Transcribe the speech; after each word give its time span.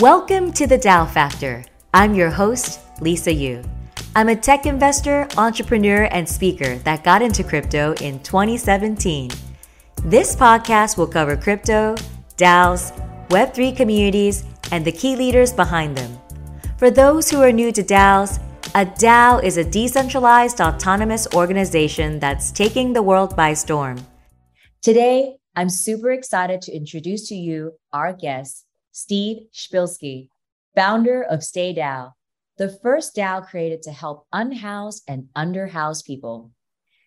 Welcome 0.00 0.52
to 0.52 0.68
the 0.68 0.78
DAO 0.78 1.10
Factor. 1.10 1.64
I'm 1.92 2.14
your 2.14 2.30
host, 2.30 2.78
Lisa 3.00 3.32
Yu. 3.32 3.64
I'm 4.14 4.28
a 4.28 4.36
tech 4.36 4.64
investor, 4.64 5.26
entrepreneur, 5.36 6.04
and 6.12 6.28
speaker 6.28 6.76
that 6.84 7.02
got 7.02 7.20
into 7.20 7.42
crypto 7.42 7.94
in 7.94 8.20
2017. 8.20 9.32
This 10.04 10.36
podcast 10.36 10.98
will 10.98 11.08
cover 11.08 11.36
crypto, 11.36 11.96
DAOs, 12.36 12.92
Web3 13.30 13.76
communities, 13.76 14.44
and 14.70 14.84
the 14.84 14.92
key 14.92 15.16
leaders 15.16 15.52
behind 15.52 15.96
them. 15.96 16.16
For 16.76 16.92
those 16.92 17.28
who 17.28 17.42
are 17.42 17.50
new 17.50 17.72
to 17.72 17.82
DAOs, 17.82 18.38
a 18.76 18.86
DAO 18.86 19.42
is 19.42 19.56
a 19.56 19.64
decentralized 19.64 20.60
autonomous 20.60 21.26
organization 21.34 22.20
that's 22.20 22.52
taking 22.52 22.92
the 22.92 23.02
world 23.02 23.34
by 23.34 23.52
storm. 23.52 23.98
Today, 24.80 25.38
I'm 25.56 25.68
super 25.68 26.12
excited 26.12 26.62
to 26.62 26.72
introduce 26.72 27.28
to 27.30 27.34
you 27.34 27.72
our 27.92 28.12
guest, 28.12 28.64
Steve 28.98 29.46
Shpilsky, 29.54 30.28
founder 30.74 31.22
of 31.22 31.44
Stay 31.44 31.72
DAO, 31.72 32.14
the 32.56 32.68
first 32.68 33.14
DAO 33.14 33.46
created 33.46 33.80
to 33.82 33.92
help 33.92 34.26
unhoused 34.32 35.04
and 35.06 35.28
underhoused 35.36 36.04
people. 36.04 36.50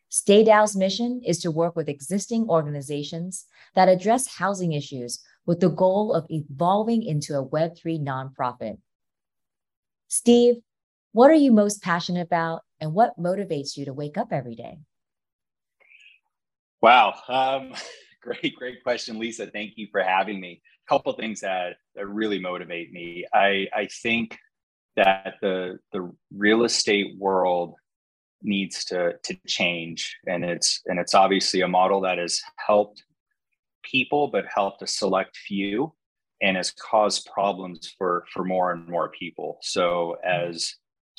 Stay 0.07 0.45
DAO's 0.45 0.73
mission 0.73 1.21
is 1.25 1.39
to 1.39 1.51
work 1.51 1.75
with 1.75 1.89
existing 1.89 2.47
organizations 2.47 3.45
that 3.75 3.89
address 3.89 4.35
housing 4.37 4.71
issues 4.71 5.19
with 5.45 5.59
the 5.59 5.69
goal 5.69 6.13
of 6.13 6.25
evolving 6.29 7.03
into 7.03 7.37
a 7.37 7.45
Web3 7.45 8.01
nonprofit. 8.01 8.77
Steve, 10.07 10.61
what 11.11 11.29
are 11.29 11.33
you 11.33 11.51
most 11.51 11.83
passionate 11.83 12.21
about 12.21 12.61
and 12.79 12.93
what 12.93 13.19
motivates 13.19 13.75
you 13.75 13.83
to 13.83 13.93
wake 13.93 14.17
up 14.17 14.31
every 14.31 14.55
day? 14.55 14.77
Wow. 16.79 17.15
Um, 17.27 17.73
great, 18.21 18.55
great 18.55 18.81
question, 18.81 19.19
Lisa. 19.19 19.47
Thank 19.47 19.73
you 19.75 19.89
for 19.91 20.01
having 20.01 20.39
me 20.39 20.61
couple 20.91 21.13
things 21.13 21.39
that, 21.39 21.77
that 21.95 22.05
really 22.05 22.37
motivate 22.37 22.91
me. 22.91 23.25
I, 23.33 23.67
I 23.73 23.87
think 24.03 24.37
that 24.97 25.35
the 25.41 25.79
the 25.93 26.11
real 26.35 26.65
estate 26.65 27.17
world 27.17 27.75
needs 28.43 28.83
to 28.85 29.13
to 29.23 29.37
change 29.47 30.17
and 30.27 30.43
it's 30.43 30.81
and 30.87 30.99
it's 30.99 31.13
obviously 31.13 31.61
a 31.61 31.67
model 31.67 32.01
that 32.01 32.17
has 32.17 32.41
helped 32.57 33.03
people 33.83 34.27
but 34.27 34.43
helped 34.53 34.81
a 34.81 34.87
select 34.87 35.37
few 35.37 35.93
and 36.41 36.57
has 36.57 36.71
caused 36.71 37.29
problems 37.33 37.93
for 37.97 38.25
for 38.33 38.43
more 38.43 38.71
and 38.73 38.87
more 38.89 39.09
people 39.09 39.59
so 39.61 40.17
as 40.25 40.73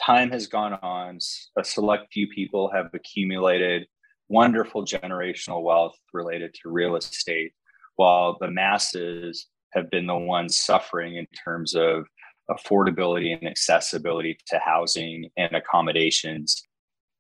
time 0.05 0.31
has 0.31 0.47
gone 0.48 0.75
on 0.83 1.17
a 1.57 1.64
select 1.64 2.12
few 2.12 2.27
people 2.29 2.70
have 2.70 2.91
accumulated 2.92 3.86
wonderful 4.29 4.84
generational 4.84 5.62
wealth 5.62 5.97
related 6.12 6.53
to 6.53 6.69
real 6.69 6.97
estate 6.97 7.53
while 7.97 8.36
the 8.41 8.51
masses 8.51 9.47
have 9.73 9.91
been 9.91 10.06
the 10.06 10.17
ones 10.17 10.59
suffering 10.59 11.17
in 11.17 11.27
terms 11.45 11.75
of 11.75 12.06
affordability 12.51 13.37
and 13.37 13.48
accessibility 13.48 14.37
to 14.47 14.59
housing 14.59 15.31
and 15.37 15.55
accommodations. 15.55 16.62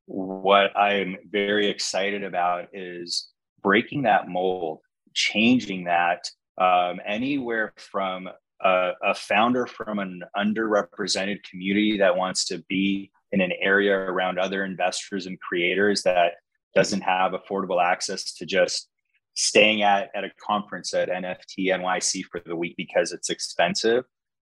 What 0.06 0.76
I'm 0.76 1.16
very 1.30 1.68
excited 1.68 2.24
about 2.24 2.66
is 2.72 3.28
breaking 3.62 4.02
that 4.02 4.28
mold, 4.28 4.80
changing 5.14 5.84
that 5.84 6.28
um, 6.58 7.00
anywhere 7.06 7.72
from 7.76 8.28
a, 8.62 8.90
a 9.02 9.14
founder 9.14 9.66
from 9.66 9.98
an 9.98 10.22
underrepresented 10.36 11.42
community 11.44 11.98
that 11.98 12.16
wants 12.16 12.44
to 12.46 12.62
be 12.68 13.10
in 13.32 13.40
an 13.40 13.52
area 13.60 13.94
around 13.94 14.38
other 14.38 14.64
investors 14.64 15.26
and 15.26 15.40
creators 15.40 16.02
that 16.02 16.32
doesn't 16.74 17.00
have 17.00 17.32
affordable 17.32 17.82
access 17.82 18.32
to 18.34 18.46
just 18.46 18.88
staying 19.34 19.82
at, 19.82 20.10
at 20.14 20.24
a 20.24 20.30
conference 20.44 20.92
at 20.94 21.08
NFT 21.08 21.68
NYC 21.68 22.22
for 22.30 22.40
the 22.44 22.56
week 22.56 22.74
because 22.76 23.12
it's 23.12 23.30
expensive, 23.30 24.04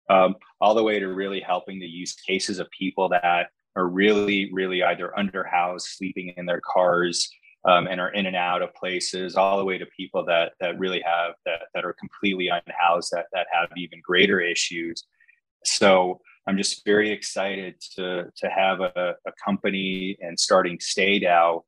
um, 0.08 0.36
all 0.60 0.74
the 0.74 0.82
way 0.82 0.98
to 0.98 1.08
really 1.08 1.40
helping 1.40 1.80
the 1.80 1.86
use 1.86 2.14
cases 2.14 2.58
of 2.58 2.68
people 2.70 3.08
that 3.08 3.48
are 3.74 3.88
really, 3.88 4.50
really 4.52 4.82
either 4.82 5.12
underhoused, 5.18 5.82
sleeping 5.82 6.32
in 6.36 6.46
their 6.46 6.60
cars, 6.60 7.28
um, 7.66 7.88
and 7.88 8.00
are 8.00 8.12
in 8.12 8.26
and 8.26 8.36
out 8.36 8.62
of 8.62 8.72
places, 8.74 9.34
all 9.34 9.58
the 9.58 9.64
way 9.64 9.76
to 9.76 9.86
people 9.96 10.24
that 10.24 10.52
that 10.60 10.78
really 10.78 11.02
have 11.04 11.34
that 11.44 11.62
that 11.74 11.84
are 11.84 11.94
completely 11.98 12.48
unhoused, 12.48 13.10
that 13.12 13.26
that 13.32 13.46
have 13.52 13.68
even 13.76 14.00
greater 14.02 14.40
issues. 14.40 15.04
So 15.64 16.20
I'm 16.46 16.56
just 16.56 16.84
very 16.84 17.10
excited 17.10 17.74
to 17.96 18.30
to 18.36 18.48
have 18.48 18.80
a, 18.80 19.16
a 19.26 19.32
company 19.44 20.16
and 20.20 20.38
starting 20.38 20.78
StayDAO 20.78 21.62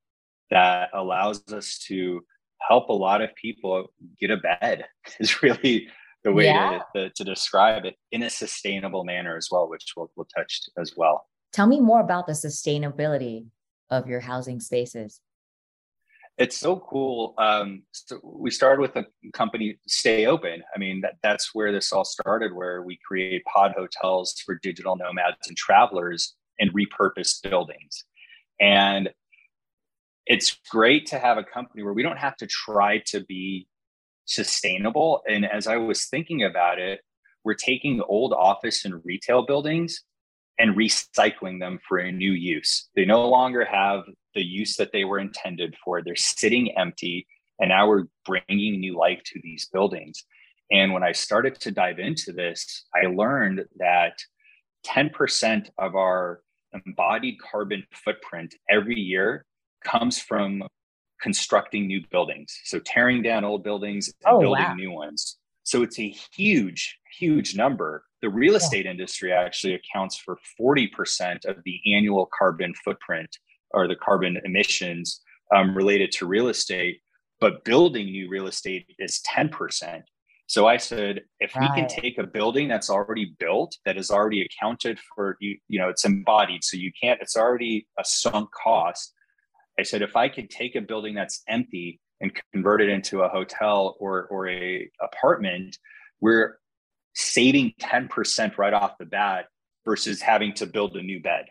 that 0.51 0.91
allows 0.95 1.43
us 1.53 1.79
to 1.89 2.23
help 2.67 2.89
a 2.89 2.93
lot 2.93 3.23
of 3.23 3.35
people 3.35 3.91
get 4.21 4.31
a 4.31 4.37
bed 4.37 4.85
is 5.21 5.43
really 5.43 5.89
the 6.25 6.33
way 6.33 6.47
yeah. 6.47 6.81
to, 6.95 7.09
to, 7.09 7.11
to, 7.15 7.25
describe 7.25 7.85
it 7.85 7.95
in 8.11 8.25
a 8.25 8.31
sustainable 8.31 9.05
manner 9.05 9.37
as 9.37 9.49
well, 9.51 9.69
which 9.69 9.93
we'll, 9.97 10.11
we'll 10.17 10.27
touch 10.37 10.63
as 10.77 10.95
well. 10.97 11.27
Tell 11.53 11.67
me 11.67 11.81
more 11.81 12.01
about 12.01 12.27
the 12.27 12.33
sustainability 12.33 13.47
of 13.91 14.09
your 14.09 14.21
housing 14.21 14.61
spaces. 14.61 15.21
It's 16.37 16.57
so 16.57 16.77
cool. 16.89 17.35
Um, 17.39 17.83
so 17.91 18.21
we 18.23 18.51
started 18.51 18.81
with 18.81 18.95
a 18.95 19.05
company, 19.33 19.79
Stay 19.89 20.27
Open. 20.27 20.63
I 20.75 20.79
mean, 20.79 21.01
that, 21.01 21.15
that's 21.23 21.53
where 21.53 21.73
this 21.73 21.93
all 21.93 22.05
started, 22.05 22.55
where 22.55 22.83
we 22.83 22.99
create 23.05 23.45
pod 23.45 23.75
hotels 23.77 24.35
for 24.47 24.55
digital 24.57 24.97
nomads 24.97 25.49
and 25.49 25.57
travelers 25.57 26.37
and 26.61 26.71
repurposed 26.73 27.43
buildings. 27.49 28.05
And 28.61 29.11
it's 30.29 30.59
great 30.71 31.07
to 31.07 31.19
have 31.19 31.39
a 31.39 31.43
company 31.43 31.83
where 31.83 31.95
we 31.95 32.03
don't 32.03 32.19
have 32.19 32.37
to 32.37 32.47
try 32.47 32.99
to 33.07 33.25
be 33.25 33.67
sustainable. 34.27 35.23
And 35.27 35.47
as 35.47 35.67
I 35.67 35.79
was 35.79 36.05
thinking 36.05 36.45
about 36.45 36.79
it, 36.79 37.01
we're 37.45 37.55
taking 37.55 38.03
old 38.03 38.35
office 38.35 38.85
and 38.85 39.03
retail 39.05 39.47
buildings 39.47 40.05
and 40.59 40.77
recycling 40.77 41.61
them 41.61 41.79
for 41.89 41.97
a 41.99 42.13
new 42.13 42.33
use. 42.33 42.91
They 42.95 43.07
no 43.07 43.27
longer 43.27 43.65
have 43.65 44.03
the 44.35 44.45
use 44.45 44.77
that 44.77 44.93
they 44.93 45.05
were 45.05 45.19
intended 45.19 45.75
for. 45.83 46.03
They're 46.03 46.15
sitting 46.15 46.77
empty. 46.77 47.27
And 47.59 47.71
now 47.71 47.89
we're 47.89 48.05
bringing 48.27 48.81
new 48.81 48.99
life 48.99 49.23
to 49.27 49.41
these 49.43 49.67
buildings. 49.73 50.25
And 50.71 50.93
when 50.93 51.03
I 51.03 51.13
started 51.13 51.59
to 51.61 51.71
dive 51.71 51.99
into 51.99 52.33
this, 52.33 52.85
I 52.95 53.07
learned 53.07 53.65
that 53.79 54.19
10% 54.87 55.71
of 55.79 55.95
our 55.97 56.43
embodied 56.85 57.37
carbon 57.41 57.85
footprint 58.05 58.55
every 58.69 59.01
year 59.01 59.47
comes 59.85 60.19
from 60.19 60.63
constructing 61.21 61.87
new 61.87 62.01
buildings. 62.11 62.59
So 62.65 62.79
tearing 62.79 63.23
down 63.23 63.45
old 63.45 63.65
buildings 63.65 64.13
and 64.25 64.35
oh, 64.35 64.41
building 64.41 64.65
wow. 64.65 64.75
new 64.75 64.93
ones. 64.93 65.39
So 65.65 65.83
it's 65.83 65.99
a 65.99 66.15
huge, 66.35 66.97
huge 67.19 67.55
number. 67.55 68.05
The 68.23 68.31
real 68.31 68.57
estate 68.57 68.85
yeah. 68.85 68.93
industry 68.93 69.33
actually 69.33 69.75
accounts 69.75 70.17
for 70.17 70.39
40% 70.61 71.45
of 71.45 71.57
the 71.65 71.81
annual 71.95 72.29
carbon 72.37 72.73
footprint 72.85 73.37
or 73.73 73.87
the 73.87 73.97
carbon 73.97 74.39
emissions 74.45 75.21
um, 75.55 75.77
related 75.77 76.13
to 76.13 76.27
real 76.27 76.49
estate. 76.49 77.01
But 77.41 77.65
building 77.65 78.07
new 78.07 78.29
real 78.29 78.47
estate 78.47 78.87
is 78.99 79.21
10%. 79.29 80.03
So 80.47 80.67
I 80.67 80.79
said, 80.79 81.21
if 81.41 81.55
right. 81.55 81.71
we 81.71 81.77
can 81.77 81.87
take 81.87 82.17
a 82.17 82.27
building 82.27 82.69
that's 82.69 82.89
already 82.89 83.35
built, 83.39 83.77
that 83.85 83.99
is 83.99 84.11
already 84.11 84.47
accounted 84.47 84.99
for, 85.15 85.37
you, 85.41 85.59
you 85.69 85.79
know, 85.79 85.91
it's 85.91 86.07
embodied. 86.07 86.65
So 86.65 86.79
you 86.79 86.91
can't, 87.01 87.21
it's 87.21 87.37
already 87.37 87.87
a 87.99 88.05
sunk 88.05 88.49
cost 88.53 89.13
I 89.79 89.83
said, 89.83 90.03
if 90.03 90.17
I 90.17 90.29
could 90.29 90.51
take 90.51 90.75
a 90.75 90.81
building 90.81 91.15
that's 91.15 91.43
empty 91.49 92.01
and 92.21 92.33
convert 92.53 92.81
it 92.81 92.89
into 92.89 93.23
a 93.23 93.29
hotel 93.29 93.97
or, 94.01 94.27
or 94.27 94.49
a 94.49 94.89
apartment, 95.01 95.79
we're 96.21 96.59
saving 97.15 97.73
10% 97.81 98.59
right 98.59 98.73
off 98.73 98.99
the 98.99 99.07
bat 99.07 99.47
versus 99.85 100.21
having 100.21 100.53
to 100.55 100.67
build 100.67 100.97
a 100.97 101.03
new 101.03 101.21
bed. 101.21 101.47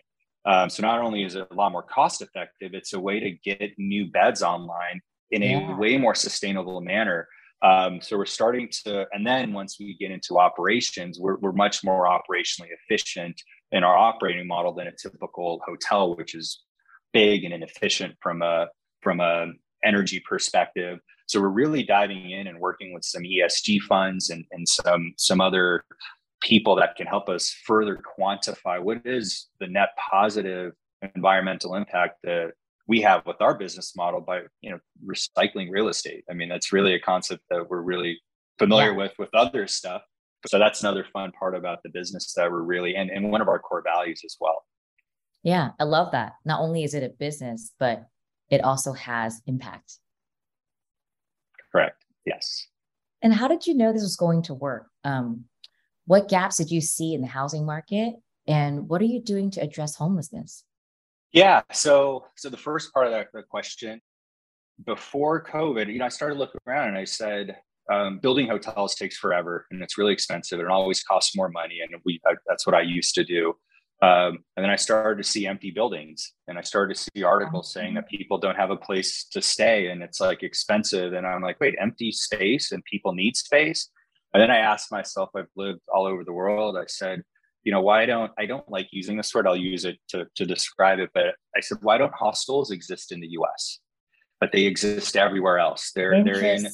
Um, 0.45 0.69
so 0.69 0.81
not 0.81 1.01
only 1.01 1.23
is 1.23 1.35
it 1.35 1.47
a 1.51 1.53
lot 1.53 1.71
more 1.71 1.83
cost 1.83 2.21
effective, 2.21 2.71
it's 2.73 2.93
a 2.93 2.99
way 2.99 3.19
to 3.19 3.31
get 3.31 3.71
new 3.77 4.07
beds 4.07 4.41
online 4.41 5.01
in 5.31 5.43
a 5.43 5.45
yeah. 5.45 5.77
way 5.77 5.97
more 5.97 6.15
sustainable 6.15 6.79
manner. 6.79 7.27
Um, 7.61 7.99
so 8.01 8.17
we're 8.17 8.25
starting 8.25 8.69
to, 8.85 9.07
and 9.11 9.25
then 9.25 9.51
once 9.51 9.77
we 9.79 9.97
get 9.97 10.11
into 10.11 10.37
operations, 10.37 11.19
we're, 11.19 11.37
we're 11.37 11.51
much 11.51 11.83
more 11.83 12.05
operationally 12.05 12.69
efficient 12.71 13.41
in 13.71 13.83
our 13.83 13.97
operating 13.97 14.47
model 14.47 14.73
than 14.73 14.87
a 14.87 14.91
typical 14.91 15.59
hotel, 15.65 16.15
which 16.15 16.35
is 16.35 16.63
big 17.17 17.43
and 17.43 17.53
inefficient 17.53 18.13
from 18.21 18.43
a 18.43 18.67
from 19.01 19.19
a 19.19 19.47
energy 19.83 20.21
perspective. 20.27 20.99
So 21.27 21.41
we're 21.41 21.59
really 21.63 21.83
diving 21.83 22.29
in 22.29 22.45
and 22.47 22.59
working 22.59 22.93
with 22.93 23.03
some 23.03 23.23
ESG 23.23 23.81
funds 23.81 24.29
and, 24.29 24.45
and 24.51 24.67
some 24.67 25.13
some 25.17 25.41
other 25.41 25.83
people 26.41 26.75
that 26.75 26.95
can 26.95 27.07
help 27.07 27.27
us 27.27 27.49
further 27.65 27.99
quantify 28.19 28.79
what 28.79 28.99
is 29.03 29.47
the 29.59 29.67
net 29.67 29.89
positive 30.11 30.73
environmental 31.15 31.73
impact 31.73 32.17
that 32.23 32.51
we 32.87 33.01
have 33.01 33.25
with 33.25 33.41
our 33.41 33.57
business 33.57 33.95
model 33.95 34.21
by 34.21 34.41
you 34.61 34.69
know 34.69 34.79
recycling 35.03 35.69
real 35.71 35.87
estate. 35.87 36.23
I 36.29 36.33
mean 36.33 36.49
that's 36.49 36.71
really 36.71 36.93
a 36.93 36.99
concept 36.99 37.41
that 37.49 37.67
we're 37.67 37.81
really 37.81 38.19
familiar 38.59 38.91
yeah. 38.91 38.97
with 38.97 39.13
with 39.17 39.33
other 39.33 39.65
stuff. 39.65 40.03
So 40.45 40.59
that's 40.59 40.81
another 40.81 41.03
fun 41.11 41.31
part 41.31 41.55
about 41.55 41.79
the 41.81 41.89
business 41.89 42.31
that 42.35 42.51
we're 42.51 42.61
really 42.61 42.95
and, 42.95 43.09
and 43.09 43.31
one 43.31 43.41
of 43.41 43.47
our 43.47 43.57
core 43.57 43.83
values 43.83 44.21
as 44.23 44.37
well. 44.39 44.59
Yeah, 45.43 45.71
I 45.79 45.83
love 45.83 46.11
that. 46.11 46.33
Not 46.45 46.59
only 46.59 46.83
is 46.83 46.93
it 46.93 47.03
a 47.03 47.09
business, 47.09 47.71
but 47.79 48.07
it 48.49 48.63
also 48.63 48.93
has 48.93 49.41
impact. 49.45 49.99
Correct. 51.71 52.03
Yes. 52.25 52.67
And 53.21 53.33
how 53.33 53.47
did 53.47 53.65
you 53.65 53.73
know 53.73 53.91
this 53.91 54.01
was 54.01 54.15
going 54.15 54.41
to 54.43 54.53
work? 54.53 54.87
Um, 55.03 55.45
what 56.05 56.29
gaps 56.29 56.57
did 56.57 56.71
you 56.71 56.81
see 56.81 57.13
in 57.13 57.21
the 57.21 57.27
housing 57.27 57.65
market 57.65 58.15
and 58.47 58.87
what 58.87 59.01
are 59.01 59.05
you 59.05 59.21
doing 59.21 59.51
to 59.51 59.61
address 59.61 59.95
homelessness? 59.95 60.63
Yeah. 61.33 61.61
So, 61.71 62.25
so 62.35 62.49
the 62.49 62.57
first 62.57 62.93
part 62.93 63.07
of 63.07 63.13
that, 63.13 63.27
the 63.33 63.43
question 63.43 64.01
before 64.85 65.43
COVID, 65.43 65.91
you 65.91 65.99
know, 65.99 66.05
I 66.05 66.09
started 66.09 66.37
looking 66.37 66.61
around 66.67 66.89
and 66.89 66.97
I 66.97 67.03
said, 67.03 67.57
um, 67.89 68.19
building 68.19 68.47
hotels 68.47 68.95
takes 68.95 69.17
forever 69.17 69.65
and 69.71 69.81
it's 69.81 69.97
really 69.97 70.13
expensive 70.13 70.59
and 70.59 70.67
it 70.67 70.71
always 70.71 71.03
costs 71.03 71.35
more 71.35 71.49
money. 71.49 71.79
And 71.81 71.99
we, 72.05 72.19
I, 72.25 72.33
that's 72.47 72.65
what 72.65 72.75
I 72.75 72.81
used 72.81 73.15
to 73.15 73.23
do. 73.23 73.55
Um, 74.01 74.43
and 74.55 74.63
then 74.63 74.69
I 74.69 74.75
started 74.75 75.23
to 75.23 75.27
see 75.27 75.47
empty 75.47 75.71
buildings 75.71 76.33
and 76.47 76.59
I 76.59 76.61
started 76.61 76.95
to 76.95 77.01
see 77.01 77.23
articles 77.23 77.73
saying 77.73 77.95
that 77.95 78.07
people 78.07 78.37
don't 78.37 78.55
have 78.55 78.69
a 78.69 78.75
place 78.75 79.25
to 79.31 79.41
stay 79.41 79.87
and 79.87 80.03
it's 80.03 80.19
like 80.19 80.43
expensive. 80.43 81.13
And 81.13 81.25
I'm 81.25 81.41
like, 81.41 81.59
wait, 81.59 81.75
empty 81.79 82.11
space 82.11 82.71
and 82.71 82.83
people 82.85 83.13
need 83.13 83.35
space. 83.35 83.89
And 84.33 84.41
then 84.41 84.51
I 84.51 84.57
asked 84.57 84.91
myself, 84.91 85.29
I've 85.35 85.47
lived 85.55 85.79
all 85.91 86.05
over 86.05 86.23
the 86.23 86.33
world. 86.33 86.77
I 86.77 86.85
said, 86.87 87.23
you 87.63 87.71
know, 87.71 87.81
why 87.81 88.05
don't 88.05 88.31
I 88.37 88.45
don't 88.45 88.69
like 88.69 88.87
using 88.91 89.17
this 89.17 89.33
word? 89.33 89.47
I'll 89.47 89.57
use 89.57 89.83
it 89.83 89.97
to, 90.09 90.27
to 90.35 90.45
describe 90.45 90.99
it. 90.99 91.09
But 91.15 91.33
I 91.55 91.59
said, 91.61 91.79
why 91.81 91.97
don't 91.97 92.13
hostels 92.13 92.69
exist 92.69 93.11
in 93.11 93.19
the 93.19 93.29
US? 93.29 93.79
But 94.39 94.51
they 94.51 94.65
exist 94.65 95.17
everywhere 95.17 95.57
else. 95.57 95.91
They're 95.95 96.23
they're 96.23 96.43
in 96.43 96.67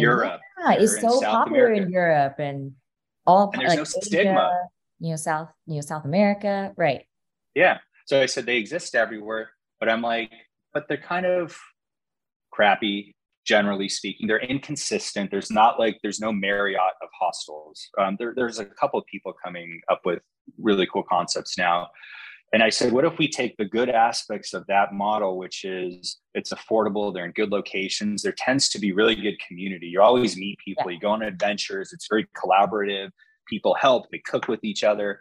Europe. 0.00 0.40
Yeah, 0.64 0.72
it's 0.72 0.98
so 1.02 1.20
popular 1.20 1.66
America. 1.66 1.82
in 1.82 1.92
Europe 1.92 2.34
and 2.38 2.72
all 3.26 3.50
and 3.52 3.60
there's 3.60 3.68
like 3.68 3.76
no 3.76 3.82
Asia. 3.82 4.04
stigma 4.06 4.68
you 5.02 5.10
know, 5.10 5.16
South, 5.16 5.50
you 5.66 5.74
know, 5.74 5.80
South 5.80 6.04
America. 6.04 6.72
Right. 6.76 7.04
Yeah. 7.56 7.78
So 8.06 8.22
I 8.22 8.26
said 8.26 8.46
they 8.46 8.56
exist 8.56 8.94
everywhere, 8.94 9.50
but 9.80 9.88
I'm 9.88 10.00
like, 10.00 10.30
but 10.72 10.84
they're 10.88 10.96
kind 10.96 11.26
of 11.26 11.56
crappy, 12.52 13.16
generally 13.44 13.88
speaking. 13.88 14.28
They're 14.28 14.38
inconsistent. 14.38 15.32
There's 15.32 15.50
not 15.50 15.80
like 15.80 15.98
there's 16.02 16.20
no 16.20 16.32
Marriott 16.32 16.94
of 17.02 17.08
hostels. 17.18 17.84
Um, 17.98 18.16
there, 18.18 18.32
there's 18.36 18.60
a 18.60 18.64
couple 18.64 19.00
of 19.00 19.04
people 19.06 19.34
coming 19.44 19.80
up 19.90 20.02
with 20.04 20.20
really 20.56 20.86
cool 20.86 21.02
concepts 21.02 21.58
now. 21.58 21.88
And 22.52 22.62
I 22.62 22.68
said, 22.68 22.92
what 22.92 23.04
if 23.04 23.18
we 23.18 23.28
take 23.28 23.56
the 23.56 23.64
good 23.64 23.88
aspects 23.88 24.54
of 24.54 24.64
that 24.68 24.92
model, 24.92 25.36
which 25.36 25.64
is 25.64 26.20
it's 26.34 26.52
affordable, 26.52 27.12
they're 27.12 27.24
in 27.24 27.32
good 27.32 27.50
locations, 27.50 28.22
there 28.22 28.34
tends 28.36 28.68
to 28.68 28.78
be 28.78 28.92
really 28.92 29.16
good 29.16 29.38
community. 29.46 29.86
You 29.86 30.02
always 30.02 30.36
meet 30.36 30.58
people, 30.64 30.84
yeah. 30.86 30.94
you 30.94 31.00
go 31.00 31.08
on 31.08 31.22
adventures, 31.22 31.92
it's 31.92 32.06
very 32.08 32.28
collaborative 32.36 33.08
people 33.48 33.74
help, 33.74 34.10
they 34.10 34.18
cook 34.18 34.48
with 34.48 34.64
each 34.64 34.84
other. 34.84 35.20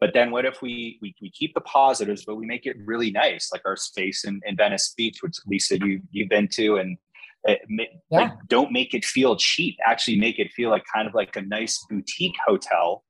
But 0.00 0.10
then 0.14 0.30
what 0.30 0.44
if 0.44 0.62
we, 0.62 0.98
we, 1.02 1.14
we 1.20 1.30
keep 1.30 1.54
the 1.54 1.60
positives, 1.62 2.24
but 2.24 2.36
we 2.36 2.46
make 2.46 2.66
it 2.66 2.76
really 2.84 3.10
nice, 3.10 3.50
like 3.52 3.62
our 3.64 3.76
space 3.76 4.24
in, 4.24 4.40
in 4.46 4.56
Venice 4.56 4.94
Beach, 4.96 5.18
which 5.22 5.36
Lisa, 5.46 5.78
you, 5.78 6.00
you've 6.12 6.28
been 6.28 6.48
to, 6.52 6.76
and 6.76 6.96
it, 7.44 7.60
yeah. 7.68 7.84
like 8.10 8.32
don't 8.48 8.72
make 8.72 8.94
it 8.94 9.04
feel 9.04 9.36
cheap. 9.36 9.76
Actually 9.84 10.18
make 10.20 10.38
it 10.38 10.52
feel 10.52 10.70
like 10.70 10.84
kind 10.92 11.08
of 11.08 11.14
like 11.14 11.34
a 11.36 11.42
nice 11.42 11.84
boutique 11.88 12.36
hotel, 12.46 13.04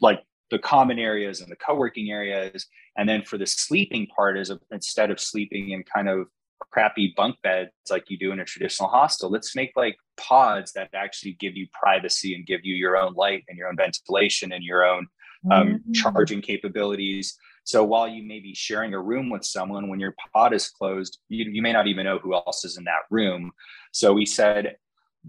like 0.00 0.20
the 0.50 0.58
common 0.58 0.98
areas 0.98 1.40
and 1.40 1.50
the 1.50 1.56
co-working 1.56 2.10
areas. 2.10 2.66
And 2.96 3.08
then 3.08 3.22
for 3.22 3.38
the 3.38 3.46
sleeping 3.46 4.06
part 4.06 4.38
is 4.38 4.50
instead 4.70 5.10
of 5.10 5.20
sleeping 5.20 5.70
in 5.70 5.84
kind 5.84 6.08
of 6.08 6.28
crappy 6.70 7.14
bunk 7.16 7.36
beds 7.42 7.70
like 7.90 8.04
you 8.08 8.18
do 8.18 8.32
in 8.32 8.40
a 8.40 8.44
traditional 8.44 8.88
hostel. 8.88 9.30
Let's 9.30 9.56
make 9.56 9.72
like 9.76 9.96
pods 10.16 10.72
that 10.72 10.90
actually 10.94 11.32
give 11.40 11.56
you 11.56 11.66
privacy 11.72 12.34
and 12.34 12.46
give 12.46 12.60
you 12.64 12.74
your 12.74 12.96
own 12.96 13.14
light 13.14 13.44
and 13.48 13.56
your 13.56 13.68
own 13.68 13.76
ventilation 13.76 14.52
and 14.52 14.62
your 14.62 14.84
own 14.84 15.06
um, 15.50 15.68
mm-hmm. 15.68 15.92
charging 15.92 16.42
capabilities. 16.42 17.36
So 17.64 17.84
while 17.84 18.08
you 18.08 18.22
may 18.22 18.40
be 18.40 18.54
sharing 18.54 18.94
a 18.94 19.00
room 19.00 19.30
with 19.30 19.44
someone, 19.44 19.88
when 19.88 20.00
your 20.00 20.14
pod 20.32 20.52
is 20.52 20.68
closed, 20.68 21.18
you, 21.28 21.44
you 21.50 21.62
may 21.62 21.72
not 21.72 21.86
even 21.86 22.04
know 22.04 22.18
who 22.18 22.34
else 22.34 22.64
is 22.64 22.76
in 22.76 22.84
that 22.84 23.02
room. 23.10 23.52
So 23.92 24.12
we 24.12 24.26
said, 24.26 24.76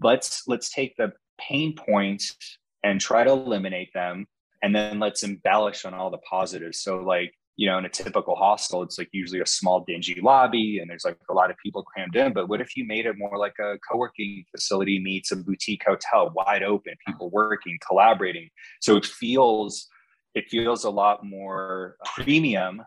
let's 0.02 0.42
let's 0.46 0.70
take 0.70 0.96
the 0.96 1.12
pain 1.38 1.74
points 1.74 2.36
and 2.82 3.00
try 3.00 3.24
to 3.24 3.30
eliminate 3.30 3.92
them, 3.92 4.26
and 4.62 4.74
then 4.74 4.98
let's 4.98 5.22
embellish 5.22 5.84
on 5.84 5.94
all 5.94 6.10
the 6.10 6.18
positives. 6.18 6.80
So 6.80 6.98
like 6.98 7.34
you 7.56 7.68
know, 7.68 7.78
in 7.78 7.84
a 7.84 7.88
typical 7.88 8.34
hostel, 8.34 8.82
it's 8.82 8.98
like 8.98 9.08
usually 9.12 9.40
a 9.40 9.46
small 9.46 9.84
dingy 9.86 10.18
lobby 10.22 10.78
and 10.78 10.88
there's 10.88 11.04
like 11.04 11.18
a 11.28 11.34
lot 11.34 11.50
of 11.50 11.56
people 11.58 11.82
crammed 11.82 12.16
in. 12.16 12.32
But 12.32 12.48
what 12.48 12.60
if 12.60 12.76
you 12.76 12.86
made 12.86 13.06
it 13.06 13.18
more 13.18 13.36
like 13.38 13.58
a 13.60 13.78
co-working 13.90 14.44
facility 14.50 14.98
meets 14.98 15.32
a 15.32 15.36
boutique 15.36 15.84
hotel, 15.86 16.32
wide 16.34 16.62
open, 16.62 16.94
hmm. 17.04 17.12
people 17.12 17.30
working, 17.30 17.78
collaborating. 17.86 18.48
So 18.80 18.96
it 18.96 19.04
feels 19.04 19.88
it 20.34 20.48
feels 20.48 20.84
a 20.84 20.90
lot 20.90 21.26
more 21.26 21.96
premium 22.14 22.82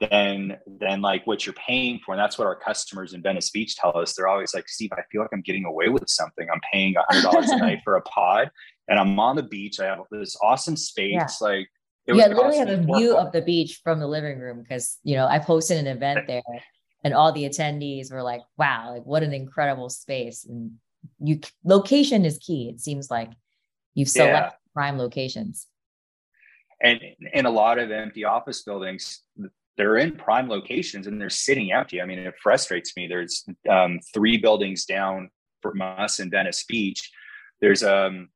than 0.00 0.56
than 0.66 1.00
like 1.00 1.24
what 1.26 1.46
you're 1.46 1.54
paying 1.54 2.00
for. 2.04 2.14
And 2.14 2.20
that's 2.20 2.36
what 2.36 2.46
our 2.46 2.56
customers 2.56 3.14
in 3.14 3.22
Venice 3.22 3.50
Beach 3.50 3.76
tell 3.76 3.96
us. 3.96 4.14
They're 4.14 4.26
always 4.26 4.54
like, 4.54 4.68
Steve, 4.68 4.90
I 4.92 5.02
feel 5.12 5.20
like 5.20 5.30
I'm 5.32 5.42
getting 5.42 5.64
away 5.64 5.88
with 5.88 6.08
something. 6.08 6.48
I'm 6.52 6.60
paying 6.72 6.96
a 6.96 7.04
hundred 7.08 7.30
dollars 7.30 7.50
a 7.50 7.56
night 7.58 7.78
for 7.84 7.94
a 7.94 8.02
pod 8.02 8.50
and 8.88 8.98
I'm 8.98 9.18
on 9.18 9.36
the 9.36 9.42
beach. 9.42 9.80
I 9.80 9.86
have 9.86 10.00
this 10.10 10.36
awesome 10.42 10.76
space. 10.76 11.12
Yeah. 11.12 11.28
Like 11.40 11.68
it 12.06 12.14
yeah, 12.14 12.26
literally 12.26 12.58
have 12.58 12.68
a 12.68 12.76
view 12.76 13.16
of 13.16 13.32
the 13.32 13.42
beach 13.42 13.80
from 13.82 13.98
the 13.98 14.06
living 14.06 14.38
room 14.38 14.62
because 14.62 14.98
you 15.04 15.16
know 15.16 15.26
I 15.26 15.38
posted 15.38 15.78
an 15.78 15.86
event 15.86 16.26
there, 16.26 16.42
and 17.02 17.14
all 17.14 17.32
the 17.32 17.44
attendees 17.44 18.12
were 18.12 18.22
like, 18.22 18.42
"Wow, 18.58 18.92
like 18.92 19.04
what 19.04 19.22
an 19.22 19.32
incredible 19.32 19.88
space!" 19.88 20.44
And 20.44 20.72
you 21.18 21.40
location 21.64 22.24
is 22.24 22.38
key. 22.38 22.68
It 22.68 22.80
seems 22.80 23.10
like 23.10 23.30
you've 23.94 24.08
selected 24.08 24.34
yeah. 24.34 24.50
prime 24.74 24.98
locations. 24.98 25.66
And 26.80 27.00
in 27.32 27.46
a 27.46 27.50
lot 27.50 27.78
of 27.78 27.90
empty 27.90 28.24
office 28.24 28.62
buildings, 28.62 29.22
they're 29.76 29.96
in 29.96 30.12
prime 30.16 30.48
locations 30.48 31.06
and 31.06 31.20
they're 31.20 31.30
sitting 31.30 31.72
empty. 31.72 32.02
I 32.02 32.04
mean, 32.04 32.18
it 32.18 32.34
frustrates 32.42 32.96
me. 32.96 33.06
There's 33.06 33.44
um, 33.70 34.00
three 34.12 34.36
buildings 34.36 34.84
down 34.84 35.30
from 35.62 35.80
us 35.80 36.20
in 36.20 36.30
Venice 36.30 36.64
Beach. 36.64 37.10
There's 37.60 37.82
um, 37.82 38.28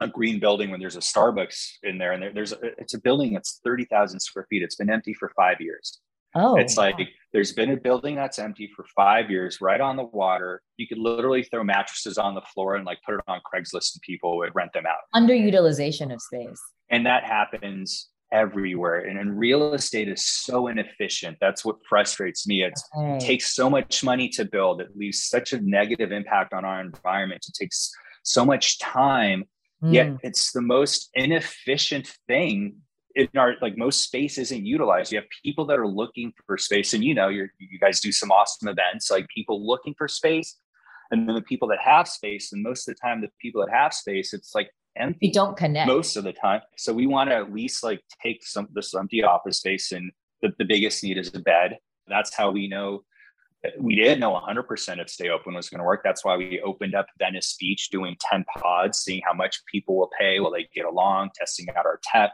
a 0.00 0.08
green 0.08 0.40
building 0.40 0.70
when 0.70 0.80
there's 0.80 0.96
a 0.96 1.00
Starbucks 1.00 1.74
in 1.82 1.98
there, 1.98 2.12
and 2.12 2.22
there, 2.22 2.32
there's 2.32 2.52
a, 2.52 2.58
it's 2.78 2.94
a 2.94 3.00
building 3.00 3.32
that's 3.32 3.60
thirty 3.64 3.84
thousand 3.84 4.20
square 4.20 4.46
feet. 4.50 4.62
It's 4.62 4.76
been 4.76 4.90
empty 4.90 5.14
for 5.14 5.32
five 5.36 5.60
years. 5.60 6.00
Oh, 6.36 6.56
it's 6.56 6.76
like 6.76 6.96
there's 7.32 7.52
been 7.52 7.70
a 7.70 7.76
building 7.76 8.16
that's 8.16 8.40
empty 8.40 8.68
for 8.74 8.84
five 8.96 9.30
years, 9.30 9.60
right 9.60 9.80
on 9.80 9.96
the 9.96 10.02
water. 10.02 10.62
You 10.76 10.88
could 10.88 10.98
literally 10.98 11.44
throw 11.44 11.62
mattresses 11.62 12.18
on 12.18 12.34
the 12.34 12.42
floor 12.52 12.74
and 12.74 12.84
like 12.84 12.98
put 13.06 13.14
it 13.14 13.20
on 13.28 13.40
Craigslist, 13.40 13.94
and 13.94 14.02
people 14.02 14.36
would 14.38 14.52
rent 14.54 14.72
them 14.72 14.84
out. 14.84 14.98
Underutilization 15.14 16.12
of 16.12 16.20
space, 16.20 16.60
and 16.90 17.06
that 17.06 17.24
happens 17.24 18.08
everywhere. 18.32 18.98
And, 18.98 19.16
and 19.16 19.38
real 19.38 19.74
estate 19.74 20.08
is 20.08 20.26
so 20.26 20.66
inefficient. 20.66 21.38
That's 21.40 21.64
what 21.64 21.76
frustrates 21.88 22.48
me. 22.48 22.64
It's, 22.64 22.82
okay. 22.96 23.14
It 23.14 23.20
takes 23.20 23.54
so 23.54 23.70
much 23.70 24.02
money 24.02 24.28
to 24.30 24.44
build. 24.44 24.80
It 24.80 24.88
leaves 24.96 25.22
such 25.22 25.52
a 25.52 25.60
negative 25.60 26.10
impact 26.10 26.52
on 26.52 26.64
our 26.64 26.80
environment. 26.80 27.44
It 27.48 27.54
takes 27.54 27.92
so 28.24 28.44
much 28.44 28.80
time 28.80 29.44
Mm. 29.84 29.92
Yet 29.92 30.16
it's 30.22 30.52
the 30.52 30.62
most 30.62 31.10
inefficient 31.14 32.10
thing 32.26 32.76
in 33.14 33.28
our 33.36 33.54
like 33.60 33.76
most 33.76 34.02
space 34.02 34.38
isn't 34.38 34.64
utilized. 34.64 35.12
You 35.12 35.18
have 35.18 35.28
people 35.44 35.66
that 35.66 35.78
are 35.78 35.86
looking 35.86 36.32
for 36.46 36.56
space, 36.56 36.94
and 36.94 37.04
you 37.04 37.14
know, 37.14 37.28
you 37.28 37.48
you 37.58 37.78
guys 37.78 38.00
do 38.00 38.10
some 38.10 38.30
awesome 38.30 38.68
events, 38.68 39.10
like 39.10 39.26
people 39.28 39.64
looking 39.64 39.94
for 39.96 40.08
space, 40.08 40.56
and 41.10 41.28
then 41.28 41.34
the 41.34 41.42
people 41.42 41.68
that 41.68 41.78
have 41.84 42.08
space, 42.08 42.52
and 42.52 42.62
most 42.62 42.88
of 42.88 42.94
the 42.94 43.00
time, 43.00 43.20
the 43.20 43.28
people 43.40 43.64
that 43.64 43.72
have 43.72 43.92
space, 43.92 44.32
it's 44.32 44.54
like 44.54 44.70
empty. 44.96 45.26
You 45.26 45.32
don't 45.32 45.56
connect 45.56 45.86
most 45.86 46.16
of 46.16 46.24
the 46.24 46.32
time. 46.32 46.62
So 46.76 46.92
we 46.92 47.06
want 47.06 47.30
to 47.30 47.36
at 47.36 47.52
least 47.52 47.84
like 47.84 48.00
take 48.22 48.44
some 48.44 48.68
this 48.72 48.94
empty 48.94 49.22
office 49.22 49.58
space, 49.58 49.92
and 49.92 50.10
the, 50.42 50.52
the 50.58 50.64
biggest 50.64 51.04
need 51.04 51.18
is 51.18 51.32
a 51.34 51.40
bed. 51.40 51.78
That's 52.08 52.34
how 52.34 52.50
we 52.50 52.68
know 52.68 53.04
we 53.78 53.96
didn't 53.96 54.20
know 54.20 54.32
100% 54.32 55.00
if 55.00 55.08
stay 55.08 55.28
open 55.30 55.54
was 55.54 55.68
going 55.68 55.78
to 55.78 55.84
work. 55.84 56.02
That's 56.04 56.24
why 56.24 56.36
we 56.36 56.60
opened 56.60 56.94
up 56.94 57.06
venice 57.18 57.56
beach 57.58 57.90
doing 57.90 58.16
10 58.20 58.44
pods 58.58 58.98
seeing 58.98 59.22
how 59.26 59.34
much 59.34 59.62
people 59.70 59.96
will 59.96 60.10
pay 60.18 60.40
will 60.40 60.50
they 60.50 60.68
get 60.74 60.84
along 60.84 61.30
testing 61.34 61.68
out 61.70 61.86
our 61.86 62.00
tech 62.02 62.32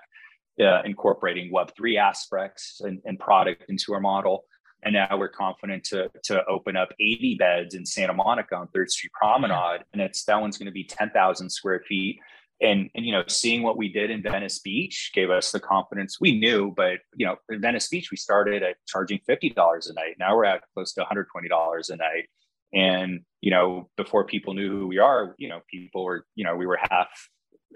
uh, 0.61 0.83
incorporating 0.85 1.53
web3 1.53 1.99
aspects 1.99 2.81
and, 2.85 3.01
and, 3.05 3.19
product 3.19 3.65
into 3.69 3.95
our 3.95 4.01
model. 4.01 4.45
And 4.83 4.95
now 4.95 5.17
we're 5.17 5.29
confident 5.29 5.85
to, 5.85 6.11
to 6.25 6.45
open 6.47 6.77
up 6.77 6.91
80 7.01 7.37
beds 7.37 7.75
in 7.75 7.87
santa 7.87 8.13
monica 8.13 8.57
on 8.57 8.69
third 8.69 8.91
street 8.91 9.13
promenade 9.13 9.85
and 9.93 10.03
it's 10.03 10.25
that 10.25 10.41
one's 10.41 10.59
going 10.59 10.67
to 10.67 10.73
be 10.73 10.85
10000 10.85 11.49
square 11.51 11.83
feet 11.89 12.19
and 12.61 12.90
and 12.95 13.07
you 13.07 13.12
know 13.12 13.23
seeing 13.26 13.62
what 13.62 13.76
we 13.76 13.88
did 13.88 14.11
in 14.11 14.23
venice 14.23 14.59
beach 14.59 15.11
gave 15.14 15.31
us 15.31 15.50
the 15.50 15.61
confidence 15.61 16.19
we 16.21 16.38
knew 16.38 16.73
but 16.76 16.99
you 17.17 17.26
know 17.26 17.37
in 17.49 17.61
venice 17.61 17.88
beach 17.88 18.11
we 18.11 18.17
started 18.17 18.62
at 18.62 18.76
charging 18.87 19.19
$50 19.29 19.52
a 19.55 19.93
night. 19.95 20.17
Now 20.19 20.37
we're 20.37 20.45
at 20.45 20.62
close 20.75 20.93
to 20.95 21.05
$120 21.05 21.90
a 21.90 21.97
night. 21.97 22.29
And 22.73 23.21
you 23.40 23.50
know 23.50 23.88
before 23.97 24.25
people 24.25 24.55
knew 24.55 24.71
who 24.71 24.87
we 24.87 24.99
are 24.99 25.35
you 25.38 25.49
know 25.49 25.61
people 25.71 26.05
were 26.05 26.25
you 26.35 26.45
know 26.45 26.57
we 26.57 26.67
were 26.67 26.79
half 26.90 27.09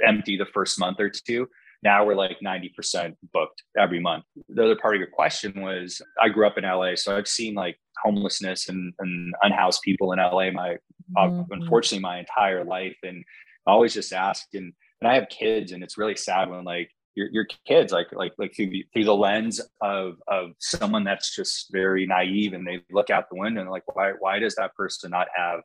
empty 0.04 0.36
the 0.36 0.46
first 0.46 0.78
month 0.78 1.00
or 1.00 1.10
two. 1.10 1.48
Now 1.82 2.06
we're 2.06 2.14
like 2.14 2.38
90% 2.42 3.14
booked 3.34 3.62
every 3.78 4.00
month. 4.00 4.24
The 4.48 4.64
other 4.64 4.76
part 4.76 4.94
of 4.94 5.00
your 5.00 5.10
question 5.10 5.60
was 5.60 6.00
i 6.20 6.28
grew 6.28 6.46
up 6.46 6.56
in 6.56 6.64
la 6.64 6.94
so 6.94 7.16
i've 7.16 7.28
seen 7.28 7.54
like 7.54 7.78
homelessness 8.02 8.68
and, 8.68 8.92
and 8.98 9.34
unhoused 9.42 9.82
people 9.82 10.12
in 10.12 10.18
la 10.18 10.50
my 10.50 10.76
mm-hmm. 11.16 11.52
unfortunately 11.52 12.00
my 12.00 12.18
entire 12.18 12.64
life. 12.64 12.96
And 13.02 13.24
I 13.66 13.70
always 13.70 13.94
just 13.94 14.12
ask 14.12 14.46
and 14.54 14.72
and 15.00 15.10
I 15.10 15.14
have 15.14 15.28
kids 15.28 15.72
and 15.72 15.82
it's 15.82 15.98
really 15.98 16.16
sad 16.16 16.50
when 16.50 16.64
like 16.64 16.90
your, 17.14 17.28
your 17.30 17.46
kids 17.66 17.92
like 17.92 18.08
like 18.12 18.32
like 18.38 18.54
through 18.54 18.70
the, 18.70 18.86
through 18.92 19.04
the 19.04 19.14
lens 19.14 19.60
of 19.80 20.16
of 20.28 20.50
someone 20.58 21.04
that's 21.04 21.34
just 21.34 21.72
very 21.72 22.06
naive 22.06 22.52
and 22.52 22.66
they 22.66 22.80
look 22.90 23.10
out 23.10 23.28
the 23.30 23.38
window 23.38 23.60
and 23.60 23.70
like 23.70 23.84
why 23.94 24.12
why 24.18 24.38
does 24.38 24.54
that 24.56 24.74
person 24.74 25.10
not 25.10 25.28
have 25.34 25.60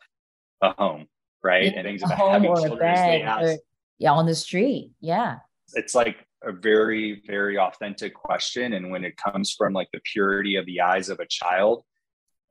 a 0.61 0.73
home? 0.77 1.07
Right? 1.43 1.73
And 1.73 1.85
things 1.85 2.03
about 2.03 2.17
having 2.17 2.53
children 2.55 2.79
they 2.79 3.21
ask, 3.21 3.43
or, 3.43 3.57
yeah 3.97 4.11
on 4.11 4.25
the 4.25 4.35
street 4.35 4.91
yeah. 5.01 5.37
It's 5.73 5.93
like 5.93 6.25
a 6.43 6.51
very 6.51 7.21
very 7.25 7.57
authentic 7.57 8.13
question 8.13 8.73
and 8.73 8.91
when 8.91 9.03
it 9.03 9.17
comes 9.17 9.53
from 9.57 9.73
like 9.73 9.89
the 9.93 10.01
purity 10.13 10.55
of 10.55 10.65
the 10.65 10.81
eyes 10.81 11.09
of 11.09 11.19
a 11.19 11.25
child 11.25 11.83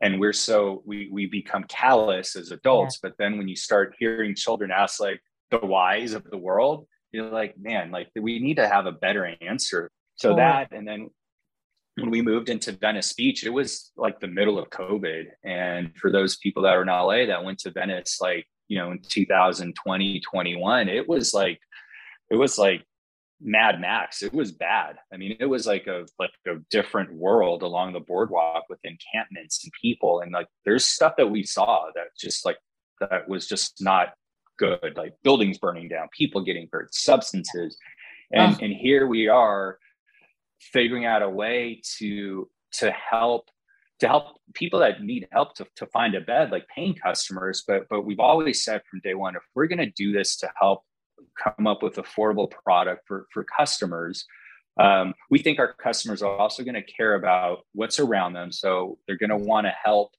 and 0.00 0.20
we're 0.20 0.32
so 0.32 0.82
we 0.86 1.08
we 1.10 1.26
become 1.26 1.64
callous 1.64 2.36
as 2.36 2.50
adults 2.50 2.98
yeah. 3.02 3.08
but 3.08 3.18
then 3.18 3.38
when 3.38 3.48
you 3.48 3.56
start 3.56 3.94
hearing 3.98 4.34
children 4.34 4.70
ask 4.70 5.00
like 5.00 5.20
the 5.50 5.58
whys 5.58 6.12
of 6.12 6.24
the 6.24 6.36
world 6.36 6.86
you're 7.12 7.30
like 7.30 7.58
man 7.58 7.90
like 7.90 8.08
we 8.20 8.38
need 8.38 8.56
to 8.56 8.68
have 8.68 8.86
a 8.86 8.92
better 8.92 9.24
answer 9.40 9.90
so 10.16 10.36
that 10.36 10.72
and 10.72 10.86
then 10.86 11.08
when 11.96 12.10
we 12.10 12.22
moved 12.22 12.48
into 12.48 12.72
venice 12.72 13.12
beach 13.12 13.44
it 13.44 13.50
was 13.50 13.90
like 13.96 14.20
the 14.20 14.26
middle 14.26 14.58
of 14.58 14.70
covid 14.70 15.24
and 15.44 15.96
for 15.96 16.10
those 16.10 16.36
people 16.36 16.62
that 16.62 16.74
are 16.74 16.82
in 16.82 16.88
la 16.88 17.26
that 17.26 17.44
went 17.44 17.58
to 17.58 17.70
venice 17.70 18.18
like 18.20 18.46
you 18.68 18.78
know 18.78 18.90
in 18.90 19.00
2020 19.08 20.20
21 20.20 20.88
it 20.88 21.08
was 21.08 21.32
like 21.32 21.58
it 22.30 22.36
was 22.36 22.58
like 22.58 22.84
Mad 23.40 23.80
Max. 23.80 24.22
It 24.22 24.34
was 24.34 24.52
bad. 24.52 24.96
I 25.12 25.16
mean, 25.16 25.36
it 25.38 25.46
was 25.46 25.66
like 25.66 25.86
a 25.86 26.06
like 26.18 26.32
a 26.46 26.56
different 26.70 27.12
world 27.14 27.62
along 27.62 27.92
the 27.92 28.00
boardwalk 28.00 28.64
with 28.68 28.80
encampments 28.84 29.62
and 29.64 29.72
people. 29.80 30.20
And 30.20 30.32
like 30.32 30.48
there's 30.64 30.84
stuff 30.84 31.14
that 31.18 31.30
we 31.30 31.44
saw 31.44 31.86
that 31.94 32.08
just 32.18 32.44
like 32.44 32.58
that 33.00 33.28
was 33.28 33.46
just 33.46 33.76
not 33.80 34.14
good, 34.58 34.94
like 34.96 35.14
buildings 35.22 35.58
burning 35.58 35.88
down, 35.88 36.08
people 36.16 36.42
getting 36.42 36.68
hurt, 36.72 36.94
substances. 36.94 37.76
And 38.32 38.54
oh. 38.54 38.64
and 38.64 38.72
here 38.72 39.06
we 39.06 39.28
are 39.28 39.78
figuring 40.60 41.04
out 41.04 41.22
a 41.22 41.30
way 41.30 41.80
to 41.98 42.48
to 42.72 42.90
help 42.90 43.48
to 44.00 44.08
help 44.08 44.38
people 44.54 44.80
that 44.80 45.02
need 45.02 45.26
help 45.32 45.54
to, 45.54 45.66
to 45.76 45.86
find 45.86 46.14
a 46.14 46.20
bed 46.20 46.50
like 46.50 46.66
paying 46.74 46.94
customers 46.94 47.62
but 47.66 47.82
but 47.88 48.02
we've 48.02 48.18
always 48.18 48.64
said 48.64 48.82
from 48.90 49.00
day 49.00 49.14
one 49.14 49.36
if 49.36 49.42
we're 49.54 49.66
going 49.66 49.78
to 49.78 49.90
do 49.96 50.12
this 50.12 50.36
to 50.36 50.50
help 50.60 50.82
come 51.42 51.66
up 51.66 51.82
with 51.82 51.96
affordable 51.96 52.50
product 52.50 53.06
for, 53.06 53.26
for 53.32 53.44
customers. 53.44 54.24
Um, 54.80 55.14
we 55.30 55.40
think 55.40 55.58
our 55.58 55.74
customers 55.74 56.22
are 56.22 56.36
also 56.36 56.62
going 56.62 56.74
to 56.74 56.82
care 56.82 57.14
about 57.14 57.66
what's 57.72 57.98
around 57.98 58.34
them. 58.34 58.52
So 58.52 58.98
they're 59.06 59.16
going 59.16 59.30
to 59.30 59.36
want 59.36 59.66
to 59.66 59.72
help 59.82 60.12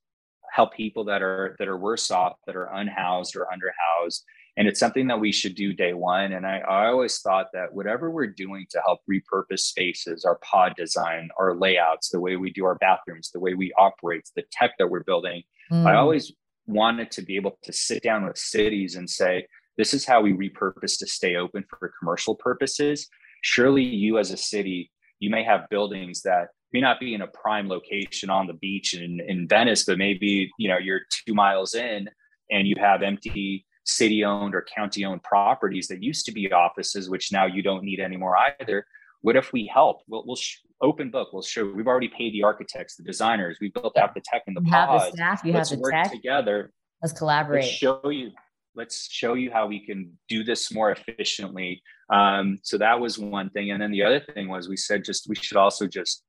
help 0.52 0.74
people 0.74 1.04
that 1.06 1.22
are 1.22 1.56
that 1.60 1.68
are 1.68 1.78
worse 1.78 2.12
off, 2.12 2.38
that 2.46 2.56
are 2.56 2.74
unhoused 2.74 3.36
or 3.36 3.48
underhoused. 3.54 4.22
And 4.58 4.68
it's 4.68 4.80
something 4.80 5.08
that 5.08 5.20
we 5.20 5.32
should 5.32 5.56
do 5.56 5.72
day 5.72 5.94
one. 5.94 6.34
And 6.34 6.46
I, 6.46 6.58
I 6.58 6.88
always 6.88 7.20
thought 7.20 7.48
that 7.54 7.74
whatever 7.74 8.12
we're 8.12 8.28
doing 8.28 8.66
to 8.72 8.82
help 8.86 9.00
repurpose 9.10 9.60
spaces, 9.60 10.26
our 10.26 10.38
pod 10.44 10.74
design, 10.76 11.30
our 11.40 11.56
layouts, 11.56 12.10
the 12.10 12.20
way 12.20 12.36
we 12.36 12.52
do 12.52 12.66
our 12.66 12.76
bathrooms, 12.76 13.32
the 13.32 13.40
way 13.40 13.54
we 13.54 13.72
operate, 13.78 14.30
the 14.36 14.44
tech 14.52 14.72
that 14.78 14.90
we're 14.90 15.04
building, 15.04 15.44
mm. 15.72 15.86
I 15.86 15.96
always 15.96 16.34
wanted 16.68 17.10
to 17.12 17.22
be 17.22 17.38
able 17.38 17.58
to 17.64 17.72
sit 17.72 18.04
down 18.04 18.26
with 18.26 18.38
cities 18.38 18.96
and 18.96 19.10
say, 19.10 19.48
this 19.78 19.94
is 19.94 20.06
how 20.06 20.20
we 20.20 20.34
repurpose 20.34 21.00
to 21.00 21.08
stay 21.08 21.38
open 21.38 21.64
for 21.70 21.94
commercial 21.98 22.36
purposes. 22.36 23.08
Surely 23.42 23.84
you 23.84 24.18
as 24.18 24.32
a 24.32 24.38
city, 24.38 24.92
you 25.20 25.30
may 25.30 25.44
have 25.44 25.70
buildings 25.70 26.22
that 26.24 26.50
may 26.74 26.82
not 26.82 27.00
be 27.00 27.14
in 27.14 27.22
a 27.22 27.28
prime 27.28 27.68
location 27.68 28.30
on 28.30 28.48
the 28.48 28.54
beach 28.54 28.94
in, 28.94 29.20
in 29.28 29.48
Venice, 29.48 29.86
but 29.86 29.98
maybe 29.98 30.52
you 30.58 30.70
know 30.70 30.78
you're 30.78 31.02
two 31.26 31.34
miles 31.34 31.76
in 31.76 32.10
and 32.52 32.68
you 32.68 32.76
have 32.80 33.02
empty 33.02 33.66
city 33.86 34.24
owned 34.24 34.54
or 34.54 34.66
county 34.76 35.04
owned 35.06 35.24
properties 35.24 35.88
that 35.88 36.04
used 36.04 36.26
to 36.26 36.32
be 36.32 36.52
offices, 36.52 37.10
which 37.10 37.32
now 37.32 37.46
you 37.46 37.62
don't 37.62 37.84
need 37.84 38.00
anymore 38.00 38.36
either. 38.60 38.86
What 39.22 39.36
if 39.36 39.52
we 39.52 39.70
help? 39.72 40.02
We'll, 40.08 40.24
we'll 40.26 40.36
sh- 40.36 40.58
open 40.82 41.12
book. 41.12 41.30
We'll 41.34 41.42
show. 41.42 41.70
We've 41.70 41.88
already 41.88 42.08
paid 42.08 42.34
the 42.34 42.44
architects, 42.44 42.96
the 42.96 43.04
designers. 43.04 43.58
We 43.60 43.70
built 43.70 43.98
out 43.98 44.14
the 44.14 44.22
tech 44.24 44.44
and 44.48 44.56
the 44.56 44.62
you 44.64 44.72
pods. 44.72 45.04
Have 45.04 45.12
the 45.12 45.18
staff. 45.18 45.42
You 45.44 45.54
Let's 45.54 45.70
have 45.72 45.80
the 45.80 45.82
work 45.82 45.94
tech. 45.94 46.12
together. 46.12 46.72
Let's 47.02 47.18
collaborate. 47.18 47.64
Let's 47.64 47.76
show 47.76 48.10
you 48.10 48.32
let's 48.76 49.12
show 49.12 49.34
you 49.34 49.52
how 49.52 49.66
we 49.66 49.84
can 49.84 50.18
do 50.28 50.44
this 50.44 50.72
more 50.72 50.92
efficiently 50.92 51.82
um, 52.12 52.60
so 52.62 52.78
that 52.78 53.00
was 53.00 53.18
one 53.18 53.50
thing 53.50 53.72
and 53.72 53.82
then 53.82 53.92
the 53.92 54.04
other 54.04 54.20
thing 54.20 54.48
was 54.48 54.70
we 54.70 54.78
said 54.78 55.04
just 55.04 55.28
we 55.28 55.36
should 55.36 55.58
also 55.58 55.88
just 55.88 56.24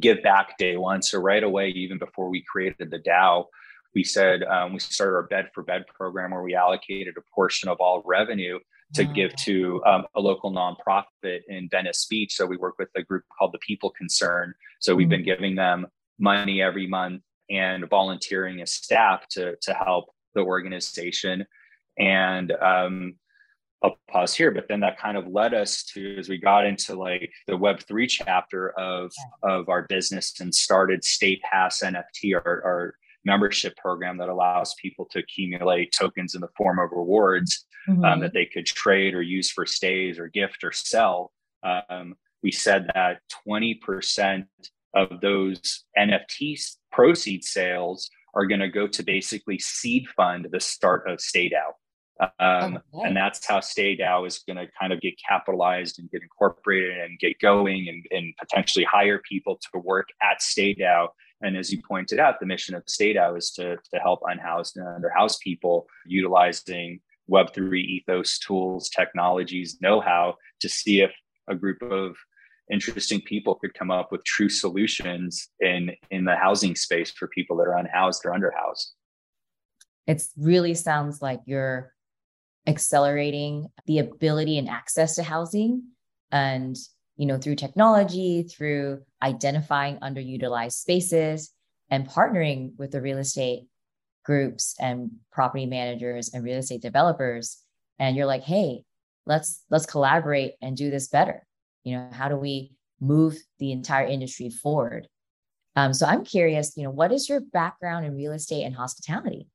give 0.00 0.22
back 0.22 0.56
day 0.58 0.76
one 0.76 1.02
so 1.02 1.18
right 1.18 1.44
away 1.44 1.68
even 1.68 1.98
before 1.98 2.28
we 2.28 2.42
created 2.50 2.90
the 2.90 2.98
dao 2.98 3.44
we 3.94 4.02
said 4.02 4.42
um, 4.44 4.72
we 4.72 4.78
started 4.78 5.14
our 5.14 5.24
bed 5.24 5.50
for 5.54 5.62
bed 5.62 5.84
program 5.94 6.30
where 6.30 6.42
we 6.42 6.54
allocated 6.54 7.14
a 7.18 7.34
portion 7.34 7.68
of 7.68 7.78
all 7.78 8.02
revenue 8.06 8.58
to 8.94 9.04
wow. 9.04 9.12
give 9.12 9.34
to 9.36 9.82
um, 9.86 10.04
a 10.14 10.20
local 10.20 10.52
nonprofit 10.52 11.40
in 11.48 11.68
Venice 11.70 12.06
Beach. 12.06 12.34
So 12.34 12.46
we 12.46 12.56
work 12.56 12.74
with 12.78 12.88
a 12.96 13.02
group 13.02 13.24
called 13.36 13.52
the 13.52 13.58
People 13.58 13.90
Concern. 13.90 14.54
So 14.80 14.94
we've 14.94 15.06
mm-hmm. 15.06 15.10
been 15.10 15.24
giving 15.24 15.54
them 15.54 15.86
money 16.18 16.62
every 16.62 16.86
month 16.86 17.22
and 17.50 17.88
volunteering 17.88 18.60
as 18.60 18.72
staff 18.72 19.26
to 19.30 19.56
to 19.62 19.74
help 19.74 20.06
the 20.34 20.40
organization. 20.40 21.46
And 21.98 22.52
um, 22.52 23.14
I'll 23.82 23.98
pause 24.08 24.34
here, 24.34 24.50
but 24.50 24.68
then 24.68 24.80
that 24.80 24.98
kind 24.98 25.16
of 25.16 25.26
led 25.26 25.54
us 25.54 25.82
to 25.94 26.16
as 26.18 26.28
we 26.28 26.38
got 26.38 26.66
into 26.66 26.94
like 26.94 27.30
the 27.46 27.56
Web 27.56 27.80
three 27.80 28.06
chapter 28.06 28.70
of 28.78 29.12
of 29.42 29.68
our 29.68 29.82
business 29.88 30.40
and 30.40 30.54
started 30.54 31.04
Stay 31.04 31.40
Pass 31.50 31.82
NFT, 31.82 32.34
our, 32.34 32.62
our 32.64 32.94
membership 33.24 33.76
program 33.76 34.18
that 34.18 34.28
allows 34.28 34.74
people 34.80 35.06
to 35.10 35.18
accumulate 35.18 35.94
tokens 35.96 36.34
in 36.34 36.40
the 36.40 36.48
form 36.56 36.78
of 36.78 36.90
rewards 36.92 37.66
um, 37.88 37.96
mm-hmm. 37.96 38.04
um, 38.04 38.20
that 38.20 38.32
they 38.32 38.46
could 38.46 38.66
trade 38.66 39.14
or 39.14 39.22
use 39.22 39.50
for 39.50 39.66
stays 39.66 40.18
or 40.18 40.28
gift 40.28 40.64
or 40.64 40.72
sell. 40.72 41.32
Um, 41.62 42.14
we 42.42 42.50
said 42.50 42.88
that 42.94 43.20
20% 43.46 44.46
of 44.94 45.20
those 45.20 45.84
NFT 45.96 46.58
proceed 46.90 47.44
sales 47.44 48.10
are 48.34 48.46
going 48.46 48.60
to 48.60 48.68
go 48.68 48.88
to 48.88 49.02
basically 49.02 49.58
seed 49.58 50.06
fund 50.16 50.48
the 50.50 50.60
start 50.60 51.08
of 51.08 51.18
StayDAO. 51.18 51.72
Um, 52.38 52.78
oh, 52.94 53.02
and 53.04 53.16
that's 53.16 53.46
how 53.46 53.60
Stay 53.60 53.96
StayDAO 53.96 54.26
is 54.26 54.38
going 54.46 54.56
to 54.56 54.66
kind 54.78 54.92
of 54.92 55.00
get 55.00 55.14
capitalized 55.28 55.98
and 55.98 56.10
get 56.10 56.22
incorporated 56.22 56.98
and 56.98 57.18
get 57.18 57.38
going 57.40 57.88
and, 57.88 58.06
and 58.10 58.34
potentially 58.38 58.84
hire 58.84 59.20
people 59.28 59.58
to 59.72 59.80
work 59.80 60.08
at 60.22 60.40
Stay 60.40 60.74
StayDAO. 60.74 61.08
And 61.40 61.56
as 61.56 61.72
you 61.72 61.82
pointed 61.86 62.20
out, 62.20 62.38
the 62.38 62.46
mission 62.46 62.74
of 62.74 62.84
Stay 62.86 63.14
StayDAO 63.14 63.36
is 63.38 63.50
to, 63.52 63.76
to 63.76 64.00
help 64.00 64.20
unhoused 64.24 64.76
and 64.76 64.86
underhoused 64.86 65.40
people 65.40 65.86
utilizing 66.06 67.00
Web3 67.30 67.76
ethos 67.76 68.38
tools, 68.38 68.88
technologies, 68.88 69.78
know 69.80 70.00
how 70.00 70.36
to 70.60 70.68
see 70.68 71.00
if 71.00 71.12
a 71.48 71.54
group 71.54 71.82
of 71.82 72.16
interesting 72.70 73.20
people 73.20 73.56
could 73.56 73.74
come 73.74 73.90
up 73.90 74.12
with 74.12 74.24
true 74.24 74.48
solutions 74.48 75.48
in, 75.60 75.90
in 76.10 76.24
the 76.24 76.36
housing 76.36 76.76
space 76.76 77.10
for 77.10 77.26
people 77.28 77.56
that 77.56 77.64
are 77.64 77.76
unhoused 77.76 78.22
or 78.24 78.32
underhoused. 78.32 78.92
It 80.06 80.22
really 80.36 80.74
sounds 80.74 81.22
like 81.22 81.40
you're 81.46 81.92
accelerating 82.66 83.68
the 83.86 83.98
ability 83.98 84.58
and 84.58 84.68
access 84.68 85.16
to 85.16 85.22
housing 85.22 85.82
and 86.30 86.76
you 87.16 87.26
know 87.26 87.38
through 87.38 87.56
technology 87.56 88.44
through 88.44 89.00
identifying 89.22 89.96
underutilized 89.98 90.72
spaces 90.72 91.50
and 91.90 92.08
partnering 92.08 92.70
with 92.78 92.90
the 92.90 93.00
real 93.00 93.18
estate 93.18 93.64
groups 94.24 94.74
and 94.78 95.10
property 95.32 95.66
managers 95.66 96.32
and 96.32 96.44
real 96.44 96.58
estate 96.58 96.80
developers. 96.80 97.58
And 97.98 98.16
you're 98.16 98.26
like 98.26 98.42
hey 98.42 98.84
let's 99.26 99.62
let's 99.70 99.86
collaborate 99.86 100.54
and 100.62 100.76
do 100.76 100.90
this 100.90 101.08
better. 101.08 101.44
You 101.84 101.96
know 101.96 102.08
how 102.12 102.28
do 102.28 102.36
we 102.36 102.72
move 103.00 103.36
the 103.58 103.72
entire 103.72 104.06
industry 104.06 104.50
forward? 104.50 105.08
Um, 105.74 105.94
so 105.94 106.04
i'm 106.04 106.22
curious 106.22 106.76
you 106.76 106.84
know 106.84 106.90
what 106.90 107.12
is 107.12 107.30
your 107.30 107.40
background 107.40 108.04
in 108.04 108.14
real 108.14 108.32
estate 108.32 108.64
and 108.64 108.74
hospitality 108.74 109.46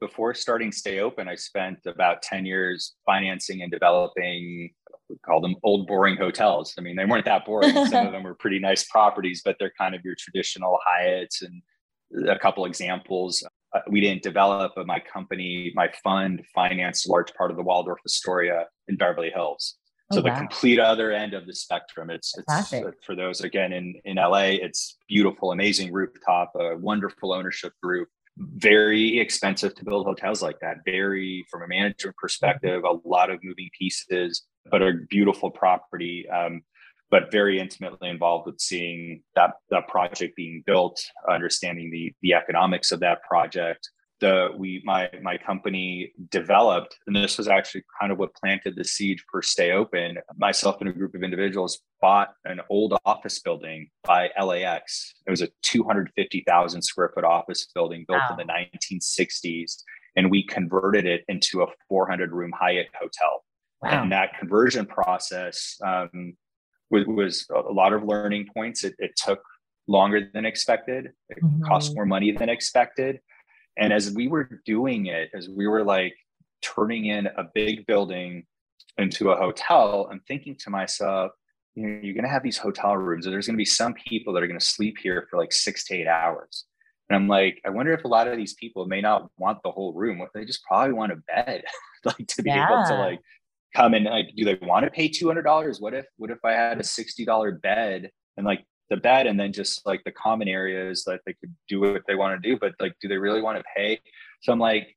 before 0.00 0.34
starting 0.34 0.72
Stay 0.72 1.00
Open, 1.00 1.28
I 1.28 1.34
spent 1.34 1.78
about 1.86 2.22
10 2.22 2.46
years 2.46 2.94
financing 3.04 3.62
and 3.62 3.70
developing, 3.70 4.70
we 5.08 5.16
call 5.24 5.40
them 5.40 5.56
old 5.62 5.86
boring 5.86 6.16
hotels. 6.16 6.74
I 6.78 6.82
mean, 6.82 6.96
they 6.96 7.04
weren't 7.04 7.24
that 7.24 7.44
boring. 7.44 7.72
Some 7.86 8.06
of 8.06 8.12
them 8.12 8.22
were 8.22 8.34
pretty 8.34 8.58
nice 8.58 8.84
properties, 8.84 9.42
but 9.44 9.56
they're 9.58 9.72
kind 9.78 9.94
of 9.94 10.02
your 10.04 10.14
traditional 10.18 10.78
Hyatts 10.86 11.42
and 11.42 12.28
a 12.28 12.38
couple 12.38 12.64
examples. 12.64 13.44
Uh, 13.74 13.80
we 13.90 14.00
didn't 14.00 14.22
develop, 14.22 14.72
but 14.76 14.86
my 14.86 15.00
company, 15.00 15.72
my 15.74 15.90
fund 16.02 16.42
financed 16.54 17.06
a 17.06 17.12
large 17.12 17.32
part 17.34 17.50
of 17.50 17.56
the 17.56 17.62
Waldorf 17.62 17.98
Astoria 18.06 18.66
in 18.86 18.96
Beverly 18.96 19.30
Hills. 19.30 19.76
Oh, 20.10 20.16
so 20.16 20.20
oh, 20.20 20.22
the 20.22 20.30
wow. 20.30 20.38
complete 20.38 20.78
other 20.78 21.12
end 21.12 21.34
of 21.34 21.46
the 21.46 21.54
spectrum. 21.54 22.08
It's, 22.08 22.34
it's 22.38 22.72
uh, 22.72 22.92
for 23.04 23.14
those 23.14 23.42
again 23.42 23.74
in 23.74 23.94
in 24.06 24.16
LA. 24.16 24.56
It's 24.62 24.96
beautiful, 25.06 25.52
amazing 25.52 25.92
rooftop, 25.92 26.52
a 26.58 26.78
wonderful 26.78 27.30
ownership 27.30 27.74
group 27.82 28.08
very 28.38 29.18
expensive 29.18 29.74
to 29.74 29.84
build 29.84 30.06
hotels 30.06 30.42
like 30.42 30.60
that. 30.60 30.78
Very, 30.84 31.44
from 31.50 31.62
a 31.62 31.68
management 31.68 32.16
perspective, 32.16 32.84
a 32.84 33.08
lot 33.08 33.30
of 33.30 33.40
moving 33.42 33.68
pieces, 33.76 34.42
but 34.70 34.82
a 34.82 34.92
beautiful 35.10 35.50
property. 35.50 36.28
Um, 36.28 36.62
but 37.10 37.32
very 37.32 37.58
intimately 37.58 38.10
involved 38.10 38.44
with 38.44 38.60
seeing 38.60 39.22
that 39.34 39.52
that 39.70 39.88
project 39.88 40.36
being 40.36 40.62
built, 40.66 41.02
understanding 41.28 41.90
the 41.90 42.12
the 42.20 42.34
economics 42.34 42.92
of 42.92 43.00
that 43.00 43.22
project, 43.22 43.88
the 44.20 44.48
we 44.56 44.82
my 44.84 45.08
my 45.22 45.36
company 45.38 46.12
developed 46.30 46.96
and 47.06 47.16
this 47.16 47.38
was 47.38 47.48
actually 47.48 47.82
kind 48.00 48.12
of 48.12 48.18
what 48.18 48.34
planted 48.34 48.76
the 48.76 48.84
seed 48.84 49.18
for 49.30 49.42
stay 49.42 49.72
open 49.72 50.18
myself 50.36 50.76
and 50.80 50.88
a 50.88 50.92
group 50.92 51.14
of 51.14 51.22
individuals 51.22 51.80
bought 52.00 52.34
an 52.44 52.60
old 52.70 52.96
office 53.04 53.38
building 53.40 53.88
by 54.04 54.30
lax 54.42 55.14
it 55.26 55.30
was 55.30 55.42
a 55.42 55.48
250000 55.62 56.82
square 56.82 57.10
foot 57.14 57.24
office 57.24 57.66
building 57.74 58.04
built 58.06 58.20
wow. 58.30 58.36
in 58.38 58.46
the 58.46 58.52
1960s 58.52 59.82
and 60.16 60.30
we 60.30 60.44
converted 60.44 61.06
it 61.06 61.24
into 61.28 61.62
a 61.62 61.66
400 61.88 62.32
room 62.32 62.52
hyatt 62.58 62.88
hotel 63.00 63.42
Wow. 63.82 64.02
And 64.02 64.12
that 64.12 64.38
conversion 64.38 64.86
process 64.86 65.76
um, 65.84 66.36
was, 66.90 67.04
was, 67.06 67.46
a 67.54 67.72
lot 67.72 67.92
of 67.92 68.04
learning 68.04 68.48
points. 68.52 68.82
It, 68.84 68.94
it 68.98 69.12
took 69.16 69.40
longer 69.86 70.28
than 70.32 70.44
expected. 70.44 71.12
It 71.28 71.42
mm-hmm. 71.42 71.62
cost 71.62 71.94
more 71.94 72.06
money 72.06 72.32
than 72.32 72.48
expected. 72.48 73.20
And 73.76 73.92
as 73.92 74.10
we 74.10 74.26
were 74.26 74.60
doing 74.64 75.06
it, 75.06 75.30
as 75.32 75.48
we 75.48 75.68
were 75.68 75.84
like 75.84 76.14
turning 76.60 77.06
in 77.06 77.26
a 77.26 77.44
big 77.54 77.86
building 77.86 78.44
into 78.96 79.30
a 79.30 79.36
hotel, 79.36 80.08
I'm 80.10 80.20
thinking 80.26 80.56
to 80.60 80.70
myself, 80.70 81.30
you 81.78 81.86
know, 81.86 82.00
you're 82.02 82.14
going 82.14 82.24
to 82.24 82.30
have 82.30 82.42
these 82.42 82.58
hotel 82.58 82.96
rooms, 82.96 83.24
and 83.24 83.32
there's 83.32 83.46
going 83.46 83.54
to 83.54 83.58
be 83.58 83.64
some 83.64 83.94
people 83.94 84.32
that 84.32 84.42
are 84.42 84.48
going 84.48 84.58
to 84.58 84.64
sleep 84.64 84.96
here 85.00 85.28
for 85.30 85.38
like 85.38 85.52
six 85.52 85.84
to 85.84 85.94
eight 85.94 86.08
hours. 86.08 86.64
And 87.08 87.16
I'm 87.16 87.28
like, 87.28 87.60
I 87.64 87.70
wonder 87.70 87.92
if 87.92 88.04
a 88.04 88.08
lot 88.08 88.26
of 88.26 88.36
these 88.36 88.54
people 88.54 88.86
may 88.86 89.00
not 89.00 89.30
want 89.38 89.62
the 89.62 89.70
whole 89.70 89.92
room. 89.94 90.20
They 90.34 90.44
just 90.44 90.64
probably 90.64 90.92
want 90.92 91.12
a 91.12 91.16
bed, 91.16 91.62
like 92.04 92.26
to 92.26 92.42
be 92.42 92.50
yeah. 92.50 92.66
able 92.66 92.84
to 92.88 92.94
like 92.94 93.20
come 93.76 93.94
and 93.94 94.06
like, 94.06 94.30
do 94.36 94.44
they 94.44 94.58
want 94.60 94.84
to 94.84 94.90
pay 94.90 95.08
two 95.08 95.28
hundred 95.28 95.42
dollars? 95.42 95.80
What 95.80 95.94
if 95.94 96.06
what 96.16 96.30
if 96.30 96.44
I 96.44 96.52
had 96.52 96.80
a 96.80 96.84
sixty 96.84 97.24
dollar 97.24 97.52
bed 97.52 98.10
and 98.36 98.44
like 98.44 98.64
the 98.90 98.96
bed 98.96 99.26
and 99.26 99.38
then 99.38 99.52
just 99.52 99.86
like 99.86 100.02
the 100.04 100.12
common 100.12 100.48
areas 100.48 101.04
that 101.04 101.20
they 101.24 101.34
could 101.34 101.54
do 101.68 101.80
what 101.80 102.02
they 102.08 102.16
want 102.16 102.42
to 102.42 102.48
do, 102.48 102.58
but 102.60 102.72
like, 102.80 102.94
do 103.00 103.08
they 103.08 103.18
really 103.18 103.42
want 103.42 103.56
to 103.56 103.64
pay? 103.76 104.00
So 104.42 104.52
I'm 104.52 104.58
like, 104.58 104.96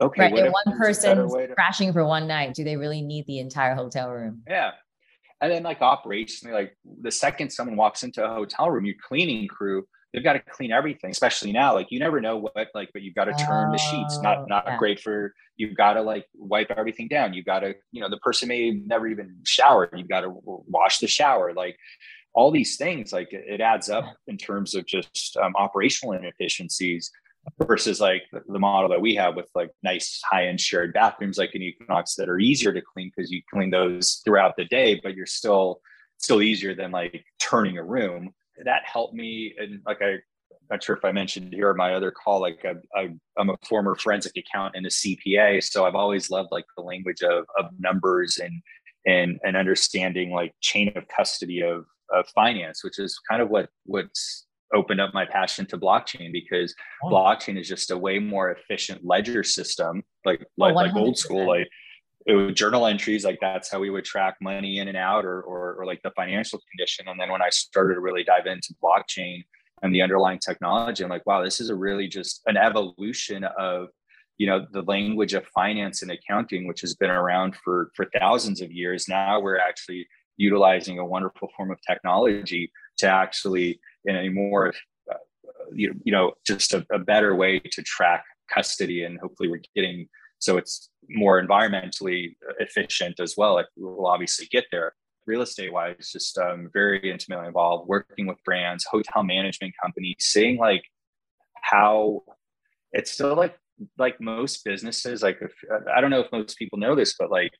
okay, 0.00 0.32
right. 0.32 0.52
one 0.52 0.76
person 0.76 1.28
crashing 1.54 1.92
for 1.92 2.04
one 2.04 2.26
night, 2.26 2.54
do 2.54 2.64
they 2.64 2.76
really 2.76 3.02
need 3.02 3.26
the 3.26 3.38
entire 3.38 3.74
hotel 3.74 4.10
room? 4.10 4.42
Yeah. 4.48 4.72
And 5.42 5.50
then 5.50 5.64
like 5.64 5.80
operationally, 5.80 6.52
like 6.52 6.76
the 7.02 7.10
second 7.10 7.50
someone 7.50 7.76
walks 7.76 8.04
into 8.04 8.24
a 8.24 8.28
hotel 8.28 8.70
room, 8.70 8.84
your 8.84 8.94
cleaning 9.06 9.48
crew, 9.48 9.84
they've 10.12 10.22
got 10.22 10.34
to 10.34 10.38
clean 10.38 10.70
everything, 10.70 11.10
especially 11.10 11.52
now. 11.52 11.74
Like 11.74 11.88
you 11.90 11.98
never 11.98 12.20
know 12.20 12.36
what 12.36 12.68
like, 12.74 12.90
but 12.92 13.02
you've 13.02 13.16
got 13.16 13.24
to 13.24 13.32
turn 13.32 13.68
oh, 13.68 13.72
the 13.72 13.78
sheets. 13.78 14.20
Not 14.22 14.38
oh, 14.38 14.44
not 14.48 14.64
yeah. 14.66 14.76
great 14.78 15.00
for 15.00 15.34
you've 15.56 15.76
got 15.76 15.94
to 15.94 16.02
like 16.02 16.26
wipe 16.34 16.70
everything 16.70 17.08
down. 17.08 17.34
You've 17.34 17.44
got 17.44 17.60
to, 17.60 17.74
you 17.90 18.00
know, 18.00 18.08
the 18.08 18.18
person 18.18 18.48
may 18.48 18.70
never 18.70 19.08
even 19.08 19.36
shower. 19.44 19.90
You've 19.94 20.08
got 20.08 20.20
to 20.20 20.32
wash 20.44 20.98
the 20.98 21.08
shower. 21.08 21.52
Like 21.52 21.76
all 22.34 22.50
these 22.50 22.76
things 22.76 23.12
like 23.12 23.28
it 23.32 23.60
adds 23.60 23.90
up 23.90 24.04
in 24.26 24.36
terms 24.38 24.74
of 24.74 24.86
just 24.86 25.36
um, 25.36 25.54
operational 25.56 26.14
inefficiencies 26.14 27.10
versus 27.66 28.00
like 28.00 28.22
the 28.32 28.58
model 28.58 28.88
that 28.88 29.00
we 29.00 29.14
have 29.14 29.34
with 29.34 29.48
like 29.54 29.70
nice 29.82 30.20
high-end 30.30 30.60
shared 30.60 30.92
bathrooms 30.92 31.38
like 31.38 31.54
in 31.54 31.62
equinox 31.62 32.14
that 32.14 32.28
are 32.28 32.38
easier 32.38 32.72
to 32.72 32.80
clean 32.80 33.10
because 33.14 33.30
you 33.30 33.42
clean 33.52 33.70
those 33.70 34.20
throughout 34.24 34.54
the 34.56 34.64
day 34.66 35.00
but 35.02 35.14
you're 35.14 35.26
still 35.26 35.80
still 36.18 36.40
easier 36.40 36.74
than 36.74 36.90
like 36.90 37.24
turning 37.38 37.78
a 37.78 37.84
room 37.84 38.32
that 38.64 38.82
helped 38.84 39.14
me 39.14 39.54
and 39.58 39.80
like 39.86 40.00
i 40.02 40.18
I'm 40.70 40.76
not 40.76 40.84
sure 40.84 40.96
if 40.96 41.04
I 41.04 41.12
mentioned 41.12 41.52
here 41.52 41.70
on 41.70 41.76
my 41.76 41.92
other 41.92 42.10
call, 42.10 42.40
like 42.40 42.64
I, 42.94 43.10
am 43.38 43.50
a 43.50 43.56
former 43.68 43.94
forensic 43.94 44.32
accountant 44.36 44.76
and 44.76 44.86
a 44.86 44.90
CPA. 44.90 45.62
So 45.62 45.84
I've 45.84 45.96
always 45.96 46.30
loved 46.30 46.50
like 46.52 46.64
the 46.76 46.82
language 46.82 47.20
of, 47.22 47.44
of 47.58 47.66
numbers 47.78 48.38
and, 48.38 48.62
and, 49.04 49.40
and 49.44 49.56
understanding 49.56 50.30
like 50.30 50.54
chain 50.60 50.92
of 50.94 51.04
custody 51.08 51.62
of, 51.62 51.84
of 52.14 52.26
finance, 52.28 52.84
which 52.84 52.98
is 52.98 53.18
kind 53.28 53.42
of 53.42 53.50
what 53.50 53.68
what's 53.84 54.46
opened 54.74 55.00
up 55.00 55.12
my 55.14 55.24
passion 55.24 55.66
to 55.66 55.78
blockchain 55.78 56.32
because 56.32 56.74
oh. 57.04 57.08
blockchain 57.08 57.58
is 57.58 57.68
just 57.68 57.90
a 57.90 57.98
way 57.98 58.18
more 58.18 58.50
efficient 58.50 59.04
ledger 59.04 59.42
system, 59.42 60.02
like 60.24 60.40
oh, 60.42 60.46
like, 60.56 60.74
like 60.74 60.94
old 60.94 61.18
school, 61.18 61.46
like 61.46 61.68
it 62.26 62.34
was 62.34 62.54
journal 62.54 62.86
entries, 62.86 63.24
like 63.24 63.38
that's 63.40 63.70
how 63.70 63.80
we 63.80 63.90
would 63.90 64.04
track 64.04 64.36
money 64.40 64.78
in 64.78 64.88
and 64.88 64.96
out, 64.96 65.24
or, 65.24 65.42
or 65.42 65.74
or 65.74 65.86
like 65.86 66.00
the 66.02 66.12
financial 66.12 66.60
condition. 66.70 67.08
And 67.08 67.20
then 67.20 67.30
when 67.30 67.42
I 67.42 67.50
started 67.50 67.94
to 67.94 68.00
really 68.00 68.24
dive 68.24 68.46
into 68.46 68.74
blockchain 68.82 69.44
and 69.82 69.94
the 69.94 70.02
underlying 70.02 70.38
technology, 70.38 71.02
I'm 71.02 71.10
like, 71.10 71.26
wow, 71.26 71.42
this 71.42 71.60
is 71.60 71.70
a 71.70 71.74
really 71.74 72.08
just 72.08 72.42
an 72.46 72.56
evolution 72.56 73.44
of 73.58 73.88
you 74.38 74.46
know 74.46 74.66
the 74.72 74.82
language 74.82 75.34
of 75.34 75.44
finance 75.54 76.02
and 76.02 76.10
accounting 76.10 76.66
which 76.66 76.80
has 76.80 76.94
been 76.94 77.10
around 77.10 77.54
for 77.56 77.90
for 77.94 78.06
thousands 78.18 78.60
of 78.60 78.72
years 78.72 79.06
now 79.06 79.38
we're 79.38 79.58
actually 79.58 80.06
utilizing 80.36 80.98
a 80.98 81.04
wonderful 81.04 81.48
form 81.56 81.70
of 81.70 81.78
technology 81.86 82.72
to 82.98 83.06
actually 83.06 83.80
in 84.04 84.16
a 84.16 84.28
more 84.28 84.72
uh, 85.10 85.16
you, 85.72 85.94
you 86.04 86.12
know 86.12 86.32
just 86.46 86.74
a, 86.74 86.86
a 86.92 86.98
better 86.98 87.34
way 87.34 87.58
to 87.58 87.82
track 87.82 88.24
custody 88.52 89.04
and 89.04 89.18
hopefully 89.20 89.48
we're 89.48 89.62
getting 89.74 90.06
so 90.38 90.56
it's 90.56 90.90
more 91.08 91.42
environmentally 91.42 92.34
efficient 92.58 93.18
as 93.20 93.34
well 93.36 93.54
like 93.54 93.66
we'll 93.76 94.06
obviously 94.06 94.46
get 94.50 94.64
there 94.70 94.92
real 95.26 95.42
estate 95.42 95.72
wise 95.72 96.10
just 96.12 96.36
um, 96.38 96.68
very 96.72 97.10
intimately 97.10 97.46
involved 97.46 97.88
working 97.88 98.26
with 98.26 98.42
brands 98.44 98.84
hotel 98.90 99.22
management 99.22 99.72
companies 99.82 100.16
seeing 100.18 100.58
like 100.58 100.82
how 101.62 102.22
it's 102.92 103.12
still 103.12 103.34
like 103.34 103.56
like 103.98 104.20
most 104.20 104.64
businesses 104.64 105.22
like 105.22 105.38
if, 105.40 105.52
i 105.94 106.00
don't 106.00 106.10
know 106.10 106.20
if 106.20 106.30
most 106.30 106.58
people 106.58 106.78
know 106.78 106.94
this 106.94 107.14
but 107.18 107.30
like 107.30 107.52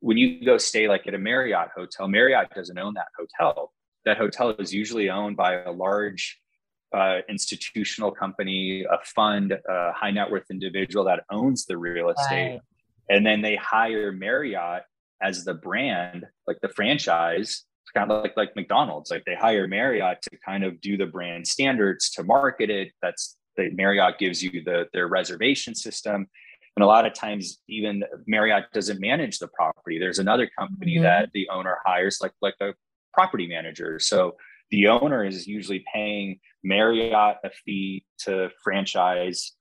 when 0.00 0.16
you 0.16 0.44
go 0.44 0.58
stay 0.58 0.88
like 0.88 1.06
at 1.06 1.14
a 1.14 1.18
Marriott 1.18 1.68
hotel, 1.74 2.08
Marriott 2.08 2.50
doesn't 2.54 2.78
own 2.78 2.94
that 2.94 3.08
hotel. 3.18 3.72
That 4.06 4.16
hotel 4.16 4.50
is 4.58 4.72
usually 4.72 5.10
owned 5.10 5.36
by 5.36 5.62
a 5.62 5.70
large 5.70 6.40
uh, 6.94 7.18
institutional 7.28 8.10
company, 8.10 8.84
a 8.84 8.98
fund, 9.04 9.52
a 9.52 9.92
high 9.92 10.10
net 10.10 10.30
worth 10.30 10.46
individual 10.50 11.04
that 11.04 11.24
owns 11.30 11.66
the 11.66 11.76
real 11.76 12.08
estate. 12.10 12.52
Right. 12.52 12.60
And 13.10 13.26
then 13.26 13.42
they 13.42 13.56
hire 13.56 14.12
Marriott 14.12 14.82
as 15.20 15.44
the 15.44 15.54
brand, 15.54 16.24
like 16.46 16.58
the 16.62 16.68
franchise. 16.68 17.64
It's 17.84 17.92
kind 17.94 18.10
of 18.10 18.22
like, 18.22 18.36
like 18.36 18.56
McDonald's. 18.56 19.10
Like 19.10 19.24
they 19.26 19.34
hire 19.34 19.68
Marriott 19.68 20.22
to 20.22 20.38
kind 20.44 20.64
of 20.64 20.80
do 20.80 20.96
the 20.96 21.06
brand 21.06 21.46
standards 21.46 22.10
to 22.10 22.24
market 22.24 22.70
it. 22.70 22.92
That's 23.02 23.36
the 23.56 23.70
Marriott 23.70 24.18
gives 24.18 24.42
you 24.42 24.62
the 24.62 24.86
their 24.92 25.08
reservation 25.08 25.74
system 25.74 26.28
and 26.76 26.84
a 26.84 26.86
lot 26.86 27.06
of 27.06 27.14
times 27.14 27.58
even 27.68 28.04
marriott 28.26 28.64
doesn't 28.72 29.00
manage 29.00 29.38
the 29.38 29.48
property 29.48 29.98
there's 29.98 30.18
another 30.18 30.48
company 30.58 30.94
mm-hmm. 30.94 31.04
that 31.04 31.30
the 31.32 31.48
owner 31.48 31.78
hires 31.84 32.18
like 32.20 32.32
like 32.42 32.54
a 32.60 32.72
property 33.16 33.46
manager 33.46 33.98
so 33.98 34.36
the 34.70 34.88
owner 34.88 35.24
is 35.24 35.46
usually 35.46 35.84
paying 35.92 36.38
marriott 36.62 37.36
a 37.44 37.50
fee 37.64 38.04
to 38.18 38.50
franchise 38.62 39.52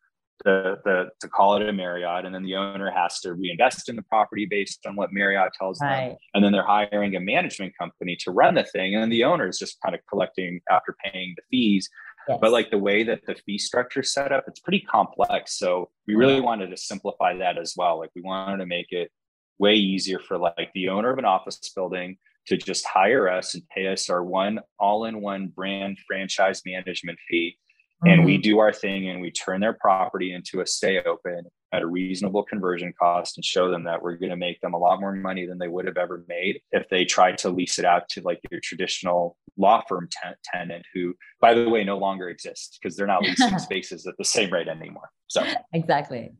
the, 0.43 0.75
the 0.83 1.05
to 1.21 1.29
call 1.29 1.55
it 1.55 1.67
a 1.67 1.71
Marriott, 1.71 2.25
and 2.25 2.35
then 2.35 2.43
the 2.43 2.57
owner 2.57 2.91
has 2.91 3.21
to 3.21 3.33
reinvest 3.33 3.87
in 3.87 3.95
the 3.95 4.01
property 4.01 4.45
based 4.45 4.85
on 4.85 4.97
what 4.97 5.13
Marriott 5.13 5.53
tells 5.57 5.79
right. 5.79 6.09
them, 6.09 6.17
and 6.33 6.43
then 6.43 6.51
they're 6.51 6.67
hiring 6.67 7.15
a 7.15 7.21
management 7.21 7.71
company 7.79 8.17
to 8.19 8.31
run 8.31 8.55
the 8.55 8.65
thing, 8.65 8.93
and 8.93 9.01
then 9.01 9.09
the 9.09 9.23
owner 9.23 9.47
is 9.47 9.57
just 9.57 9.77
kind 9.81 9.95
of 9.95 10.01
collecting 10.09 10.59
after 10.69 10.93
paying 11.05 11.33
the 11.37 11.41
fees 11.49 11.89
Yes. 12.27 12.39
But 12.41 12.51
like 12.51 12.71
the 12.71 12.77
way 12.77 13.03
that 13.03 13.21
the 13.25 13.35
fee 13.45 13.57
structure 13.57 13.99
is 14.01 14.11
set 14.11 14.31
up, 14.31 14.45
it's 14.47 14.59
pretty 14.59 14.81
complex. 14.81 15.57
So 15.57 15.89
we 16.07 16.13
mm-hmm. 16.13 16.19
really 16.19 16.41
wanted 16.41 16.69
to 16.71 16.77
simplify 16.77 17.37
that 17.37 17.57
as 17.57 17.73
well. 17.77 17.99
Like 17.99 18.11
we 18.15 18.21
wanted 18.21 18.57
to 18.57 18.65
make 18.65 18.87
it 18.89 19.11
way 19.59 19.75
easier 19.75 20.19
for 20.19 20.37
like 20.37 20.71
the 20.73 20.89
owner 20.89 21.11
of 21.11 21.17
an 21.17 21.25
office 21.25 21.59
building 21.75 22.17
to 22.47 22.57
just 22.57 22.85
hire 22.85 23.29
us 23.29 23.55
and 23.55 23.63
pay 23.69 23.87
us 23.87 24.09
our 24.09 24.23
one 24.23 24.59
all-in-one 24.79 25.47
brand 25.55 25.97
franchise 26.07 26.61
management 26.65 27.17
fee 27.29 27.57
mm-hmm. 28.03 28.13
and 28.13 28.25
we 28.25 28.35
mm-hmm. 28.35 28.41
do 28.41 28.59
our 28.59 28.73
thing 28.73 29.09
and 29.09 29.21
we 29.21 29.31
turn 29.31 29.61
their 29.61 29.73
property 29.73 30.33
into 30.33 30.61
a 30.61 30.65
stay 30.65 31.01
open 31.03 31.45
at 31.73 31.81
a 31.81 31.87
reasonable 31.87 32.43
conversion 32.43 32.93
cost 32.97 33.37
and 33.37 33.43
show 33.43 33.69
them 33.69 33.83
that 33.83 34.01
we're 34.01 34.15
going 34.15 34.29
to 34.29 34.37
make 34.37 34.61
them 34.61 34.73
a 34.73 34.77
lot 34.77 34.99
more 34.99 35.13
money 35.13 35.45
than 35.45 35.57
they 35.57 35.67
would 35.67 35.85
have 35.85 35.97
ever 35.97 36.23
made 36.27 36.61
if 36.71 36.87
they 36.89 37.03
tried 37.03 37.37
to 37.37 37.49
lease 37.49 37.79
it 37.79 37.85
out 37.85 38.07
to 38.07 38.21
like 38.21 38.39
your 38.49 38.61
traditional 38.61 39.35
law 39.57 39.81
firm 39.87 40.07
ten- 40.11 40.35
tenant 40.43 40.85
who 40.93 41.13
by 41.41 41.53
the 41.53 41.67
way 41.67 41.83
no 41.83 41.97
longer 41.97 42.29
exists 42.29 42.77
because 42.77 42.95
they're 42.95 43.07
not 43.07 43.21
leasing 43.23 43.59
spaces 43.59 44.05
at 44.07 44.15
the 44.17 44.25
same 44.25 44.51
rate 44.51 44.67
anymore 44.67 45.09
so 45.27 45.43
exactly 45.73 46.31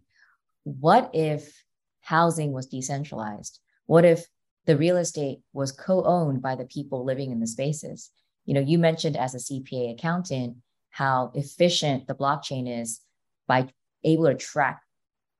what 0.63 1.09
if 1.13 1.63
housing 2.01 2.51
was 2.51 2.67
decentralized 2.67 3.59
what 3.87 4.05
if 4.05 4.25
the 4.65 4.77
real 4.77 4.97
estate 4.97 5.39
was 5.53 5.71
co-owned 5.71 6.41
by 6.41 6.55
the 6.55 6.65
people 6.65 7.05
living 7.05 7.31
in 7.31 7.39
the 7.39 7.47
spaces 7.47 8.11
you 8.45 8.53
know 8.53 8.61
you 8.61 8.77
mentioned 8.77 9.17
as 9.17 9.33
a 9.35 9.37
cpa 9.37 9.93
accountant 9.93 10.55
how 10.89 11.31
efficient 11.35 12.07
the 12.07 12.15
blockchain 12.15 12.81
is 12.81 13.01
by 13.47 13.67
able 14.05 14.25
to 14.25 14.35
track 14.35 14.81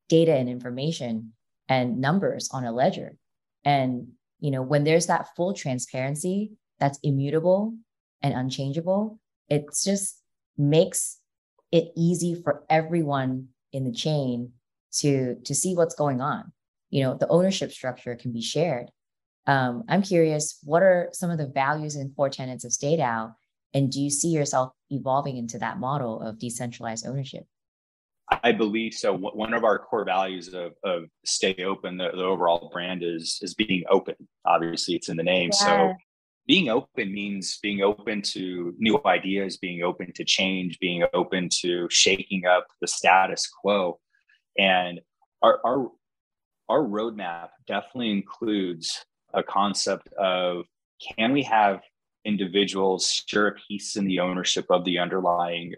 data 0.09 0.33
and 0.33 0.49
information 0.49 1.33
and 1.69 1.99
numbers 1.99 2.49
on 2.51 2.65
a 2.65 2.71
ledger. 2.71 3.17
And 3.63 4.09
you 4.39 4.51
know, 4.51 4.61
when 4.61 4.83
there's 4.83 5.07
that 5.07 5.29
full 5.35 5.53
transparency 5.53 6.51
that's 6.79 6.99
immutable 7.03 7.75
and 8.21 8.33
unchangeable, 8.33 9.19
it 9.49 9.65
just 9.83 10.21
makes 10.57 11.19
it 11.71 11.91
easy 11.95 12.35
for 12.35 12.63
everyone 12.69 13.47
in 13.71 13.85
the 13.85 13.91
chain 13.91 14.51
to 14.99 15.35
to 15.45 15.55
see 15.55 15.75
what's 15.75 15.95
going 15.95 16.21
on. 16.21 16.51
You 16.89 17.03
know, 17.03 17.17
the 17.17 17.27
ownership 17.27 17.71
structure 17.71 18.15
can 18.15 18.31
be 18.31 18.41
shared. 18.41 18.89
Um, 19.47 19.84
I'm 19.88 20.01
curious, 20.01 20.60
what 20.63 20.81
are 20.81 21.10
some 21.13 21.29
of 21.29 21.38
the 21.38 21.47
values 21.47 21.95
and 21.95 22.15
core 22.15 22.29
tenets 22.29 22.63
of 22.63 22.71
StayDAO 22.71 23.34
and 23.75 23.91
do 23.91 24.01
you 24.01 24.10
see 24.10 24.29
yourself 24.29 24.71
evolving 24.89 25.36
into 25.36 25.60
that 25.60 25.79
model 25.79 26.21
of 26.21 26.39
decentralized 26.39 27.05
ownership? 27.05 27.45
I 28.41 28.53
believe 28.53 28.93
so. 28.93 29.13
One 29.13 29.53
of 29.53 29.65
our 29.65 29.77
core 29.77 30.05
values 30.05 30.51
of, 30.53 30.71
of 30.84 31.03
stay 31.25 31.55
open, 31.63 31.97
the, 31.97 32.10
the 32.12 32.23
overall 32.23 32.71
brand 32.73 33.03
is 33.03 33.38
is 33.41 33.53
being 33.53 33.84
open. 33.89 34.15
Obviously, 34.45 34.95
it's 34.95 35.10
in 35.10 35.17
the 35.17 35.23
name. 35.23 35.51
Yeah. 35.53 35.60
So 35.60 35.93
being 36.47 36.69
open 36.69 37.13
means 37.13 37.60
being 37.62 37.81
open 37.81 38.21
to 38.34 38.73
new 38.79 38.99
ideas, 39.05 39.58
being 39.58 39.84
open 39.84 40.12
to 40.13 40.23
change, 40.23 40.79
being 40.79 41.05
open 41.13 41.49
to 41.62 41.88
shaking 41.91 42.45
up 42.45 42.65
the 42.81 42.88
status 42.88 43.47
quo. 43.47 43.99
And 44.58 45.01
our, 45.43 45.60
our 45.65 45.91
our 46.69 46.81
roadmap 46.81 47.49
definitely 47.67 48.12
includes 48.12 49.05
a 49.36 49.43
concept 49.43 50.08
of 50.13 50.65
can 51.17 51.32
we 51.34 51.43
have 51.43 51.82
individuals 52.24 53.24
share 53.28 53.48
a 53.48 53.56
piece 53.67 53.95
in 53.95 54.06
the 54.06 54.19
ownership 54.19 54.65
of 54.69 54.86
the 54.86 54.98
underlying 54.98 55.74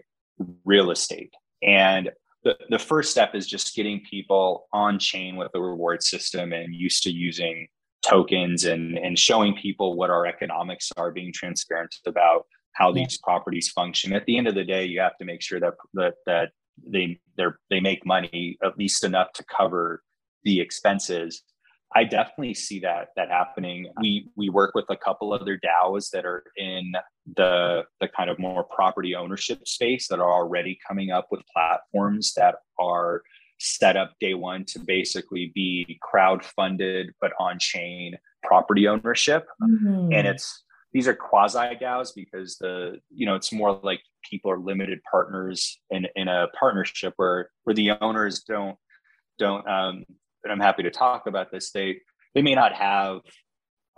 real 0.64 0.90
estate? 0.90 1.34
And 1.62 2.10
the, 2.44 2.56
the 2.70 2.78
first 2.78 3.10
step 3.10 3.34
is 3.34 3.46
just 3.46 3.74
getting 3.74 4.00
people 4.08 4.68
on 4.72 4.98
chain 4.98 5.36
with 5.36 5.50
the 5.52 5.60
reward 5.60 6.02
system 6.02 6.52
and 6.52 6.74
used 6.74 7.02
to 7.02 7.10
using 7.10 7.66
tokens 8.02 8.64
and, 8.64 8.96
and 8.96 9.18
showing 9.18 9.56
people 9.56 9.96
what 9.96 10.08
our 10.10 10.24
economics 10.24 10.90
are, 10.96 11.10
being 11.10 11.32
transparent 11.32 11.94
about 12.06 12.46
how 12.72 12.92
these 12.92 13.18
properties 13.18 13.68
function. 13.70 14.12
At 14.12 14.24
the 14.26 14.38
end 14.38 14.46
of 14.46 14.54
the 14.54 14.64
day, 14.64 14.84
you 14.84 15.00
have 15.00 15.16
to 15.18 15.24
make 15.24 15.42
sure 15.42 15.58
that 15.58 15.74
that, 15.94 16.14
that 16.26 16.50
they 16.86 17.18
they 17.36 17.44
they 17.70 17.80
make 17.80 18.06
money 18.06 18.56
at 18.64 18.78
least 18.78 19.02
enough 19.02 19.32
to 19.34 19.44
cover 19.44 20.02
the 20.44 20.60
expenses. 20.60 21.42
I 21.96 22.04
definitely 22.04 22.54
see 22.54 22.80
that 22.80 23.08
that 23.16 23.30
happening. 23.30 23.90
We 24.00 24.28
we 24.36 24.50
work 24.50 24.74
with 24.74 24.84
a 24.90 24.96
couple 24.96 25.32
other 25.32 25.58
DAOs 25.58 26.10
that 26.10 26.26
are 26.26 26.44
in 26.56 26.92
the 27.36 27.84
the 28.00 28.08
kind 28.08 28.28
of 28.28 28.38
more 28.38 28.64
property 28.64 29.14
ownership 29.14 29.66
space 29.66 30.08
that 30.08 30.18
are 30.18 30.32
already 30.32 30.78
coming 30.86 31.10
up 31.10 31.28
with 31.30 31.40
platforms 31.52 32.34
that 32.34 32.56
are 32.78 33.22
set 33.58 33.96
up 33.96 34.12
day 34.20 34.34
one 34.34 34.64
to 34.66 34.78
basically 34.78 35.50
be 35.54 35.98
crowd 36.02 36.44
funded 36.44 37.12
but 37.20 37.32
on 37.40 37.58
chain 37.58 38.16
property 38.42 38.86
ownership, 38.86 39.46
mm-hmm. 39.62 40.12
and 40.12 40.26
it's 40.26 40.64
these 40.92 41.08
are 41.08 41.14
quasi 41.14 41.58
DAOs 41.58 42.10
because 42.14 42.56
the 42.58 42.98
you 43.10 43.24
know 43.24 43.34
it's 43.34 43.52
more 43.52 43.80
like 43.82 44.00
people 44.28 44.50
are 44.50 44.58
limited 44.58 45.00
partners 45.10 45.80
in 45.90 46.06
in 46.16 46.28
a 46.28 46.48
partnership 46.58 47.14
where 47.16 47.50
where 47.64 47.74
the 47.74 47.92
owners 48.02 48.40
don't 48.40 48.76
don't 49.38 49.66
um, 49.66 50.04
and 50.44 50.52
I'm 50.52 50.60
happy 50.60 50.82
to 50.82 50.90
talk 50.90 51.26
about 51.26 51.50
this, 51.50 51.70
they 51.70 52.00
they 52.34 52.42
may 52.42 52.54
not 52.54 52.72
have 52.74 53.20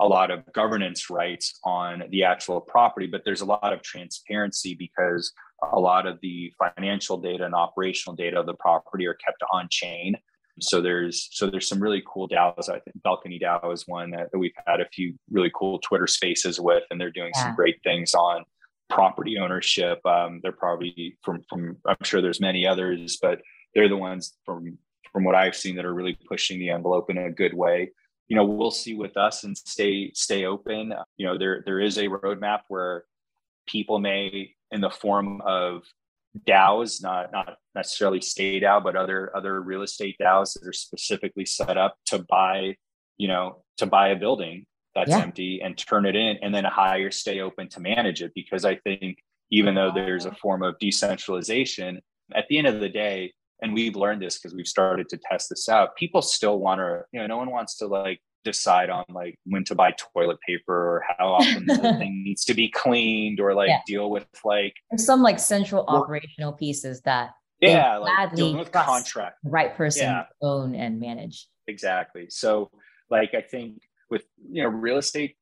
a 0.01 0.07
lot 0.07 0.31
of 0.31 0.51
governance 0.53 1.11
rights 1.11 1.59
on 1.65 2.03
the 2.11 2.25
actual 2.25 2.61
property, 2.61 3.07
but 3.07 3.23
there's 3.25 3.43
a 3.43 3.47
lot 3.47 3.73
of 3.73 3.83
transparency 3.83 4.75
because 4.75 5.33
a 5.75 5.79
lot 5.79 6.07
of 6.07 6.19
the 6.23 6.51
financial 6.59 7.19
data 7.19 7.45
and 7.45 7.55
operational 7.55 8.17
data 8.17 8.41
of 8.41 8.47
the 8.47 8.55
property 8.55 9.07
are 9.07 9.15
kept 9.15 9.43
on 9.53 9.69
chain. 9.71 10.17
So 10.59 10.81
there's 10.81 11.29
so 11.33 11.49
there's 11.49 11.69
some 11.69 11.81
really 11.81 12.03
cool 12.07 12.29
DAOs. 12.29 12.69
I 12.69 12.81
think 12.81 13.03
Balcony 13.03 13.39
DAO 13.39 13.73
is 13.73 13.85
one 13.87 14.11
that, 14.13 14.31
that 14.33 14.39
we've 14.39 14.53
had 14.67 14.81
a 14.81 14.89
few 14.89 15.15
really 15.31 15.51
cool 15.55 15.79
Twitter 15.81 16.07
spaces 16.07 16.59
with, 16.59 16.83
and 16.91 17.01
they're 17.01 17.11
doing 17.11 17.33
yeah. 17.35 17.45
some 17.45 17.55
great 17.55 17.77
things 17.85 18.15
on 18.15 18.45
property 18.89 19.39
ownership. 19.39 20.05
Um, 20.05 20.41
they're 20.43 20.53
probably 20.53 21.17
from 21.23 21.43
from 21.49 21.77
I'm 21.87 21.97
sure 22.05 22.21
there's 22.21 22.41
many 22.41 22.67
others, 22.67 23.19
but 23.21 23.41
they're 23.75 23.89
the 23.89 23.97
ones 23.97 24.37
from 24.45 24.79
from 25.13 25.25
what 25.25 25.35
I've 25.35 25.57
seen 25.57 25.77
that 25.77 25.85
are 25.85 25.95
really 25.95 26.19
pushing 26.29 26.59
the 26.59 26.71
envelope 26.71 27.11
in 27.11 27.19
a 27.19 27.31
good 27.31 27.55
way. 27.55 27.93
You 28.29 28.37
know, 28.37 28.45
we'll 28.45 28.71
see 28.71 28.95
with 28.95 29.17
us 29.17 29.45
and 29.45 29.57
stay 29.57 30.13
stay 30.15 30.45
open. 30.45 30.95
You 31.17 31.27
know, 31.27 31.39
there 31.39 31.63
there 31.67 31.81
is 31.81 31.99
a 31.99 32.07
roadmap 32.07 32.61
where 32.69 33.05
people 33.67 33.99
may, 33.99 34.55
in 34.71 34.81
the 34.81 34.91
form 34.91 35.41
of 35.43 35.83
DAOs, 36.47 37.03
not 37.03 37.33
not 37.33 37.57
necessarily 37.75 38.21
StayDAO, 38.21 38.83
but 38.83 38.97
other 38.97 39.35
other 39.37 39.61
real 39.61 39.83
estate 39.83 40.17
DAOs 40.21 40.55
that 40.55 40.67
are 40.67 40.73
specifically 40.73 41.45
set 41.45 41.77
up 41.77 41.97
to 42.07 42.25
buy, 42.29 42.77
you 43.19 43.29
know, 43.29 43.63
to 43.79 43.87
buy 43.87 44.09
a 44.09 44.17
building 44.17 44.67
that's 44.95 45.11
yeah. 45.11 45.23
empty 45.23 45.61
and 45.63 45.77
turn 45.77 46.07
it 46.07 46.17
in, 46.17 46.37
and 46.43 46.55
then 46.55 46.65
hire 46.65 47.11
stay 47.11 47.41
open 47.41 47.69
to 47.71 47.81
manage 47.81 48.23
it. 48.23 48.33
Because 48.35 48.65
I 48.65 48.77
think 48.77 49.19
even 49.51 49.75
though 49.75 49.91
there's 49.95 50.25
a 50.25 50.35
form 50.35 50.63
of 50.63 50.79
decentralization, 50.79 52.01
at 52.35 52.47
the 52.49 52.59
end 52.59 52.67
of 52.67 52.81
the 52.81 52.89
day, 52.89 53.33
and 53.63 53.75
we've 53.75 53.97
learned 53.97 54.23
this 54.23 54.39
because 54.39 54.55
we've 54.55 54.67
started 54.67 55.09
to 55.09 55.19
test 55.31 55.49
this 55.49 55.69
out 55.69 55.97
people 55.97 56.23
still 56.23 56.59
want 56.59 56.79
to 56.79 57.03
you 57.13 57.21
know 57.21 57.27
no 57.27 57.37
one 57.37 57.51
wants 57.51 57.77
to 57.77 57.87
like 57.87 58.21
decide 58.45 58.89
on 58.89 59.05
like 59.11 59.39
when 59.45 59.65
to 59.65 59.75
buy 59.75 59.95
toilet 60.15 60.39
paper 60.47 60.75
or 60.75 61.05
how 61.19 61.29
often 61.35 61.67
the 61.67 61.77
thing 61.77 62.23
needs 62.25 62.45
to 62.45 62.55
be 62.55 62.69
cleaned 62.69 63.41
or 63.41 63.55
like 63.55 63.69
yeah. 63.69 63.81
deal 63.87 64.11
with 64.11 64.27
like 64.45 64.75
There's 64.91 65.05
some 65.05 65.23
like 65.23 65.39
central 65.39 65.83
work. 65.83 66.05
operational 66.05 66.53
pieces 66.53 67.01
that 67.03 67.31
yeah 67.61 67.99
like 67.99 68.35
dealing 68.35 68.57
with 68.57 68.73
contract 68.73 69.37
right 69.45 69.75
person 69.77 70.05
yeah. 70.05 70.25
own 70.41 70.75
and 70.75 70.99
manage 70.99 71.47
exactly 71.69 72.27
so 72.31 72.71
like 73.11 73.35
i 73.35 73.43
think 73.43 73.83
with 74.09 74.25
you 74.51 74.63
know 74.63 74.69
real 74.69 74.97
estate 74.97 75.37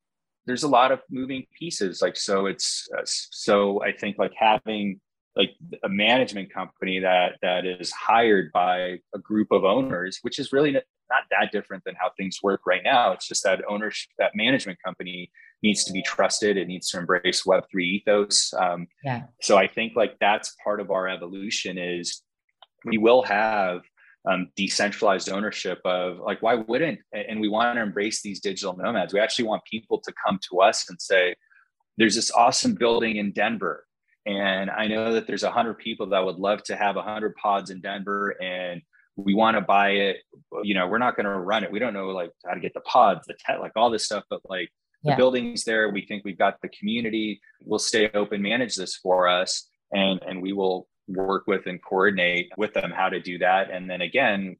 there's 0.45 0.63
a 0.63 0.67
lot 0.67 0.91
of 0.91 0.99
moving 1.09 1.45
pieces 1.57 2.01
like 2.01 2.17
so 2.17 2.45
it's 2.45 2.89
uh, 2.97 3.01
so 3.05 3.81
i 3.83 3.91
think 3.91 4.17
like 4.17 4.33
having 4.37 4.99
like 5.39 5.55
a 5.83 5.89
management 5.89 6.53
company 6.53 6.99
that 6.99 7.37
that 7.41 7.65
is 7.65 7.91
hired 7.91 8.51
by 8.51 8.99
a 9.15 9.19
group 9.19 9.47
of 9.51 9.63
owners 9.63 10.19
which 10.21 10.37
is 10.37 10.51
really 10.51 10.73
not 11.09 11.23
that 11.31 11.51
different 11.51 11.83
than 11.85 11.95
how 11.95 12.11
things 12.17 12.37
work 12.43 12.61
right 12.65 12.83
now. 12.83 13.11
It's 13.11 13.27
just 13.27 13.43
that 13.43 13.63
ownership 13.67 14.11
that 14.19 14.35
management 14.35 14.77
company 14.83 15.31
needs 15.63 15.83
to 15.85 15.93
be 15.93 16.01
trusted. 16.03 16.55
It 16.55 16.67
needs 16.67 16.89
to 16.91 16.99
embrace 16.99 17.43
web3 17.43 17.81
ethos. 17.81 18.53
Um, 18.53 18.87
yeah. 19.03 19.23
so 19.41 19.57
i 19.57 19.67
think 19.67 19.93
like 19.95 20.17
that's 20.19 20.55
part 20.63 20.79
of 20.79 20.91
our 20.91 21.07
evolution 21.07 21.77
is 21.77 22.21
we 22.85 22.97
will 22.97 23.23
have 23.23 23.81
um, 24.29 24.49
decentralized 24.55 25.29
ownership 25.29 25.79
of 25.85 26.19
like 26.19 26.41
why 26.41 26.55
wouldn't 26.55 26.99
and 27.13 27.39
we 27.39 27.47
want 27.47 27.77
to 27.77 27.81
embrace 27.81 28.21
these 28.21 28.41
digital 28.41 28.75
nomads. 28.75 29.13
We 29.13 29.19
actually 29.19 29.45
want 29.45 29.63
people 29.63 29.99
to 30.01 30.13
come 30.25 30.39
to 30.49 30.61
us 30.61 30.89
and 30.89 31.01
say 31.01 31.35
there's 31.97 32.15
this 32.15 32.31
awesome 32.31 32.75
building 32.75 33.15
in 33.15 33.31
denver 33.31 33.85
and 34.29 34.69
I 34.69 34.85
know 34.87 35.13
that 35.13 35.25
there's 35.25 35.43
a 35.43 35.49
hundred 35.49 35.79
people 35.79 36.05
that 36.09 36.23
would 36.23 36.35
love 36.35 36.63
to 36.65 36.75
have 36.75 36.97
a 36.97 37.01
hundred 37.01 37.35
pods 37.35 37.71
in 37.71 37.81
Denver 37.81 38.35
and 38.41 38.81
we 39.15 39.33
want 39.33 39.57
to 39.57 39.61
buy 39.61 39.89
it. 39.89 40.17
You 40.63 40.75
know, 40.75 40.87
we're 40.87 40.99
not 40.99 41.15
going 41.15 41.25
to 41.25 41.31
run 41.31 41.63
it. 41.63 41.71
We 41.71 41.79
don't 41.79 41.93
know 41.93 42.09
like 42.09 42.31
how 42.45 42.53
to 42.53 42.59
get 42.59 42.75
the 42.75 42.81
pods, 42.81 43.25
the 43.25 43.33
tech, 43.33 43.59
like 43.59 43.71
all 43.75 43.89
this 43.89 44.05
stuff, 44.05 44.23
but 44.29 44.41
like 44.47 44.69
yeah. 45.03 45.13
the 45.13 45.17
building's 45.17 45.63
there. 45.63 45.89
We 45.89 46.05
think 46.05 46.23
we've 46.23 46.37
got 46.37 46.61
the 46.61 46.69
community. 46.69 47.41
We'll 47.63 47.79
stay 47.79 48.11
open, 48.13 48.43
manage 48.43 48.75
this 48.75 48.95
for 48.95 49.27
us, 49.27 49.67
and 49.91 50.21
and 50.25 50.43
we 50.43 50.53
will 50.53 50.87
work 51.07 51.47
with 51.47 51.65
and 51.65 51.83
coordinate 51.83 52.51
with 52.55 52.73
them 52.73 52.91
how 52.91 53.09
to 53.09 53.19
do 53.19 53.39
that. 53.39 53.71
And 53.71 53.89
then 53.89 54.01
again, 54.01 54.57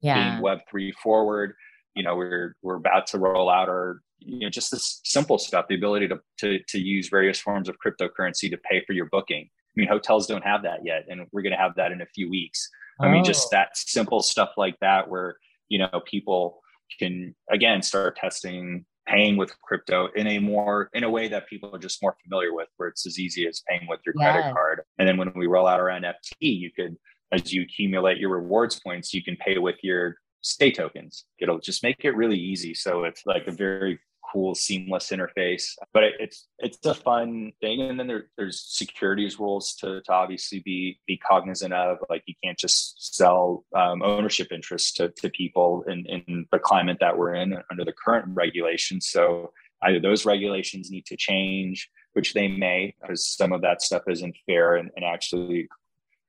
yeah. 0.00 0.30
being 0.30 0.42
Web 0.42 0.58
three 0.68 0.90
forward, 0.92 1.54
you 1.94 2.02
know, 2.02 2.16
we're 2.16 2.56
we're 2.62 2.76
about 2.76 3.06
to 3.08 3.18
roll 3.18 3.50
out 3.50 3.68
our 3.68 4.00
you 4.26 4.40
know 4.40 4.50
just 4.50 4.70
this 4.70 5.00
simple 5.04 5.38
stuff 5.38 5.66
the 5.68 5.74
ability 5.74 6.08
to, 6.08 6.18
to 6.38 6.58
to 6.68 6.78
use 6.78 7.08
various 7.08 7.40
forms 7.40 7.68
of 7.68 7.76
cryptocurrency 7.84 8.50
to 8.50 8.56
pay 8.58 8.82
for 8.86 8.92
your 8.92 9.06
booking 9.06 9.48
i 9.48 9.74
mean 9.76 9.88
hotels 9.88 10.26
don't 10.26 10.44
have 10.44 10.62
that 10.62 10.80
yet 10.84 11.04
and 11.08 11.26
we're 11.32 11.42
going 11.42 11.52
to 11.52 11.58
have 11.58 11.74
that 11.76 11.92
in 11.92 12.00
a 12.00 12.06
few 12.14 12.30
weeks 12.30 12.68
i 13.00 13.10
mean 13.10 13.24
just 13.24 13.46
oh. 13.46 13.48
that 13.52 13.76
simple 13.76 14.22
stuff 14.22 14.50
like 14.56 14.76
that 14.80 15.08
where 15.08 15.36
you 15.68 15.78
know 15.78 16.00
people 16.06 16.60
can 16.98 17.34
again 17.50 17.82
start 17.82 18.16
testing 18.16 18.84
paying 19.06 19.36
with 19.36 19.60
crypto 19.62 20.08
in 20.14 20.26
a 20.28 20.38
more 20.38 20.88
in 20.92 21.04
a 21.04 21.10
way 21.10 21.26
that 21.26 21.48
people 21.48 21.74
are 21.74 21.78
just 21.78 22.02
more 22.02 22.16
familiar 22.22 22.54
with 22.54 22.68
where 22.76 22.88
it's 22.88 23.06
as 23.06 23.18
easy 23.18 23.46
as 23.48 23.62
paying 23.68 23.86
with 23.88 24.00
your 24.06 24.14
yes. 24.18 24.32
credit 24.32 24.54
card 24.54 24.82
and 24.98 25.08
then 25.08 25.16
when 25.16 25.32
we 25.34 25.46
roll 25.46 25.66
out 25.66 25.80
our 25.80 25.88
nft 25.88 26.14
you 26.40 26.70
could 26.70 26.96
as 27.32 27.52
you 27.52 27.62
accumulate 27.62 28.18
your 28.18 28.30
rewards 28.30 28.78
points 28.78 29.12
you 29.12 29.22
can 29.22 29.36
pay 29.36 29.58
with 29.58 29.76
your 29.82 30.16
stay 30.42 30.70
tokens. 30.70 31.24
It'll 31.38 31.58
just 31.58 31.82
make 31.82 32.04
it 32.04 32.16
really 32.16 32.38
easy. 32.38 32.74
So 32.74 33.04
it's 33.04 33.24
like 33.26 33.46
a 33.46 33.52
very 33.52 33.98
cool 34.32 34.54
seamless 34.54 35.10
interface 35.10 35.74
but 35.92 36.04
it, 36.04 36.14
it's 36.18 36.48
it's 36.58 36.86
a 36.86 36.94
fun 36.94 37.52
thing. 37.60 37.82
And 37.82 37.98
then 37.98 38.06
there, 38.06 38.26
there's 38.38 38.64
securities 38.66 39.38
rules 39.38 39.74
to, 39.80 40.00
to 40.00 40.12
obviously 40.12 40.60
be 40.60 40.98
be 41.06 41.18
cognizant 41.18 41.74
of. 41.74 41.98
Like 42.08 42.22
you 42.26 42.34
can't 42.42 42.58
just 42.58 43.14
sell 43.14 43.64
um, 43.76 44.02
ownership 44.02 44.48
interests 44.50 44.92
to, 44.94 45.10
to 45.10 45.28
people 45.28 45.84
in, 45.86 46.06
in 46.06 46.46
the 46.50 46.58
climate 46.58 46.98
that 47.00 47.18
we're 47.18 47.34
in 47.34 47.54
under 47.70 47.84
the 47.84 47.92
current 47.92 48.26
regulations. 48.28 49.08
So 49.08 49.52
either 49.82 50.00
those 50.00 50.24
regulations 50.24 50.90
need 50.90 51.06
to 51.06 51.16
change 51.16 51.90
which 52.14 52.34
they 52.34 52.48
may 52.48 52.94
because 53.00 53.26
some 53.26 53.52
of 53.52 53.62
that 53.62 53.82
stuff 53.82 54.02
isn't 54.08 54.36
fair 54.46 54.76
and, 54.76 54.90
and 54.96 55.04
actually 55.04 55.68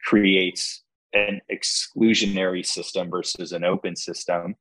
creates 0.03 0.82
an 1.13 1.41
exclusionary 1.51 2.65
system 2.65 3.09
versus 3.09 3.51
an 3.51 3.63
open 3.63 3.95
system 3.95 4.55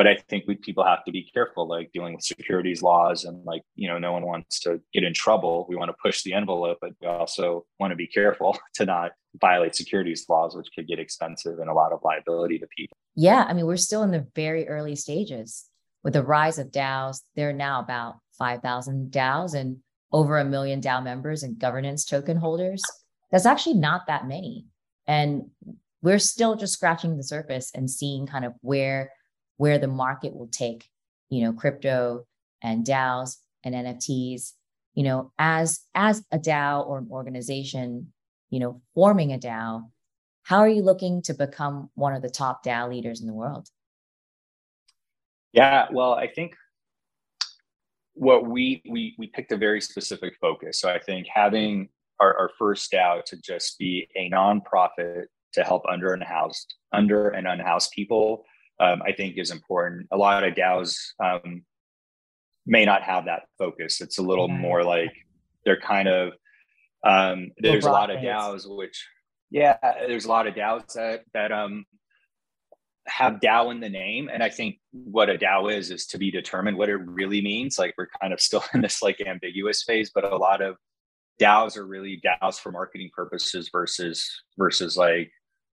but 0.00 0.06
I 0.06 0.16
think 0.30 0.44
we, 0.46 0.54
people 0.54 0.82
have 0.82 1.04
to 1.04 1.12
be 1.12 1.28
careful, 1.30 1.68
like 1.68 1.92
dealing 1.92 2.14
with 2.14 2.24
securities 2.24 2.82
laws 2.82 3.24
and 3.24 3.44
like, 3.44 3.60
you 3.74 3.86
know, 3.86 3.98
no 3.98 4.12
one 4.12 4.24
wants 4.24 4.58
to 4.60 4.80
get 4.94 5.04
in 5.04 5.12
trouble. 5.12 5.66
We 5.68 5.76
want 5.76 5.90
to 5.90 5.96
push 6.02 6.22
the 6.22 6.32
envelope, 6.32 6.78
but 6.80 6.92
we 7.02 7.06
also 7.06 7.66
want 7.78 7.90
to 7.90 7.96
be 7.96 8.06
careful 8.06 8.58
to 8.76 8.86
not 8.86 9.12
violate 9.38 9.76
securities 9.76 10.24
laws, 10.26 10.56
which 10.56 10.68
could 10.74 10.86
get 10.88 10.98
expensive 10.98 11.58
and 11.58 11.68
a 11.68 11.74
lot 11.74 11.92
of 11.92 12.00
liability 12.02 12.58
to 12.60 12.66
people. 12.74 12.96
Yeah. 13.14 13.44
I 13.46 13.52
mean, 13.52 13.66
we're 13.66 13.76
still 13.76 14.02
in 14.02 14.10
the 14.10 14.26
very 14.34 14.66
early 14.68 14.96
stages 14.96 15.66
with 16.02 16.14
the 16.14 16.22
rise 16.22 16.58
of 16.58 16.70
DAOs. 16.70 17.18
There 17.36 17.50
are 17.50 17.52
now 17.52 17.80
about 17.80 18.20
5,000 18.38 19.10
DAOs 19.10 19.52
and 19.52 19.80
over 20.12 20.38
a 20.38 20.46
million 20.46 20.80
DAO 20.80 21.04
members 21.04 21.42
and 21.42 21.58
governance 21.58 22.06
token 22.06 22.38
holders. 22.38 22.82
That's 23.30 23.44
actually 23.44 23.74
not 23.74 24.06
that 24.06 24.26
many. 24.26 24.64
And 25.10 25.50
we're 26.02 26.20
still 26.20 26.54
just 26.54 26.72
scratching 26.72 27.16
the 27.16 27.24
surface 27.24 27.72
and 27.74 27.90
seeing 27.90 28.28
kind 28.28 28.44
of 28.44 28.54
where 28.60 29.12
where 29.56 29.76
the 29.76 29.88
market 29.88 30.34
will 30.36 30.46
take, 30.46 30.88
you 31.30 31.42
know, 31.42 31.52
crypto 31.52 32.26
and 32.62 32.86
DAOs 32.86 33.38
and 33.64 33.74
NFTs, 33.74 34.52
you 34.94 35.02
know, 35.02 35.32
as 35.36 35.80
as 35.96 36.24
a 36.30 36.38
DAO 36.38 36.86
or 36.86 36.98
an 36.98 37.08
organization, 37.10 38.12
you 38.50 38.60
know, 38.60 38.80
forming 38.94 39.32
a 39.32 39.38
DAO, 39.38 39.90
how 40.44 40.58
are 40.58 40.68
you 40.68 40.82
looking 40.82 41.22
to 41.22 41.34
become 41.34 41.90
one 41.96 42.14
of 42.14 42.22
the 42.22 42.30
top 42.30 42.64
DAO 42.64 42.88
leaders 42.88 43.20
in 43.20 43.26
the 43.26 43.34
world? 43.34 43.68
Yeah, 45.52 45.88
well, 45.90 46.14
I 46.14 46.28
think 46.28 46.54
what 48.14 48.46
we 48.46 48.80
we 48.88 49.16
we 49.18 49.26
picked 49.26 49.50
a 49.50 49.56
very 49.56 49.80
specific 49.80 50.36
focus. 50.40 50.78
So 50.78 50.88
I 50.88 51.00
think 51.00 51.26
having 51.34 51.88
our, 52.20 52.36
our 52.38 52.50
first 52.58 52.92
DAO 52.92 53.24
to 53.24 53.36
just 53.40 53.78
be 53.78 54.08
a 54.16 54.30
nonprofit 54.30 55.24
to 55.54 55.64
help 55.64 55.82
under 55.90 56.12
and 56.12 56.22
housed 56.22 56.74
under 56.92 57.28
and 57.30 57.46
unhoused 57.46 57.90
people, 57.92 58.44
um, 58.78 59.02
I 59.06 59.12
think 59.12 59.36
is 59.36 59.50
important. 59.50 60.06
A 60.12 60.16
lot 60.16 60.44
of 60.44 60.54
DAOs 60.54 60.96
um, 61.22 61.64
may 62.66 62.84
not 62.84 63.02
have 63.02 63.24
that 63.24 63.42
focus. 63.58 64.00
It's 64.00 64.18
a 64.18 64.22
little 64.22 64.48
more 64.48 64.84
like 64.84 65.12
they're 65.64 65.80
kind 65.80 66.08
of 66.08 66.32
um, 67.02 67.50
there's 67.58 67.86
a 67.86 67.90
lot 67.90 68.10
of 68.10 68.18
DAOs 68.18 68.64
which 68.68 69.06
yeah, 69.50 69.76
there's 70.06 70.26
a 70.26 70.28
lot 70.28 70.46
of 70.46 70.54
DAOs 70.54 70.92
that 70.94 71.22
that 71.34 71.50
um 71.50 71.84
have 73.06 73.40
DAO 73.40 73.72
in 73.72 73.80
the 73.80 73.88
name. 73.88 74.30
And 74.32 74.42
I 74.42 74.48
think 74.48 74.78
what 74.92 75.30
a 75.30 75.36
DAO 75.36 75.74
is 75.74 75.90
is 75.90 76.06
to 76.08 76.18
be 76.18 76.30
determined 76.30 76.76
what 76.76 76.88
it 76.88 76.96
really 76.96 77.40
means. 77.40 77.78
Like 77.78 77.94
we're 77.98 78.08
kind 78.20 78.32
of 78.32 78.40
still 78.40 78.64
in 78.74 78.80
this 78.80 79.02
like 79.02 79.20
ambiguous 79.20 79.82
phase, 79.82 80.10
but 80.14 80.24
a 80.24 80.36
lot 80.36 80.62
of 80.62 80.76
DAOs 81.40 81.76
are 81.76 81.86
really 81.86 82.20
DAOs 82.24 82.58
for 82.58 82.72
marketing 82.72 83.10
purposes 83.14 83.68
versus 83.72 84.28
versus 84.58 84.96
like, 84.96 85.30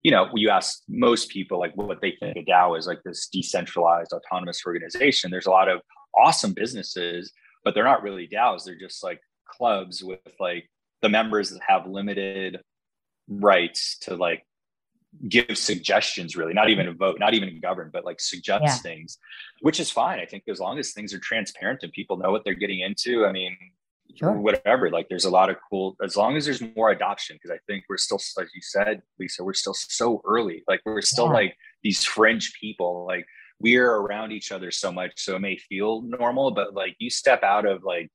you 0.03 0.11
know, 0.11 0.29
you 0.35 0.51
ask 0.51 0.83
most 0.88 1.31
people 1.31 1.59
like 1.59 1.77
what 1.77 2.01
they 2.01 2.16
think 2.18 2.37
a 2.37 2.42
DAO 2.42 2.79
is 2.79 2.87
like 2.87 3.03
this 3.05 3.29
decentralized 3.29 4.12
autonomous 4.12 4.62
organization. 4.66 5.31
There's 5.31 5.46
a 5.46 5.51
lot 5.51 5.68
of 5.68 5.81
awesome 6.16 6.53
businesses, 6.53 7.33
but 7.64 7.75
they're 7.75 7.85
not 7.85 8.03
really 8.03 8.29
DAOs. 8.29 8.64
They're 8.64 8.79
just 8.79 9.03
like 9.05 9.20
clubs 9.46 10.03
with 10.03 10.20
like 10.40 10.68
the 11.03 11.09
members 11.09 11.51
that 11.51 11.61
have 11.66 11.87
limited 11.87 12.61
rights 13.29 13.98
to 14.01 14.16
like 14.16 14.44
give 15.29 15.59
suggestions 15.59 16.37
really 16.37 16.55
not 16.55 16.70
even 16.70 16.88
a 16.88 16.92
vote 16.92 17.18
not 17.18 17.35
even 17.35 17.61
govern 17.61 17.90
but 17.92 18.05
like 18.05 18.18
suggest 18.18 18.64
yeah. 18.64 18.75
things 18.77 19.18
which 19.61 19.79
is 19.79 19.90
fine 19.90 20.18
i 20.18 20.25
think 20.25 20.42
as 20.48 20.59
long 20.59 20.79
as 20.79 20.92
things 20.92 21.12
are 21.12 21.18
transparent 21.18 21.83
and 21.83 21.92
people 21.92 22.16
know 22.16 22.31
what 22.31 22.42
they're 22.44 22.55
getting 22.55 22.81
into 22.81 23.27
i 23.27 23.33
mean 23.33 23.55
sure. 24.14 24.33
whatever 24.33 24.90
like 24.90 25.09
there's 25.09 25.25
a 25.25 25.31
lot 25.31 25.51
of 25.51 25.57
cool 25.70 25.96
as 26.05 26.16
long 26.16 26.37
as 26.37 26.44
there's 26.44 26.62
more 26.77 26.90
adoption 26.90 27.37
because 27.37 27.55
i 27.55 27.59
think 27.66 27.85
we're 27.88 27.96
still 27.96 28.20
like 28.37 28.48
you 28.55 28.61
said 28.62 29.03
lisa 29.18 29.42
we're 29.42 29.53
still 29.53 29.75
so 29.75 30.22
early 30.27 30.62
like 30.68 30.81
we're 30.85 31.03
still 31.03 31.27
yeah. 31.27 31.33
like 31.33 31.57
these 31.83 32.05
fringe 32.05 32.53
people 32.61 33.05
like 33.07 33.27
we're 33.61 33.90
around 33.90 34.33
each 34.33 34.51
other 34.53 34.70
so 34.70 34.90
much 34.90 35.12
so 35.16 35.37
it 35.37 35.40
may 35.40 35.57
feel 35.57 36.03
normal 36.03 36.51
but 36.51 36.75
like 36.75 36.96
you 36.98 37.11
step 37.11 37.42
out 37.42 37.66
of 37.66 37.83
like 37.85 38.11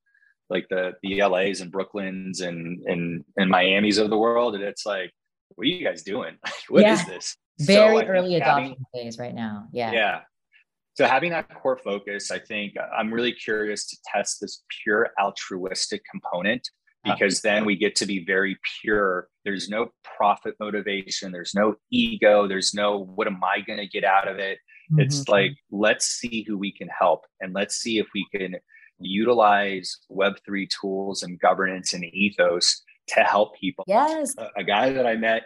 like 0.50 0.66
the 0.70 0.94
the 1.04 1.22
LAs 1.22 1.62
and 1.62 1.72
Brooklyns 1.72 2.42
and 2.42 2.82
and 2.86 3.24
and 3.36 3.50
Miami's 3.50 3.98
of 3.98 4.10
the 4.10 4.18
world 4.18 4.56
and 4.56 4.64
it's 4.64 4.86
like 4.86 5.12
what 5.56 5.64
are 5.64 5.70
you 5.70 5.84
guys 5.84 6.04
doing? 6.04 6.38
What 6.70 6.82
yeah. 6.82 6.94
is 6.94 7.06
this? 7.06 7.38
Very 7.60 8.02
so 8.02 8.06
early 8.06 8.36
adoption 8.36 8.64
having, 8.70 8.86
phase 8.94 9.18
right 9.18 9.34
now. 9.34 9.68
Yeah. 9.72 9.92
Yeah. 9.92 10.20
So 10.98 11.06
having 11.06 11.30
that 11.30 11.54
core 11.54 11.78
focus, 11.78 12.32
I 12.32 12.40
think 12.40 12.74
I'm 12.98 13.14
really 13.14 13.32
curious 13.32 13.86
to 13.88 13.98
test 14.12 14.42
this 14.42 14.64
pure 14.84 15.12
altruistic 15.22 16.02
component 16.10 16.68
because 17.04 17.42
then 17.42 17.66
we 17.66 17.76
get 17.76 17.96
to 17.98 18.08
be 18.08 18.26
very 18.26 18.58
pure. 18.82 19.30
There's 19.46 19.70
no 19.70 19.92
profit 20.04 20.56
motivation, 20.60 21.32
there's 21.32 21.54
no 21.54 21.76
ego, 21.92 22.48
there's 22.48 22.74
no 22.74 22.98
what 22.98 23.28
am 23.28 23.40
I 23.44 23.62
going 23.62 23.78
to 23.78 23.88
get 23.88 24.04
out 24.04 24.28
of 24.28 24.40
it? 24.40 24.58
Mm-hmm. 24.92 25.02
It's 25.02 25.28
like 25.28 25.52
let's 25.70 26.08
see 26.08 26.44
who 26.48 26.58
we 26.58 26.72
can 26.72 26.88
help 26.88 27.26
and 27.42 27.54
let's 27.54 27.76
see 27.76 28.00
if 28.00 28.08
we 28.16 28.26
can 28.36 28.56
utilize 29.00 30.00
web3 30.12 30.68
tools 30.82 31.22
and 31.22 31.40
governance 31.40 31.94
and 31.94 32.06
ethos 32.06 32.82
to 33.10 33.20
help 33.20 33.56
people. 33.56 33.86
Yes. 33.88 34.34
A, 34.40 34.48
a 34.58 34.64
guy 34.64 34.92
that 34.94 35.06
I 35.06 35.16
met, 35.16 35.44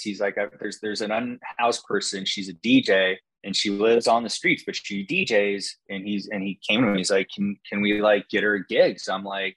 he's 0.00 0.20
like, 0.20 0.38
uh, 0.38 0.46
there's 0.60 0.78
there's 0.78 1.00
an 1.00 1.10
unhoused 1.10 1.84
person. 1.86 2.24
She's 2.24 2.48
a 2.48 2.54
DJ 2.54 3.16
and 3.44 3.56
she 3.56 3.70
lives 3.70 4.06
on 4.06 4.22
the 4.22 4.28
streets, 4.28 4.62
but 4.64 4.76
she 4.76 5.06
DJs. 5.06 5.66
And 5.90 6.06
he's 6.06 6.28
and 6.28 6.42
he 6.42 6.58
came 6.68 6.82
to 6.82 6.88
me. 6.88 6.98
He's 6.98 7.10
like, 7.10 7.28
can 7.34 7.56
can 7.68 7.82
we 7.82 8.00
like 8.00 8.28
get 8.28 8.42
her 8.42 8.58
gigs? 8.58 9.08
I'm 9.08 9.24
like, 9.24 9.56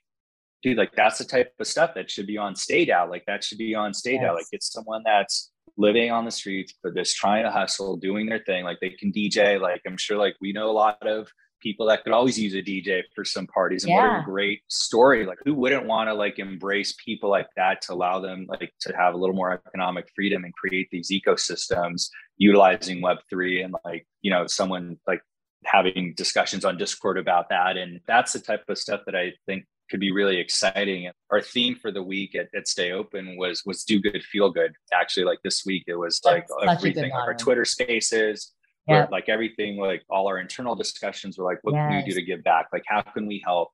dude, 0.62 0.78
like 0.78 0.92
that's 0.96 1.18
the 1.18 1.24
type 1.24 1.52
of 1.58 1.66
stuff 1.66 1.92
that 1.94 2.10
should 2.10 2.26
be 2.26 2.38
on 2.38 2.54
StayDAO. 2.54 3.08
Like 3.08 3.24
that 3.26 3.44
should 3.44 3.58
be 3.58 3.74
on 3.74 3.92
StayDAO. 3.92 4.22
Yes. 4.22 4.34
Like 4.34 4.46
it's 4.52 4.72
someone 4.72 5.02
that's 5.04 5.52
living 5.76 6.10
on 6.10 6.24
the 6.24 6.30
streets, 6.30 6.74
but 6.82 6.94
just 6.94 7.16
trying 7.16 7.44
to 7.44 7.50
hustle, 7.50 7.96
doing 7.96 8.26
their 8.26 8.42
thing. 8.44 8.64
Like 8.64 8.78
they 8.80 8.90
can 8.90 9.12
DJ. 9.12 9.60
Like 9.60 9.82
I'm 9.86 9.96
sure, 9.96 10.18
like 10.18 10.36
we 10.40 10.52
know 10.52 10.70
a 10.70 10.72
lot 10.72 11.06
of 11.06 11.28
people 11.66 11.86
that 11.86 12.04
could 12.04 12.12
always 12.12 12.38
use 12.38 12.54
a 12.54 12.62
DJ 12.62 13.02
for 13.12 13.24
some 13.24 13.44
parties. 13.48 13.82
And 13.82 13.92
yeah. 13.92 14.18
what 14.18 14.20
a 14.20 14.24
great 14.24 14.60
story. 14.68 15.26
Like 15.26 15.38
who 15.44 15.52
wouldn't 15.52 15.84
want 15.84 16.08
to 16.08 16.14
like 16.14 16.38
embrace 16.38 16.94
people 17.04 17.28
like 17.28 17.48
that 17.56 17.82
to 17.82 17.92
allow 17.92 18.20
them 18.20 18.46
like 18.48 18.72
to 18.82 18.94
have 18.96 19.14
a 19.14 19.16
little 19.16 19.34
more 19.34 19.60
economic 19.66 20.08
freedom 20.14 20.44
and 20.44 20.54
create 20.54 20.86
these 20.92 21.10
ecosystems 21.10 22.08
utilizing 22.36 23.02
web3 23.02 23.64
and 23.64 23.74
like, 23.84 24.06
you 24.22 24.30
know, 24.30 24.46
someone 24.46 24.96
like 25.08 25.20
having 25.64 26.14
discussions 26.16 26.64
on 26.64 26.78
Discord 26.78 27.18
about 27.18 27.48
that. 27.48 27.76
And 27.76 28.00
that's 28.06 28.32
the 28.32 28.38
type 28.38 28.62
of 28.68 28.78
stuff 28.78 29.00
that 29.06 29.16
I 29.16 29.32
think 29.46 29.64
could 29.90 30.00
be 30.00 30.12
really 30.12 30.38
exciting. 30.38 31.10
Our 31.32 31.40
theme 31.40 31.74
for 31.74 31.90
the 31.90 32.02
week 32.02 32.36
at, 32.36 32.46
at 32.54 32.68
Stay 32.68 32.92
Open 32.92 33.36
was 33.36 33.62
was 33.66 33.82
do 33.82 34.00
good, 34.00 34.22
feel 34.22 34.50
good. 34.50 34.72
Actually, 34.94 35.24
like 35.24 35.38
this 35.42 35.64
week, 35.66 35.84
it 35.88 35.96
was 35.96 36.20
like 36.24 36.46
That's 36.60 36.78
everything, 36.78 37.10
like 37.10 37.20
our 37.20 37.34
Twitter 37.34 37.64
spaces, 37.64 38.52
yeah. 38.86 39.06
like 39.10 39.28
everything, 39.28 39.76
like 39.78 40.02
all 40.08 40.28
our 40.28 40.38
internal 40.38 40.74
discussions 40.74 41.38
were 41.38 41.44
like, 41.44 41.58
what 41.62 41.74
yes. 41.74 41.88
can 41.88 41.96
we 41.96 42.04
do 42.04 42.14
to 42.14 42.22
give 42.22 42.44
back? 42.44 42.68
Like, 42.72 42.84
how 42.86 43.02
can 43.02 43.26
we 43.26 43.42
help? 43.44 43.70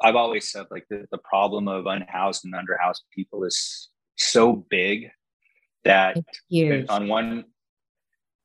I've 0.00 0.16
always 0.16 0.50
said 0.50 0.66
like 0.70 0.86
the, 0.90 1.06
the 1.10 1.18
problem 1.18 1.68
of 1.68 1.86
unhoused 1.86 2.44
and 2.44 2.54
underhoused 2.54 3.02
people 3.14 3.44
is 3.44 3.88
so 4.16 4.64
big 4.68 5.10
that 5.84 6.16
on 6.88 7.08
one 7.08 7.44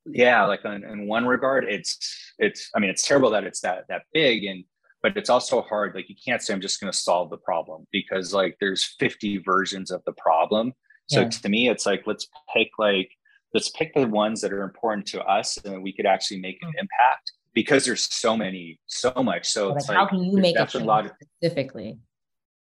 yeah 0.05 0.45
like 0.45 0.63
on, 0.65 0.83
in 0.83 1.07
one 1.07 1.25
regard 1.25 1.65
it's 1.65 2.33
it's 2.39 2.69
i 2.75 2.79
mean 2.79 2.89
it's 2.89 3.05
terrible 3.07 3.29
that 3.29 3.43
it's 3.43 3.61
that 3.61 3.85
that 3.89 4.03
big 4.13 4.43
and 4.45 4.63
but 5.03 5.15
it's 5.15 5.29
also 5.29 5.61
hard 5.61 5.93
like 5.93 6.09
you 6.09 6.15
can't 6.23 6.41
say 6.41 6.53
i'm 6.53 6.61
just 6.61 6.79
going 6.79 6.91
to 6.91 6.97
solve 6.97 7.29
the 7.29 7.37
problem 7.37 7.85
because 7.91 8.33
like 8.33 8.57
there's 8.59 8.95
50 8.99 9.39
versions 9.39 9.91
of 9.91 10.01
the 10.05 10.13
problem 10.13 10.73
so 11.07 11.21
yeah. 11.21 11.29
to 11.29 11.49
me 11.49 11.69
it's 11.69 11.85
like 11.85 12.03
let's 12.05 12.27
pick 12.53 12.69
like 12.77 13.11
let's 13.53 13.69
pick 13.69 13.93
the 13.93 14.07
ones 14.07 14.41
that 14.41 14.53
are 14.53 14.63
important 14.63 15.05
to 15.07 15.21
us 15.23 15.57
and 15.57 15.81
we 15.81 15.93
could 15.93 16.05
actually 16.05 16.39
make 16.39 16.57
an 16.61 16.69
mm. 16.69 16.79
impact 16.79 17.31
because 17.53 17.85
there's 17.85 18.13
so 18.13 18.37
many, 18.37 18.79
so 18.87 19.11
much. 19.23 19.47
So 19.47 19.69
like, 19.69 19.85
how 19.87 20.05
can 20.05 20.23
you 20.23 20.37
make 20.37 20.55
a 20.57 20.65
change 20.65 20.87
of, 20.87 21.11
specifically? 21.41 21.97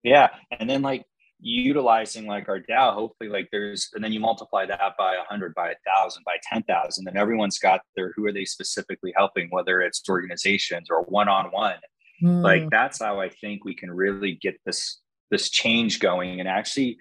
Yeah. 0.03 0.29
And 0.59 0.69
then 0.69 0.83
like 0.83 1.05
utilizing 1.41 2.27
like 2.27 2.49
our 2.49 2.59
DAO, 2.59 2.95
hopefully 2.95 3.31
like 3.31 3.49
there's, 3.53 3.91
and 3.95 4.03
then 4.03 4.13
you 4.13 4.21
multiply 4.21 4.67
that 4.67 4.81
by 4.99 5.15
a 5.15 5.25
hundred, 5.29 5.55
by 5.55 5.71
a 5.71 5.75
thousand, 5.87 6.25
by 6.25 6.37
10,000, 6.53 7.07
and 7.07 7.17
everyone's 7.17 7.59
got 7.59 7.83
their, 7.97 8.13
who 8.17 8.27
are 8.27 8.33
they 8.33 8.45
specifically 8.45 9.13
helping, 9.17 9.49
whether 9.51 9.81
it's 9.81 10.03
organizations 10.09 10.89
or 10.91 11.03
one-on-one. 11.03 11.77
Mm. 12.23 12.43
Like 12.43 12.71
that's 12.71 13.01
how 13.01 13.21
I 13.21 13.29
think 13.29 13.65
we 13.65 13.75
can 13.75 13.91
really 13.91 14.39
get 14.43 14.57
this, 14.67 15.01
this 15.31 15.51
change 15.51 16.01
going 16.01 16.41
and 16.41 16.49
actually 16.49 16.99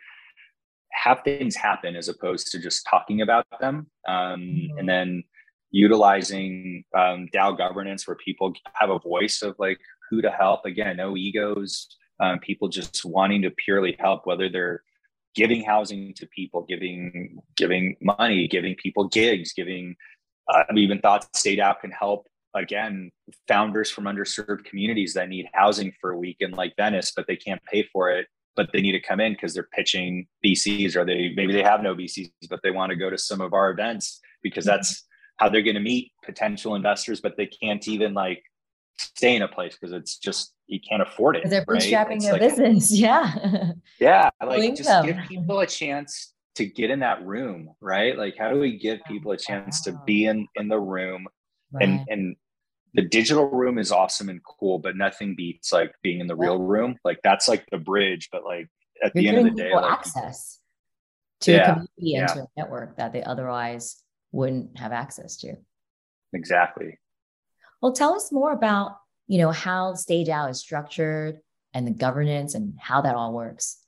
have 0.93 1.21
things 1.23 1.56
happen 1.56 1.95
as 1.95 2.08
opposed 2.08 2.51
to 2.51 2.60
just 2.60 2.86
talking 2.89 3.21
about 3.21 3.45
them. 3.60 3.88
Um, 4.08 4.41
mm-hmm. 4.41 4.77
And 4.77 4.89
then 4.89 5.23
utilizing 5.71 6.84
um, 6.95 7.27
DAO 7.34 7.58
governance 7.58 8.08
where 8.08 8.15
people 8.15 8.53
have 8.75 8.89
a 8.89 8.99
voice 8.99 9.41
of 9.41 9.56
like 9.58 9.79
who 10.10 10.21
to 10.21 10.29
help. 10.29 10.65
Again, 10.65 10.97
no 10.97 11.17
egos, 11.17 11.88
um, 12.19 12.39
people 12.39 12.69
just 12.69 13.03
wanting 13.03 13.41
to 13.41 13.51
purely 13.51 13.95
help, 13.99 14.25
whether 14.25 14.49
they're 14.49 14.84
giving 15.36 15.63
housing 15.63 16.13
to 16.13 16.27
people, 16.27 16.63
giving 16.69 17.39
giving 17.58 17.95
money, 18.01 18.47
giving 18.47 18.75
people 18.75 19.08
gigs, 19.08 19.51
giving. 19.53 19.95
Uh, 20.47 20.63
I've 20.69 20.77
even 20.77 20.99
thought 20.99 21.32
StayDAO 21.34 21.79
can 21.79 21.91
help 21.91 22.27
again 22.56 23.12
founders 23.47 23.89
from 23.89 24.03
underserved 24.03 24.65
communities 24.65 25.15
that 25.15 25.27
need 25.27 25.47
housing 25.53 25.91
for 25.99 26.12
a 26.12 26.17
week 26.17 26.38
in 26.39 26.51
like 26.51 26.75
Venice, 26.77 27.12
but 27.15 27.25
they 27.27 27.36
can't 27.36 27.63
pay 27.65 27.84
for 27.91 28.12
it 28.12 28.27
but 28.56 28.70
they 28.74 28.82
need 28.82 28.92
to 28.94 29.00
come 29.00 29.20
in 29.20 29.34
because 29.34 29.54
they're 29.54 29.70
pitching 29.74 30.28
VCs 30.46 30.96
or 30.96 31.06
they 31.06 31.34
maybe 31.36 31.54
they 31.54 31.63
have 31.63 31.82
no 31.82 31.96
VCs, 31.96 32.32
but 32.50 32.60
they 32.63 32.72
want 32.72 32.92
to 32.92 32.96
go 32.96 33.10
to 33.10 33.18
some 33.18 33.42
of 33.42 33.54
our 33.54 33.72
events 33.72 34.20
because 34.42 34.66
mm-hmm. 34.66 34.78
that's 34.78 35.06
how 35.38 35.50
they're 35.50 35.62
going 35.62 35.76
to 35.76 35.82
meet 35.82 36.12
potential 36.24 36.76
investors, 36.76 37.22
but 37.22 37.36
they 37.38 37.48
can't 37.48 37.88
even 37.88 38.13
like 38.13 38.44
stay 38.98 39.36
in 39.36 39.42
a 39.42 39.48
place 39.48 39.76
because 39.80 39.94
it's 39.94 40.18
just 40.18 40.54
you 40.68 40.80
can't 40.88 41.02
afford 41.02 41.36
it. 41.36 41.50
They're 41.50 41.66
bootstrapping 41.66 42.10
right? 42.10 42.22
their 42.22 42.34
like, 42.34 42.42
business. 42.42 42.92
Yeah. 42.98 43.34
Yeah. 44.00 44.30
Like 44.46 44.76
just 44.76 45.06
give 45.06 45.18
people 45.28 45.60
a 45.60 45.68
chance 45.68 46.34
to 46.56 46.66
get 46.66 46.92
in 46.92 47.00
that 47.00 47.26
room, 47.26 47.70
right? 47.82 48.18
Like 48.18 48.36
how 48.38 48.50
do 48.50 48.60
we 48.60 48.78
give 48.78 49.00
people 49.08 49.32
a 49.32 49.38
chance 49.38 49.82
to 49.84 50.00
be 50.06 50.26
in 50.26 50.48
in 50.56 50.68
the 50.68 50.80
room 50.80 51.28
right. 51.72 51.84
and 51.84 52.06
and 52.08 52.36
the 52.93 53.01
digital 53.01 53.49
room 53.49 53.77
is 53.77 53.91
awesome 53.91 54.29
and 54.29 54.41
cool, 54.43 54.79
but 54.79 54.95
nothing 54.95 55.36
beats 55.36 55.73
like 55.73 55.93
being 56.03 56.19
in 56.19 56.27
the 56.27 56.36
real 56.36 56.60
room. 56.60 56.95
Like 57.03 57.19
that's 57.23 57.47
like 57.47 57.65
the 57.71 57.77
bridge, 57.77 58.29
but 58.32 58.43
like 58.43 58.69
at 59.03 59.15
You're 59.15 59.34
the 59.34 59.38
end 59.39 59.47
of 59.47 59.56
the 59.56 59.63
day, 59.63 59.73
like, 59.73 59.91
access 59.91 60.60
to 61.41 61.51
yeah, 61.51 61.62
a 61.62 61.65
community 61.65 61.91
yeah. 61.97 62.21
and 62.21 62.29
to 62.29 62.39
a 62.41 62.47
network 62.56 62.97
that 62.97 63.13
they 63.13 63.23
otherwise 63.23 64.01
wouldn't 64.32 64.77
have 64.77 64.91
access 64.91 65.38
to. 65.38 65.56
Exactly. 66.34 66.99
Well, 67.82 67.93
tell 67.93 68.15
us 68.15 68.32
more 68.32 68.51
about 68.51 68.97
you 69.27 69.39
know 69.39 69.51
how 69.51 69.93
StayDAO 69.93 70.51
is 70.51 70.60
structured 70.60 71.39
and 71.73 71.88
the 71.88 71.91
governance 71.91 72.53
and 72.53 72.75
how 72.79 73.01
that 73.01 73.15
all 73.15 73.34
works. 73.34 73.79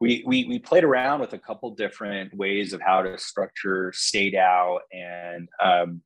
We, 0.00 0.22
we, 0.26 0.46
we 0.46 0.58
played 0.58 0.84
around 0.84 1.20
with 1.20 1.34
a 1.34 1.38
couple 1.38 1.74
different 1.74 2.34
ways 2.34 2.72
of 2.72 2.80
how 2.80 3.02
to 3.02 3.18
structure 3.18 3.92
StayDAO 3.94 4.78
and 4.90 5.46
um, 5.62 6.00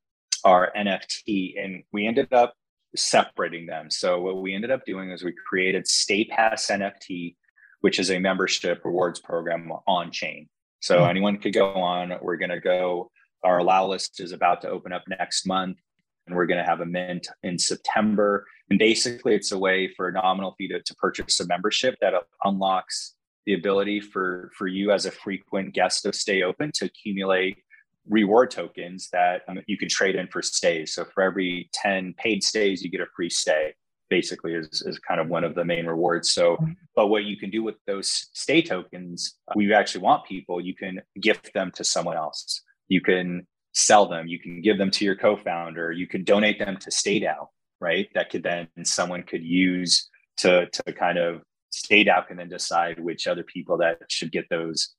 our 0.44 0.72
NFT. 0.76 1.62
And 1.62 1.82
we 1.92 2.06
ended 2.06 2.32
up 2.32 2.54
separating 2.96 3.66
them. 3.66 3.90
So 3.90 4.20
what 4.20 4.40
we 4.40 4.54
ended 4.54 4.70
up 4.70 4.84
doing 4.84 5.10
is 5.10 5.24
we 5.24 5.34
created 5.48 5.86
Stay 5.86 6.24
Pass 6.24 6.68
NFT, 6.68 7.36
which 7.80 7.98
is 7.98 8.10
a 8.10 8.18
membership 8.18 8.84
rewards 8.84 9.20
program 9.20 9.70
on 9.86 10.10
chain. 10.10 10.48
So 10.80 10.98
mm-hmm. 10.98 11.10
anyone 11.10 11.38
could 11.38 11.54
go 11.54 11.72
on. 11.74 12.12
We're 12.20 12.36
going 12.36 12.50
to 12.50 12.60
go. 12.60 13.10
Our 13.42 13.58
allow 13.58 13.86
list 13.86 14.20
is 14.20 14.32
about 14.32 14.62
to 14.62 14.68
open 14.68 14.92
up 14.92 15.02
next 15.06 15.46
month, 15.46 15.78
and 16.26 16.34
we're 16.34 16.46
going 16.46 16.62
to 16.62 16.68
have 16.68 16.80
a 16.80 16.86
mint 16.86 17.28
in 17.42 17.58
September. 17.58 18.46
And 18.70 18.78
basically, 18.78 19.34
it's 19.34 19.52
a 19.52 19.58
way 19.58 19.88
for 19.88 20.08
a 20.08 20.12
nominal 20.12 20.54
fee 20.56 20.68
to, 20.68 20.80
to 20.80 20.94
purchase 20.94 21.40
a 21.40 21.46
membership 21.46 21.96
that 22.00 22.14
unlocks 22.44 23.14
the 23.46 23.54
ability 23.54 24.00
for 24.00 24.50
for 24.56 24.66
you 24.66 24.90
as 24.90 25.04
a 25.04 25.10
frequent 25.10 25.74
guest 25.74 26.06
of 26.06 26.14
Stay 26.14 26.42
Open 26.42 26.70
to 26.76 26.86
accumulate 26.86 27.58
reward 28.08 28.50
tokens 28.50 29.08
that 29.12 29.42
um, 29.48 29.60
you 29.66 29.78
can 29.78 29.88
trade 29.88 30.14
in 30.14 30.26
for 30.28 30.42
stays. 30.42 30.94
So 30.94 31.04
for 31.04 31.22
every 31.22 31.70
10 31.72 32.14
paid 32.18 32.42
stays, 32.42 32.82
you 32.82 32.90
get 32.90 33.00
a 33.00 33.06
free 33.16 33.30
stay, 33.30 33.74
basically, 34.10 34.54
is, 34.54 34.82
is 34.86 34.98
kind 34.98 35.20
of 35.20 35.28
one 35.28 35.44
of 35.44 35.54
the 35.54 35.64
main 35.64 35.86
rewards. 35.86 36.30
So, 36.30 36.58
but 36.94 37.08
what 37.08 37.24
you 37.24 37.36
can 37.36 37.50
do 37.50 37.62
with 37.62 37.76
those 37.86 38.28
stay 38.32 38.62
tokens, 38.62 39.36
we 39.54 39.72
actually 39.72 40.02
want 40.02 40.26
people, 40.26 40.60
you 40.60 40.74
can 40.74 41.00
gift 41.20 41.52
them 41.54 41.70
to 41.72 41.84
someone 41.84 42.16
else. 42.16 42.62
You 42.88 43.00
can 43.00 43.46
sell 43.72 44.06
them, 44.06 44.28
you 44.28 44.38
can 44.38 44.60
give 44.60 44.78
them 44.78 44.90
to 44.92 45.04
your 45.04 45.16
co 45.16 45.36
founder, 45.36 45.90
you 45.90 46.06
can 46.06 46.24
donate 46.24 46.58
them 46.58 46.76
to 46.78 46.90
StayDAO, 46.90 47.48
right? 47.80 48.08
That 48.14 48.30
could 48.30 48.42
then 48.42 48.68
someone 48.84 49.22
could 49.22 49.42
use 49.42 50.08
to, 50.38 50.68
to 50.68 50.92
kind 50.92 51.18
of 51.18 51.42
StayDAO 51.72 52.26
can 52.26 52.36
then 52.36 52.48
decide 52.48 53.00
which 53.00 53.26
other 53.26 53.42
people 53.42 53.78
that 53.78 53.98
should 54.08 54.30
get 54.30 54.48
those 54.48 54.94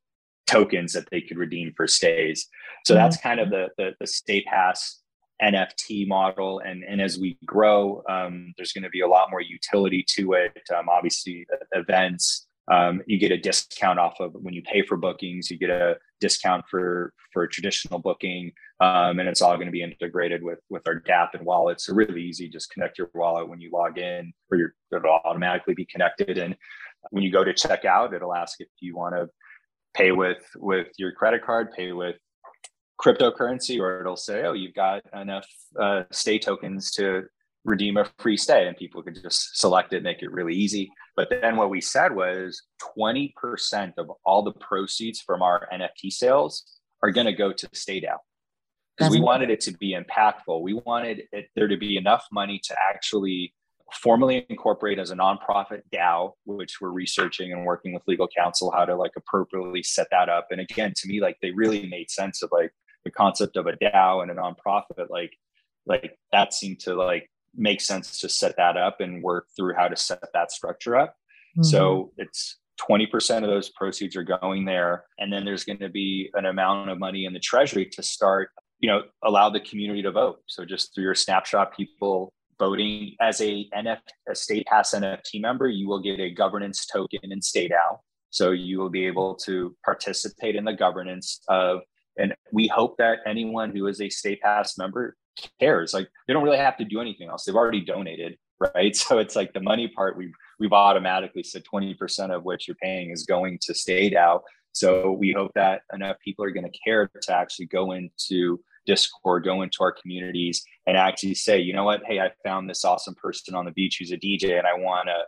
tokens 0.47 0.93
that 0.93 1.09
they 1.11 1.21
could 1.21 1.37
redeem 1.37 1.73
for 1.75 1.87
stays. 1.87 2.47
So 2.85 2.93
mm-hmm. 2.93 3.03
that's 3.03 3.17
kind 3.17 3.39
of 3.39 3.49
the, 3.49 3.69
the, 3.77 3.91
the 3.99 4.07
stay 4.07 4.43
pass 4.43 5.01
NFT 5.41 6.07
model. 6.07 6.59
And, 6.59 6.83
and 6.83 7.01
as 7.01 7.19
we 7.19 7.37
grow, 7.45 8.03
um, 8.09 8.53
there's 8.57 8.71
going 8.71 8.83
to 8.83 8.89
be 8.89 9.01
a 9.01 9.07
lot 9.07 9.31
more 9.31 9.41
utility 9.41 10.05
to 10.15 10.33
it. 10.33 10.61
Um, 10.75 10.87
obviously, 10.89 11.45
events, 11.73 12.47
um, 12.71 13.01
you 13.05 13.19
get 13.19 13.31
a 13.31 13.37
discount 13.37 13.99
off 13.99 14.19
of 14.19 14.33
when 14.33 14.53
you 14.53 14.63
pay 14.63 14.81
for 14.81 14.97
bookings, 14.97 15.51
you 15.51 15.57
get 15.57 15.69
a 15.69 15.97
discount 16.19 16.65
for, 16.69 17.13
for 17.31 17.45
traditional 17.47 17.99
booking. 17.99 18.51
Um, 18.79 19.19
and 19.19 19.29
it's 19.29 19.41
all 19.41 19.55
going 19.55 19.67
to 19.67 19.71
be 19.71 19.83
integrated 19.83 20.41
with, 20.41 20.59
with 20.69 20.87
our 20.87 20.99
DApp 21.01 21.33
and 21.33 21.45
wallet. 21.45 21.79
So 21.79 21.93
really 21.93 22.23
easy, 22.23 22.49
just 22.49 22.71
connect 22.71 22.97
your 22.97 23.09
wallet 23.13 23.47
when 23.47 23.59
you 23.59 23.69
log 23.71 23.97
in 23.97 24.33
or 24.49 24.57
you 24.57 24.69
it'll 24.95 25.19
automatically 25.25 25.73
be 25.73 25.85
connected. 25.85 26.37
And 26.37 26.55
when 27.11 27.23
you 27.23 27.31
go 27.31 27.43
to 27.43 27.53
check 27.53 27.85
out, 27.85 28.13
it'll 28.13 28.33
ask 28.33 28.59
if 28.61 28.67
you 28.79 28.95
want 28.95 29.15
to 29.15 29.29
pay 29.95 30.11
with 30.11 30.43
with 30.57 30.87
your 30.97 31.11
credit 31.11 31.43
card, 31.43 31.71
pay 31.71 31.91
with 31.91 32.17
cryptocurrency, 33.01 33.79
or 33.79 34.01
it'll 34.01 34.15
say, 34.15 34.43
"Oh, 34.43 34.53
you've 34.53 34.73
got 34.73 35.01
enough 35.13 35.47
uh, 35.79 36.03
stay 36.11 36.37
tokens 36.37 36.91
to 36.91 37.23
redeem 37.63 37.97
a 37.97 38.05
free 38.19 38.37
stay," 38.37 38.67
and 38.67 38.77
people 38.77 39.01
could 39.01 39.21
just 39.21 39.57
select 39.57 39.93
it, 39.93 40.03
make 40.03 40.21
it 40.21 40.31
really 40.31 40.53
easy. 40.53 40.91
But 41.15 41.29
then 41.29 41.55
what 41.55 41.69
we 41.69 41.81
said 41.81 42.13
was 42.13 42.61
20% 42.97 43.93
of 43.97 44.11
all 44.25 44.43
the 44.43 44.51
proceeds 44.53 45.21
from 45.21 45.41
our 45.41 45.67
NFT 45.73 46.11
sales 46.11 46.63
are 47.01 47.11
going 47.11 47.27
to 47.27 47.33
go 47.33 47.53
to 47.53 47.67
StayDAO 47.69 48.17
because 48.97 49.11
we 49.11 49.21
wanted 49.21 49.49
it 49.49 49.61
to 49.61 49.71
be 49.73 49.95
impactful. 49.95 50.61
We 50.61 50.73
wanted 50.85 51.23
it, 51.31 51.47
there 51.55 51.67
to 51.67 51.77
be 51.77 51.97
enough 51.97 52.25
money 52.31 52.59
to 52.65 52.75
actually 52.89 53.53
formally 53.93 54.45
incorporate 54.49 54.99
as 54.99 55.11
a 55.11 55.15
nonprofit 55.15 55.81
DAO, 55.93 56.31
which 56.45 56.81
we're 56.81 56.89
researching 56.89 57.51
and 57.51 57.65
working 57.65 57.93
with 57.93 58.03
legal 58.07 58.27
counsel 58.27 58.71
how 58.71 58.85
to 58.85 58.95
like 58.95 59.11
appropriately 59.15 59.83
set 59.83 60.07
that 60.11 60.29
up. 60.29 60.47
And 60.51 60.59
again, 60.59 60.93
to 60.95 61.07
me, 61.07 61.21
like 61.21 61.37
they 61.41 61.51
really 61.51 61.87
made 61.87 62.09
sense 62.09 62.41
of 62.41 62.49
like 62.51 62.71
the 63.03 63.11
concept 63.11 63.57
of 63.57 63.67
a 63.67 63.73
DAO 63.73 64.21
and 64.21 64.31
a 64.31 64.35
nonprofit. 64.35 65.09
Like, 65.09 65.31
like 65.85 66.17
that 66.31 66.53
seemed 66.53 66.79
to 66.81 66.95
like 66.95 67.29
make 67.55 67.79
sense 67.79 68.19
to 68.19 68.29
set 68.29 68.57
that 68.57 68.75
up 68.75 69.01
and 69.01 69.23
work 69.23 69.47
through 69.55 69.75
how 69.75 69.87
to 69.87 69.95
set 69.95 70.19
that 70.33 70.51
structure 70.51 70.95
up. 70.95 71.15
Mm-hmm. 71.57 71.63
So 71.63 72.11
it's 72.17 72.57
20% 72.89 73.43
of 73.43 73.49
those 73.49 73.69
proceeds 73.69 74.15
are 74.15 74.23
going 74.23 74.65
there. 74.65 75.05
And 75.19 75.31
then 75.31 75.45
there's 75.45 75.63
going 75.63 75.79
to 75.79 75.89
be 75.89 76.29
an 76.33 76.45
amount 76.45 76.89
of 76.89 76.99
money 76.99 77.25
in 77.25 77.33
the 77.33 77.39
treasury 77.39 77.85
to 77.93 78.03
start, 78.03 78.49
you 78.79 78.89
know, 78.89 79.03
allow 79.23 79.49
the 79.49 79.61
community 79.61 80.01
to 80.01 80.11
vote. 80.11 80.39
So 80.47 80.65
just 80.65 80.93
through 80.93 81.05
your 81.05 81.15
snapshot, 81.15 81.75
people 81.75 82.33
voting 82.59 83.15
as 83.21 83.41
a 83.41 83.67
NF 83.75 83.99
a 84.29 84.35
Stay 84.35 84.63
Pass 84.63 84.93
NFT 84.93 85.41
member, 85.41 85.67
you 85.67 85.87
will 85.87 86.01
get 86.01 86.19
a 86.19 86.29
governance 86.29 86.85
token 86.85 87.19
in 87.23 87.39
StayDAO. 87.39 87.99
So 88.29 88.51
you 88.51 88.79
will 88.79 88.89
be 88.89 89.05
able 89.05 89.35
to 89.45 89.75
participate 89.83 90.55
in 90.55 90.65
the 90.65 90.73
governance 90.73 91.41
of, 91.47 91.79
and 92.17 92.35
we 92.51 92.67
hope 92.67 92.97
that 92.97 93.19
anyone 93.25 93.75
who 93.75 93.87
is 93.87 94.01
a 94.01 94.09
Stay 94.09 94.35
Pass 94.35 94.77
member 94.77 95.15
cares. 95.59 95.93
Like 95.93 96.09
they 96.27 96.33
don't 96.33 96.43
really 96.43 96.57
have 96.57 96.77
to 96.77 96.85
do 96.85 97.01
anything 97.01 97.29
else. 97.29 97.45
They've 97.45 97.55
already 97.55 97.81
donated, 97.81 98.37
right? 98.75 98.95
So 98.95 99.19
it's 99.19 99.35
like 99.35 99.53
the 99.53 99.61
money 99.61 99.87
part 99.87 100.17
we've 100.17 100.33
we've 100.59 100.73
automatically 100.73 101.43
said 101.43 101.63
20% 101.71 102.33
of 102.33 102.43
what 102.43 102.67
you're 102.67 102.77
paying 102.81 103.11
is 103.11 103.23
going 103.23 103.59
to 103.63 103.73
StayDAO. 103.73 104.41
So 104.71 105.11
we 105.13 105.31
hope 105.31 105.51
that 105.55 105.81
enough 105.93 106.17
people 106.23 106.43
are 106.43 106.51
going 106.51 106.69
to 106.69 106.79
care 106.79 107.09
to 107.21 107.33
actually 107.33 107.67
go 107.67 107.93
into 107.93 108.59
Discord, 108.85 109.43
go 109.43 109.61
into 109.61 109.77
our 109.81 109.91
communities 109.91 110.63
and 110.87 110.97
actually 110.97 111.35
say, 111.35 111.59
you 111.59 111.73
know 111.73 111.83
what, 111.83 112.01
hey, 112.05 112.19
I 112.19 112.31
found 112.43 112.69
this 112.69 112.85
awesome 112.85 113.15
person 113.15 113.55
on 113.55 113.65
the 113.65 113.71
beach 113.71 113.97
who's 113.99 114.11
a 114.11 114.17
DJ 114.17 114.57
and 114.57 114.67
I 114.67 114.73
want 114.73 115.07
to 115.07 115.23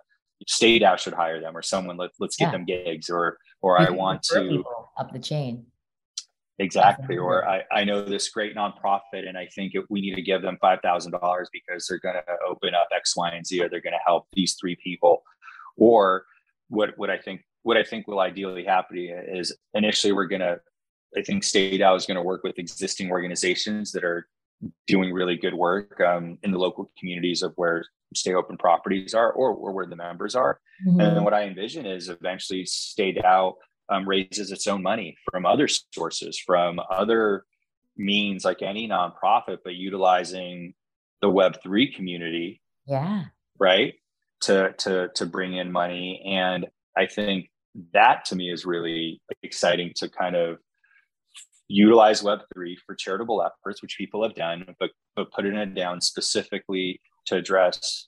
StayDAO 0.45 0.99
should 0.99 1.13
hire 1.13 1.41
them 1.41 1.57
or 1.57 1.61
someone 1.61 1.97
let, 1.97 2.11
let's 2.19 2.35
get 2.35 2.45
yeah. 2.45 2.51
them 2.51 2.65
gigs 2.65 3.09
or 3.09 3.37
or 3.61 3.79
I 3.79 3.89
want 3.89 4.21
to 4.23 4.63
up 4.97 5.11
the 5.11 5.19
chain. 5.19 5.65
Exactly. 6.59 7.17
Or 7.17 7.47
I, 7.47 7.63
I 7.71 7.83
know 7.83 8.03
this 8.03 8.29
great 8.29 8.55
nonprofit 8.55 9.27
and 9.27 9.37
I 9.37 9.47
think 9.53 9.73
if 9.75 9.85
we 9.89 10.01
need 10.01 10.15
to 10.15 10.21
give 10.21 10.41
them 10.41 10.57
five 10.59 10.79
thousand 10.81 11.11
dollars 11.11 11.49
because 11.51 11.87
they're 11.87 11.99
gonna 11.99 12.23
open 12.47 12.73
up 12.73 12.87
X, 12.95 13.15
Y, 13.15 13.29
and 13.29 13.45
Z 13.45 13.61
or 13.61 13.69
they're 13.69 13.81
gonna 13.81 13.97
help 14.05 14.25
these 14.33 14.55
three 14.59 14.77
people. 14.83 15.23
Or 15.75 16.25
what 16.69 16.97
what 16.97 17.09
I 17.09 17.17
think 17.17 17.41
what 17.63 17.77
I 17.77 17.83
think 17.83 18.07
will 18.07 18.19
ideally 18.19 18.63
happen 18.63 18.97
is 18.97 19.55
initially 19.73 20.13
we're 20.13 20.25
gonna 20.25 20.57
I 21.17 21.21
think 21.23 21.43
StayDAO 21.43 21.97
is 21.97 22.05
going 22.05 22.15
to 22.15 22.23
work 22.23 22.43
with 22.43 22.59
existing 22.59 23.09
organizations 23.11 23.91
that 23.93 24.03
are 24.03 24.27
doing 24.87 25.11
really 25.13 25.35
good 25.35 25.53
work 25.53 25.99
um, 26.01 26.37
in 26.43 26.51
the 26.51 26.57
local 26.57 26.91
communities 26.97 27.41
of 27.41 27.53
where 27.55 27.83
stay 28.15 28.33
open 28.33 28.57
properties 28.57 29.13
are 29.13 29.31
or, 29.31 29.53
or 29.53 29.71
where 29.71 29.85
the 29.85 29.95
members 29.95 30.35
are. 30.35 30.59
Mm-hmm. 30.87 30.99
And 30.99 31.17
then 31.17 31.23
what 31.23 31.33
I 31.33 31.43
envision 31.43 31.85
is 31.85 32.09
eventually 32.09 32.63
StayDAO 32.63 33.53
um, 33.89 34.07
raises 34.07 34.51
its 34.51 34.67
own 34.67 34.81
money 34.81 35.17
from 35.31 35.45
other 35.45 35.67
sources, 35.67 36.39
from 36.39 36.79
other 36.91 37.43
means 37.97 38.45
like 38.45 38.61
any 38.61 38.87
nonprofit, 38.87 39.59
but 39.63 39.75
utilizing 39.75 40.73
the 41.21 41.27
Web3 41.27 41.95
community. 41.95 42.61
Yeah. 42.85 43.25
Right. 43.59 43.95
To, 44.41 44.73
to, 44.79 45.09
to 45.15 45.25
bring 45.25 45.53
in 45.53 45.71
money. 45.71 46.23
And 46.27 46.67
I 46.95 47.07
think 47.07 47.49
that 47.93 48.25
to 48.25 48.35
me 48.35 48.51
is 48.51 48.65
really 48.65 49.19
exciting 49.41 49.93
to 49.95 50.09
kind 50.09 50.35
of 50.35 50.59
utilize 51.67 52.21
Web3 52.21 52.75
for 52.85 52.95
charitable 52.95 53.43
efforts, 53.43 53.81
which 53.81 53.97
people 53.97 54.23
have 54.23 54.35
done, 54.35 54.65
but, 54.79 54.91
but 55.15 55.31
putting 55.31 55.55
it 55.55 55.73
down 55.73 56.01
specifically 56.01 57.01
to 57.25 57.35
address 57.35 58.07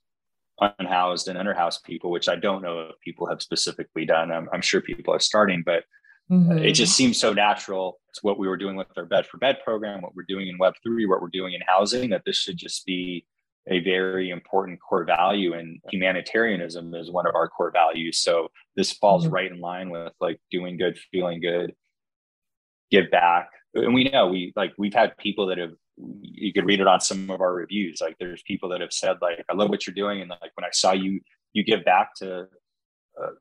unhoused 0.80 1.28
and 1.28 1.38
underhoused 1.38 1.84
people, 1.84 2.12
which 2.12 2.30
I 2.30 2.36
don't 2.36 2.62
know 2.62 2.82
if 2.82 3.00
people 3.04 3.28
have 3.28 3.41
specifically 3.41 4.06
done. 4.06 4.32
I'm, 4.32 4.50
I'm 4.54 4.62
sure 4.62 4.82
people 4.82 5.13
are 5.13 5.19
starting, 5.19 5.63
but 5.65 5.84
mm-hmm. 6.32 6.58
it 6.60 6.74
just 6.74 6.95
seems 6.95 7.19
so 7.19 7.34
natural. 7.34 8.00
It's 8.10 8.24
what 8.24 8.39
we 8.39 8.48
were 8.48 8.58
doing 8.58 8.76
with 8.76 8.88
our 8.98 9.06
bed 9.06 9.28
for 9.28 9.38
bed 9.38 9.60
program, 9.63 10.02
what 10.02 10.15
we're 10.15 10.26
doing 10.28 10.48
in 10.48 10.58
Web3, 10.58 11.08
what 11.08 11.22
we're 11.22 11.30
doing 11.30 11.54
in 11.54 11.62
housing, 11.65 12.10
that 12.10 12.24
this 12.26 12.38
should 12.38 12.58
just 12.58 12.86
be 12.86 13.26
a 13.67 13.80
very 13.82 14.30
important 14.30 14.80
core 14.82 15.04
value 15.04 15.54
and 15.54 15.80
humanitarianism 15.91 16.93
is 16.95 17.12
one 17.12 17.28
of 17.28 17.36
our 17.36 17.48
core 17.48 17.72
values 17.72 18.17
so 18.17 18.48
this 18.76 18.93
falls 18.93 19.26
mm-hmm. 19.26 19.34
right 19.34 19.52
in 19.52 19.60
line 19.60 19.89
with 19.89 20.13
like 20.19 20.39
doing 20.50 20.78
good 20.78 20.98
feeling 21.12 21.39
good 21.41 21.74
give 22.91 23.10
back. 23.12 23.49
And 23.73 23.93
we 23.93 24.06
know 24.06 24.28
we 24.28 24.54
like 24.56 24.73
we've 24.78 24.93
had 24.93 25.15
people 25.17 25.47
that 25.47 25.58
have 25.58 25.73
you 26.21 26.54
could 26.54 26.65
read 26.65 26.79
it 26.79 26.87
on 26.87 27.02
some 27.02 27.29
of 27.29 27.42
our 27.42 27.54
reviews. 27.54 28.00
Like 28.02 28.17
there's 28.19 28.42
people 28.44 28.69
that 28.69 28.81
have 28.81 28.94
said 28.94 29.17
like 29.21 29.44
i 29.50 29.54
love 29.54 29.69
what 29.69 29.85
you're 29.85 29.94
doing 29.94 30.21
and 30.21 30.29
like 30.29 30.52
when 30.56 30.65
i 30.65 30.69
saw 30.71 30.92
you 30.94 31.19
you 31.54 31.63
give 31.63 31.83
back 31.83 32.15
to 32.15 32.48
uh, 33.21 33.31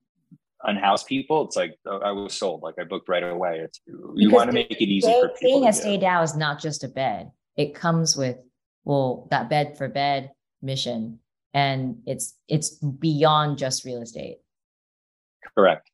unhoused 0.65 1.07
people 1.07 1.47
it's 1.47 1.57
like 1.57 1.79
oh, 1.87 1.99
i 1.99 2.11
was 2.11 2.35
sold. 2.35 2.63
Like 2.63 2.75
i 2.79 2.85
booked 2.85 3.09
right 3.09 3.23
away. 3.23 3.61
It's 3.61 3.81
you 4.15 4.31
want 4.31 4.51
to 4.51 4.55
make 4.55 4.71
it 4.71 4.89
easy 4.89 5.07
for 5.07 5.29
people 5.29 5.61
Being 5.61 5.69
a 5.69 5.73
stay 5.73 5.99
StayDAO 5.99 6.25
is 6.25 6.37
not 6.37 6.61
just 6.61 6.85
a 6.85 6.89
bed. 6.89 7.31
It 7.57 7.75
comes 7.75 8.17
with 8.17 8.37
well 8.85 9.29
that 9.31 9.49
bed 9.49 9.79
for 9.79 9.89
bed 9.89 10.33
mission 10.61 11.21
and 11.55 11.99
it's 12.07 12.35
it's 12.49 12.71
beyond 12.77 13.59
just 13.59 13.85
real 13.85 14.03
estate. 14.03 14.39
Correct. 15.57 15.91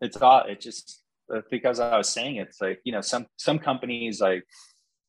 It's 0.00 0.16
all 0.16 0.42
it 0.42 0.60
just 0.60 1.02
Uh, 1.32 1.40
because 1.50 1.80
I 1.80 1.96
was 1.96 2.08
saying 2.08 2.36
it's 2.36 2.60
like 2.60 2.80
you 2.84 2.92
know 2.92 3.00
some 3.00 3.26
some 3.36 3.58
companies 3.58 4.20
like 4.20 4.44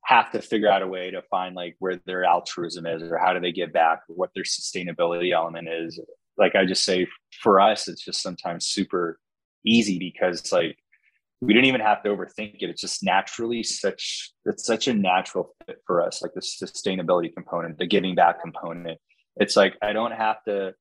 have 0.06 0.32
to 0.32 0.42
figure 0.42 0.70
out 0.70 0.82
a 0.82 0.88
way 0.88 1.12
to 1.12 1.22
find 1.24 1.56
like 1.56 1.76
where 1.80 2.00
their 2.06 2.24
altruism 2.24 2.86
is 2.86 3.04
or 3.04 3.18
how 3.18 3.34
do 3.34 3.40
they 3.40 3.52
give 3.52 3.72
back 3.72 4.02
or 4.10 4.16
what 4.16 4.32
their 4.34 4.44
sustainability 4.44 5.32
element 5.32 5.70
is 5.70 6.00
like 6.40 6.56
i 6.56 6.66
just 6.66 6.84
say 6.84 7.08
for 7.40 7.62
us 7.62 7.88
it's 7.88 8.04
just 8.04 8.20
sometimes 8.20 8.66
super 8.66 9.20
easy 9.64 10.00
because 10.00 10.52
like 10.52 10.76
we 11.40 11.54
didn't 11.54 11.68
even 11.68 11.82
have 11.82 12.02
to 12.02 12.10
overthink 12.10 12.56
it 12.62 12.70
it's 12.72 12.82
just 12.82 13.04
naturally 13.04 13.62
such 13.62 14.32
it's 14.46 14.66
such 14.66 14.88
a 14.88 14.94
natural 14.94 15.54
fit 15.68 15.78
for 15.86 16.02
us 16.02 16.24
like 16.24 16.34
the 16.34 16.42
sustainability 16.42 17.32
component 17.32 17.78
the 17.78 17.86
giving 17.86 18.16
back 18.16 18.42
component 18.42 18.98
it's 19.36 19.56
like 19.56 19.78
I 19.82 19.94
don't 19.94 20.12
have 20.12 20.44
to. 20.46 20.74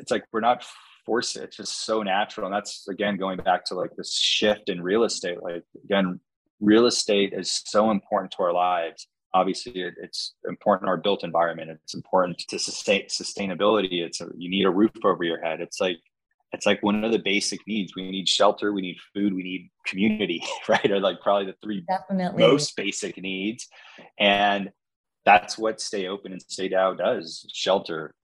It's 0.00 0.10
like 0.10 0.24
we're 0.32 0.40
not 0.40 0.64
forced. 1.04 1.36
It's 1.36 1.56
just 1.56 1.84
so 1.84 2.02
natural, 2.02 2.46
and 2.46 2.54
that's 2.54 2.86
again 2.88 3.16
going 3.16 3.38
back 3.38 3.64
to 3.66 3.74
like 3.74 3.90
this 3.96 4.14
shift 4.14 4.68
in 4.68 4.82
real 4.82 5.04
estate. 5.04 5.42
Like 5.42 5.64
again, 5.84 6.20
real 6.60 6.86
estate 6.86 7.32
is 7.32 7.62
so 7.66 7.90
important 7.90 8.32
to 8.32 8.42
our 8.42 8.52
lives. 8.52 9.06
Obviously, 9.32 9.72
it, 9.72 9.94
it's 10.00 10.34
important 10.48 10.86
in 10.86 10.90
our 10.90 10.96
built 10.96 11.24
environment. 11.24 11.70
It's 11.70 11.94
important 11.94 12.38
to 12.38 12.58
sustain 12.58 13.06
sustainability. 13.06 14.04
It's 14.04 14.20
a, 14.20 14.28
you 14.36 14.48
need 14.48 14.64
a 14.64 14.70
roof 14.70 14.92
over 15.04 15.24
your 15.24 15.42
head. 15.42 15.60
It's 15.60 15.80
like 15.80 15.98
it's 16.54 16.66
like 16.66 16.82
one 16.82 17.04
of 17.04 17.12
the 17.12 17.18
basic 17.18 17.60
needs. 17.66 17.94
We 17.94 18.10
need 18.10 18.28
shelter, 18.28 18.72
we 18.72 18.80
need 18.80 18.96
food, 19.12 19.34
we 19.34 19.42
need 19.42 19.70
community, 19.86 20.42
right? 20.68 20.90
Are 20.90 21.00
like 21.00 21.20
probably 21.20 21.46
the 21.46 21.56
three 21.62 21.84
Definitely. 21.88 22.40
most 22.40 22.76
basic 22.76 23.20
needs. 23.20 23.68
And 24.18 24.70
that's 25.24 25.58
what 25.58 25.80
stay 25.80 26.06
open 26.06 26.32
and 26.32 26.42
StayDAO 26.42 26.96
does 26.96 27.46
shelter, 27.52 28.14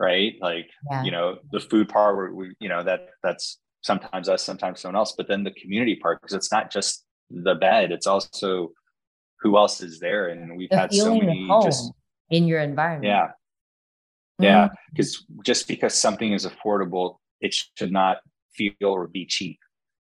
right? 0.00 0.34
Like, 0.40 0.68
yeah. 0.90 1.04
you 1.04 1.12
know, 1.12 1.38
the 1.52 1.60
food 1.60 1.88
part 1.88 2.16
where 2.16 2.32
we, 2.32 2.54
you 2.58 2.68
know, 2.68 2.82
that 2.82 3.10
that's 3.22 3.58
sometimes 3.82 4.28
us, 4.28 4.42
sometimes 4.42 4.80
someone 4.80 4.96
else, 4.96 5.14
but 5.16 5.28
then 5.28 5.44
the 5.44 5.52
community 5.52 5.96
part, 5.96 6.20
because 6.20 6.34
it's 6.34 6.50
not 6.50 6.72
just 6.72 7.04
the 7.30 7.54
bed, 7.54 7.92
it's 7.92 8.06
also 8.06 8.72
who 9.40 9.56
else 9.56 9.80
is 9.80 10.00
there. 10.00 10.28
And 10.28 10.56
we've 10.56 10.70
the 10.70 10.78
had 10.78 10.92
so 10.92 11.14
many 11.14 11.48
just 11.62 11.92
in 12.30 12.48
your 12.48 12.60
environment. 12.60 13.04
Yeah. 13.04 13.28
Yeah. 14.38 14.68
Because 14.90 15.18
mm-hmm. 15.18 15.42
just 15.44 15.68
because 15.68 15.94
something 15.94 16.32
is 16.32 16.46
affordable 16.46 17.16
it 17.40 17.54
should 17.76 17.92
not 17.92 18.18
feel 18.54 18.74
or 18.80 19.06
be 19.06 19.26
cheap. 19.26 19.58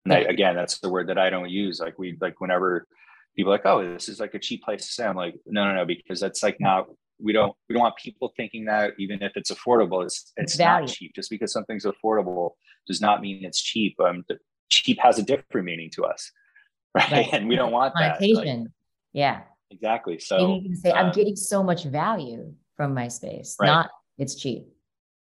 And 0.06 0.14
I, 0.14 0.20
again, 0.20 0.56
that's 0.56 0.80
the 0.80 0.90
word 0.90 1.08
that 1.10 1.18
I 1.18 1.30
don't 1.30 1.50
use. 1.50 1.80
Like 1.80 1.98
we 1.98 2.18
like 2.20 2.42
whenever 2.42 2.88
people 3.36 3.52
like, 3.52 3.66
oh, 3.66 3.94
this 3.94 4.10
is 4.10 4.20
like 4.20 4.34
a 4.34 4.40
cheap 4.40 4.64
place 4.64 4.86
to 4.86 4.92
stay. 4.92 5.06
I'm 5.06 5.16
like, 5.16 5.36
no, 5.46 5.66
no, 5.66 5.76
no, 5.76 5.86
because 5.86 6.20
that's 6.20 6.44
like 6.44 6.60
not 6.60 6.88
we 7.22 7.34
don't 7.34 7.54
we 7.68 7.74
don't 7.74 7.82
want 7.82 7.96
people 7.98 8.34
thinking 8.36 8.66
that 8.66 8.94
even 9.00 9.22
if 9.22 9.34
it's 9.36 9.52
affordable, 9.52 10.04
it's 10.04 10.32
it's 10.38 10.58
not 10.58 10.88
cheap. 10.88 11.14
Just 11.16 11.30
because 11.30 11.52
something's 11.52 11.86
affordable 11.86 12.52
does 12.88 13.02
not 13.02 13.22
mean 13.22 13.44
it's 13.44 13.62
cheap. 13.62 14.00
Um, 14.00 14.24
cheap 14.70 15.00
has 15.02 15.20
a 15.20 15.24
different 15.24 15.66
meaning 15.66 15.90
to 15.96 16.04
us, 16.04 16.32
right? 16.96 17.12
right. 17.12 17.30
And 17.34 17.48
we 17.48 17.56
don't 17.56 17.72
want 17.72 17.94
that. 18.00 18.22
Like, 18.22 18.68
yeah, 19.14 19.42
exactly. 19.70 20.20
So 20.20 20.38
Maybe 20.38 20.54
you 20.54 20.70
can 20.70 20.76
say, 20.76 20.92
um, 20.92 21.08
I'm 21.08 21.12
getting 21.12 21.36
so 21.36 21.64
much 21.64 21.84
value 21.84 22.54
from 22.76 22.94
my 22.94 23.08
space, 23.08 23.56
right. 23.60 23.68
not 23.68 23.90
it's 24.18 24.36
cheap. 24.36 24.68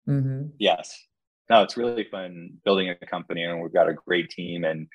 Mm-hmm. 0.07 0.47
Yes, 0.59 0.97
no, 1.49 1.61
it's 1.61 1.77
really 1.77 2.05
fun 2.09 2.51
building 2.65 2.89
a 2.89 3.05
company, 3.05 3.43
and 3.43 3.61
we've 3.61 3.73
got 3.73 3.89
a 3.89 3.93
great 3.93 4.29
team. 4.29 4.63
And 4.63 4.87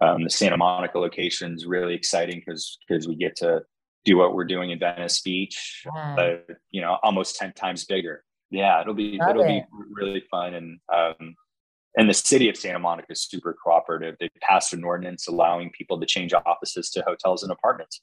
um, 0.00 0.24
the 0.24 0.30
Santa 0.30 0.56
Monica 0.56 0.98
location 0.98 1.54
is 1.54 1.66
really 1.66 1.94
exciting 1.94 2.42
because 2.44 2.78
because 2.86 3.08
we 3.08 3.16
get 3.16 3.36
to 3.36 3.62
do 4.04 4.16
what 4.16 4.34
we're 4.34 4.44
doing 4.44 4.70
in 4.70 4.78
Venice 4.78 5.20
Beach, 5.20 5.82
yeah. 5.94 6.14
but 6.16 6.46
you 6.70 6.80
know, 6.80 6.98
almost 7.02 7.36
ten 7.36 7.52
times 7.52 7.84
bigger. 7.84 8.24
Yeah, 8.50 8.80
it'll 8.80 8.94
be 8.94 9.16
Love 9.18 9.30
it'll 9.30 9.44
it. 9.44 9.48
be 9.48 9.64
really 9.90 10.24
fun, 10.30 10.54
and 10.54 10.78
um, 10.92 11.34
and 11.96 12.08
the 12.08 12.14
city 12.14 12.48
of 12.48 12.56
Santa 12.56 12.78
Monica 12.78 13.12
is 13.12 13.22
super 13.22 13.56
cooperative. 13.62 14.16
They 14.18 14.30
passed 14.40 14.72
an 14.72 14.84
ordinance 14.84 15.28
allowing 15.28 15.70
people 15.70 16.00
to 16.00 16.06
change 16.06 16.32
offices 16.32 16.90
to 16.90 17.02
hotels 17.02 17.42
and 17.42 17.52
apartments. 17.52 18.00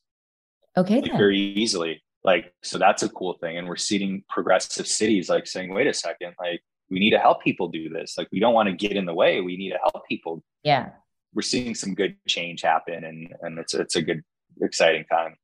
Okay, 0.77 1.01
like, 1.01 1.11
very 1.11 1.39
easily. 1.39 2.01
Like 2.23 2.53
so, 2.63 2.77
that's 2.77 3.03
a 3.03 3.09
cool 3.09 3.37
thing. 3.39 3.57
And 3.57 3.67
we're 3.67 3.75
seeing 3.75 4.23
progressive 4.29 4.87
cities 4.87 5.29
like 5.29 5.47
saying, 5.47 5.73
"Wait 5.73 5.87
a 5.87 5.93
second, 5.93 6.33
like 6.39 6.61
we 6.89 6.99
need 6.99 7.11
to 7.11 7.19
help 7.19 7.41
people 7.43 7.67
do 7.67 7.89
this. 7.89 8.17
Like 8.17 8.27
we 8.31 8.39
don't 8.39 8.53
want 8.53 8.69
to 8.69 8.75
get 8.75 8.97
in 8.97 9.05
the 9.05 9.13
way. 9.13 9.41
We 9.41 9.57
need 9.57 9.71
to 9.71 9.77
help 9.77 10.07
people. 10.07 10.43
Yeah. 10.63 10.89
We're 11.33 11.43
seeing 11.43 11.75
some 11.75 11.93
good 11.93 12.15
change 12.27 12.61
happen 12.61 13.03
and 13.03 13.33
and 13.41 13.59
it's 13.59 13.73
it's 13.73 13.95
a 13.95 14.01
good 14.01 14.23
exciting 14.61 15.05
time. 15.05 15.35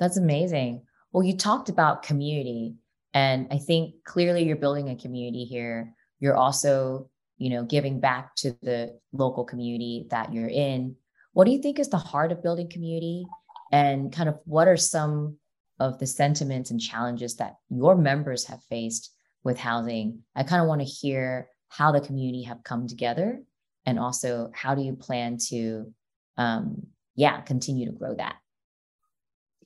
That's 0.00 0.16
amazing. 0.16 0.82
Well, 1.12 1.22
you 1.22 1.36
talked 1.36 1.68
about 1.68 2.02
community 2.02 2.74
and 3.14 3.46
I 3.50 3.58
think 3.58 3.94
clearly 4.04 4.44
you're 4.44 4.56
building 4.56 4.88
a 4.88 4.96
community 4.96 5.44
here. 5.44 5.94
You're 6.18 6.36
also, 6.36 7.08
you 7.38 7.50
know, 7.50 7.64
giving 7.64 8.00
back 8.00 8.34
to 8.36 8.56
the 8.62 8.98
local 9.12 9.44
community 9.44 10.06
that 10.10 10.32
you're 10.32 10.48
in. 10.48 10.96
What 11.32 11.44
do 11.44 11.52
you 11.52 11.60
think 11.60 11.78
is 11.78 11.88
the 11.88 11.98
heart 11.98 12.32
of 12.32 12.42
building 12.42 12.70
community 12.70 13.24
and 13.70 14.12
kind 14.12 14.28
of 14.28 14.38
what 14.44 14.66
are 14.66 14.76
some 14.76 15.36
of 15.78 15.98
the 15.98 16.06
sentiments 16.06 16.70
and 16.70 16.80
challenges 16.80 17.36
that 17.36 17.56
your 17.70 17.96
members 17.96 18.44
have 18.44 18.62
faced 18.64 19.12
with 19.42 19.58
housing. 19.58 20.22
I 20.36 20.42
kind 20.42 20.60
of 20.60 20.68
want 20.68 20.82
to 20.82 20.86
hear 20.86 21.48
how 21.68 21.92
the 21.92 22.00
community 22.00 22.42
have 22.42 22.62
come 22.62 22.86
together 22.86 23.40
and 23.86 23.98
also 23.98 24.50
how 24.54 24.74
do 24.74 24.82
you 24.82 24.94
plan 24.94 25.38
to 25.48 25.92
um, 26.36 26.86
yeah 27.14 27.40
continue 27.40 27.86
to 27.86 27.92
grow 27.92 28.14
that 28.14 28.36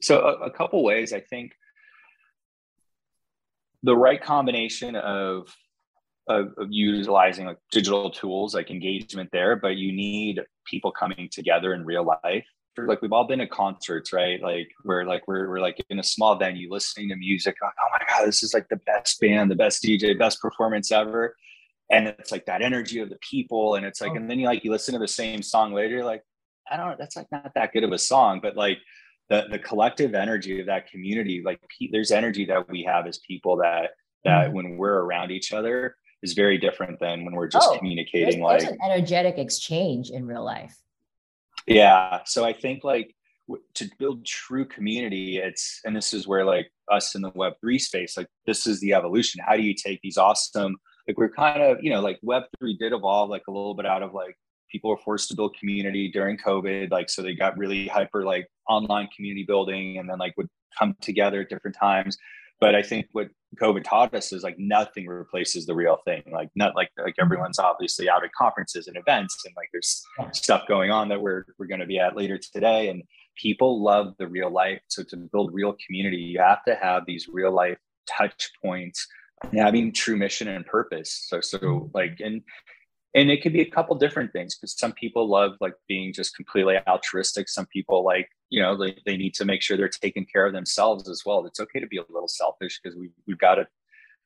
so 0.04 0.20
a, 0.20 0.46
a 0.46 0.50
couple 0.50 0.82
ways 0.82 1.12
i 1.12 1.20
think 1.20 1.52
the 3.82 3.94
right 3.94 4.22
combination 4.22 4.96
of, 4.96 5.54
of, 6.26 6.54
of 6.56 6.68
utilizing 6.70 7.44
like 7.44 7.58
digital 7.70 8.10
tools 8.10 8.54
like 8.54 8.70
engagement 8.70 9.28
there 9.32 9.56
but 9.56 9.76
you 9.76 9.92
need 9.92 10.40
people 10.64 10.90
coming 10.90 11.28
together 11.30 11.74
in 11.74 11.84
real 11.84 12.04
life 12.04 12.46
like 12.78 13.02
we've 13.02 13.12
all 13.12 13.26
been 13.26 13.40
at 13.40 13.50
concerts, 13.50 14.12
right? 14.12 14.40
Like 14.42 14.68
we're 14.84 15.04
like 15.04 15.26
we're 15.28 15.48
we're 15.48 15.60
like 15.60 15.84
in 15.90 15.98
a 15.98 16.02
small 16.02 16.36
venue 16.36 16.70
listening 16.70 17.08
to 17.10 17.16
music. 17.16 17.56
Like, 17.62 17.72
oh 17.80 17.88
my 17.92 18.04
god, 18.08 18.26
this 18.26 18.42
is 18.42 18.54
like 18.54 18.68
the 18.68 18.80
best 18.86 19.20
band, 19.20 19.50
the 19.50 19.56
best 19.56 19.82
DJ, 19.82 20.18
best 20.18 20.40
performance 20.40 20.90
ever. 20.90 21.36
And 21.90 22.08
it's 22.08 22.32
like 22.32 22.46
that 22.46 22.62
energy 22.62 23.00
of 23.00 23.10
the 23.10 23.18
people, 23.20 23.74
and 23.74 23.84
it's 23.84 24.00
like, 24.00 24.12
oh. 24.12 24.16
and 24.16 24.30
then 24.30 24.38
you 24.38 24.46
like 24.46 24.64
you 24.64 24.70
listen 24.70 24.94
to 24.94 25.00
the 25.00 25.08
same 25.08 25.42
song 25.42 25.72
later, 25.72 25.96
you're 25.96 26.04
like, 26.04 26.22
I 26.70 26.76
don't, 26.76 26.98
that's 26.98 27.16
like 27.16 27.30
not 27.30 27.52
that 27.54 27.72
good 27.72 27.84
of 27.84 27.92
a 27.92 27.98
song, 27.98 28.40
but 28.42 28.56
like 28.56 28.78
the 29.30 29.46
the 29.50 29.58
collective 29.58 30.14
energy 30.14 30.60
of 30.60 30.66
that 30.66 30.88
community, 30.90 31.42
like 31.44 31.60
there's 31.92 32.10
energy 32.10 32.44
that 32.46 32.68
we 32.68 32.82
have 32.84 33.06
as 33.06 33.18
people 33.26 33.56
that 33.58 33.90
that 34.24 34.46
mm-hmm. 34.46 34.54
when 34.54 34.76
we're 34.76 35.00
around 35.00 35.30
each 35.30 35.52
other 35.52 35.96
is 36.22 36.32
very 36.32 36.58
different 36.58 36.98
than 37.00 37.24
when 37.24 37.34
we're 37.34 37.48
just 37.48 37.68
oh, 37.70 37.78
communicating. 37.78 38.40
There's, 38.40 38.42
like 38.42 38.60
there's 38.60 38.72
an 38.72 38.78
energetic 38.84 39.38
exchange 39.38 40.10
in 40.10 40.26
real 40.26 40.44
life. 40.44 40.74
Yeah. 41.66 42.20
So 42.24 42.44
I 42.44 42.52
think 42.52 42.82
like 42.82 43.14
to 43.74 43.88
build 43.98 44.24
true 44.24 44.64
community, 44.64 45.36
it's, 45.36 45.80
and 45.84 45.94
this 45.94 46.14
is 46.14 46.26
where 46.26 46.44
like 46.44 46.70
us 46.90 47.14
in 47.14 47.22
the 47.22 47.30
Web3 47.32 47.78
space, 47.80 48.16
like 48.16 48.28
this 48.46 48.66
is 48.66 48.80
the 48.80 48.94
evolution. 48.94 49.42
How 49.46 49.56
do 49.56 49.62
you 49.62 49.74
take 49.74 50.00
these 50.02 50.16
awesome, 50.16 50.76
like 51.06 51.18
we're 51.18 51.30
kind 51.30 51.62
of, 51.62 51.78
you 51.82 51.90
know, 51.90 52.00
like 52.00 52.18
Web3 52.24 52.78
did 52.78 52.92
evolve 52.92 53.28
like 53.28 53.46
a 53.46 53.52
little 53.52 53.74
bit 53.74 53.86
out 53.86 54.02
of 54.02 54.14
like 54.14 54.36
people 54.70 54.90
were 54.90 54.98
forced 54.98 55.28
to 55.28 55.36
build 55.36 55.56
community 55.58 56.10
during 56.10 56.36
COVID. 56.38 56.90
Like, 56.90 57.10
so 57.10 57.22
they 57.22 57.34
got 57.34 57.56
really 57.56 57.86
hyper 57.86 58.24
like 58.24 58.46
online 58.68 59.08
community 59.14 59.44
building 59.46 59.98
and 59.98 60.08
then 60.08 60.18
like 60.18 60.36
would 60.36 60.48
come 60.78 60.96
together 61.00 61.42
at 61.42 61.48
different 61.48 61.76
times. 61.76 62.16
But 62.60 62.74
I 62.74 62.82
think 62.82 63.06
what 63.12 63.28
COVID 63.60 63.84
taught 63.84 64.14
us 64.14 64.32
is 64.32 64.42
like 64.42 64.58
nothing 64.58 65.06
replaces 65.06 65.66
the 65.66 65.74
real 65.74 65.98
thing. 66.04 66.22
Like 66.32 66.50
not 66.54 66.74
like 66.74 66.90
like 66.96 67.14
everyone's 67.20 67.58
obviously 67.58 68.08
out 68.08 68.24
at 68.24 68.32
conferences 68.32 68.86
and 68.86 68.96
events 68.96 69.36
and 69.44 69.54
like 69.56 69.68
there's 69.72 70.02
stuff 70.32 70.62
going 70.68 70.90
on 70.90 71.08
that 71.08 71.20
we're 71.20 71.44
we're 71.58 71.66
going 71.66 71.80
to 71.80 71.86
be 71.86 71.98
at 71.98 72.16
later 72.16 72.38
today. 72.38 72.88
And 72.88 73.02
people 73.36 73.82
love 73.82 74.14
the 74.18 74.28
real 74.28 74.50
life. 74.50 74.80
So 74.88 75.02
to 75.10 75.16
build 75.16 75.52
real 75.52 75.76
community, 75.84 76.16
you 76.16 76.38
have 76.38 76.64
to 76.64 76.74
have 76.74 77.04
these 77.06 77.28
real 77.28 77.52
life 77.52 77.78
touch 78.08 78.50
points 78.62 79.06
having 79.52 79.92
true 79.92 80.16
mission 80.16 80.48
and 80.48 80.64
purpose. 80.64 81.26
So 81.28 81.40
so 81.40 81.58
mm-hmm. 81.58 81.86
like 81.92 82.20
and 82.20 82.42
and 83.14 83.30
it 83.30 83.42
could 83.42 83.52
be 83.52 83.60
a 83.60 83.70
couple 83.70 83.94
different 83.96 84.32
things 84.32 84.56
because 84.56 84.76
some 84.76 84.92
people 84.92 85.28
love 85.28 85.52
like 85.60 85.74
being 85.88 86.12
just 86.12 86.34
completely 86.34 86.76
altruistic. 86.88 87.48
Some 87.48 87.66
people 87.66 88.04
like 88.04 88.28
you 88.50 88.60
know 88.60 88.76
they, 88.76 88.96
they 89.06 89.16
need 89.16 89.34
to 89.34 89.44
make 89.44 89.62
sure 89.62 89.76
they're 89.76 89.88
taking 89.88 90.26
care 90.26 90.46
of 90.46 90.52
themselves 90.52 91.08
as 91.08 91.22
well. 91.24 91.46
It's 91.46 91.60
okay 91.60 91.80
to 91.80 91.86
be 91.86 91.98
a 91.98 92.04
little 92.10 92.28
selfish 92.28 92.80
because 92.82 92.98
we, 92.98 93.10
we've 93.26 93.38
got 93.38 93.56
to 93.56 93.66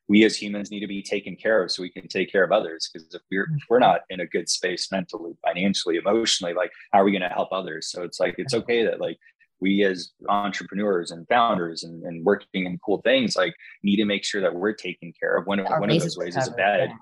we 0.07 0.23
as 0.25 0.35
humans 0.35 0.71
need 0.71 0.79
to 0.79 0.87
be 0.87 1.03
taken 1.03 1.35
care 1.35 1.63
of 1.63 1.69
so 1.69 1.83
we 1.83 1.91
can 1.91 2.07
take 2.07 2.31
care 2.31 2.43
of 2.43 2.51
others. 2.51 2.89
Because 2.91 3.13
if 3.13 3.21
we're 3.31 3.47
if 3.55 3.63
we're 3.69 3.79
not 3.79 4.01
in 4.09 4.21
a 4.21 4.25
good 4.25 4.49
space 4.49 4.91
mentally 4.91 5.33
financially 5.45 5.97
emotionally 5.97 6.55
like 6.55 6.71
how 6.91 7.01
are 7.01 7.03
we 7.03 7.11
going 7.11 7.21
to 7.21 7.29
help 7.29 7.49
others? 7.51 7.91
So 7.91 8.01
it's 8.03 8.19
like 8.19 8.35
it's 8.39 8.55
okay 8.55 8.83
that 8.85 8.99
like 8.99 9.17
we 9.61 9.83
as 9.83 10.11
entrepreneurs 10.29 11.11
and 11.11 11.27
founders 11.27 11.83
and, 11.83 12.01
and 12.03 12.25
working 12.25 12.65
in 12.65 12.79
cool 12.83 13.01
things 13.01 13.35
like 13.35 13.53
need 13.83 13.97
to 13.97 14.05
make 14.05 14.23
sure 14.23 14.41
that 14.41 14.55
we're 14.55 14.73
taking 14.73 15.13
care 15.19 15.35
of. 15.37 15.45
One 15.45 15.59
of 15.59 15.67
one 15.67 15.91
of 15.91 16.01
those 16.01 16.17
ways 16.17 16.35
is 16.35 16.47
a 16.47 16.51
bed 16.51 16.89
yeah 16.89 16.95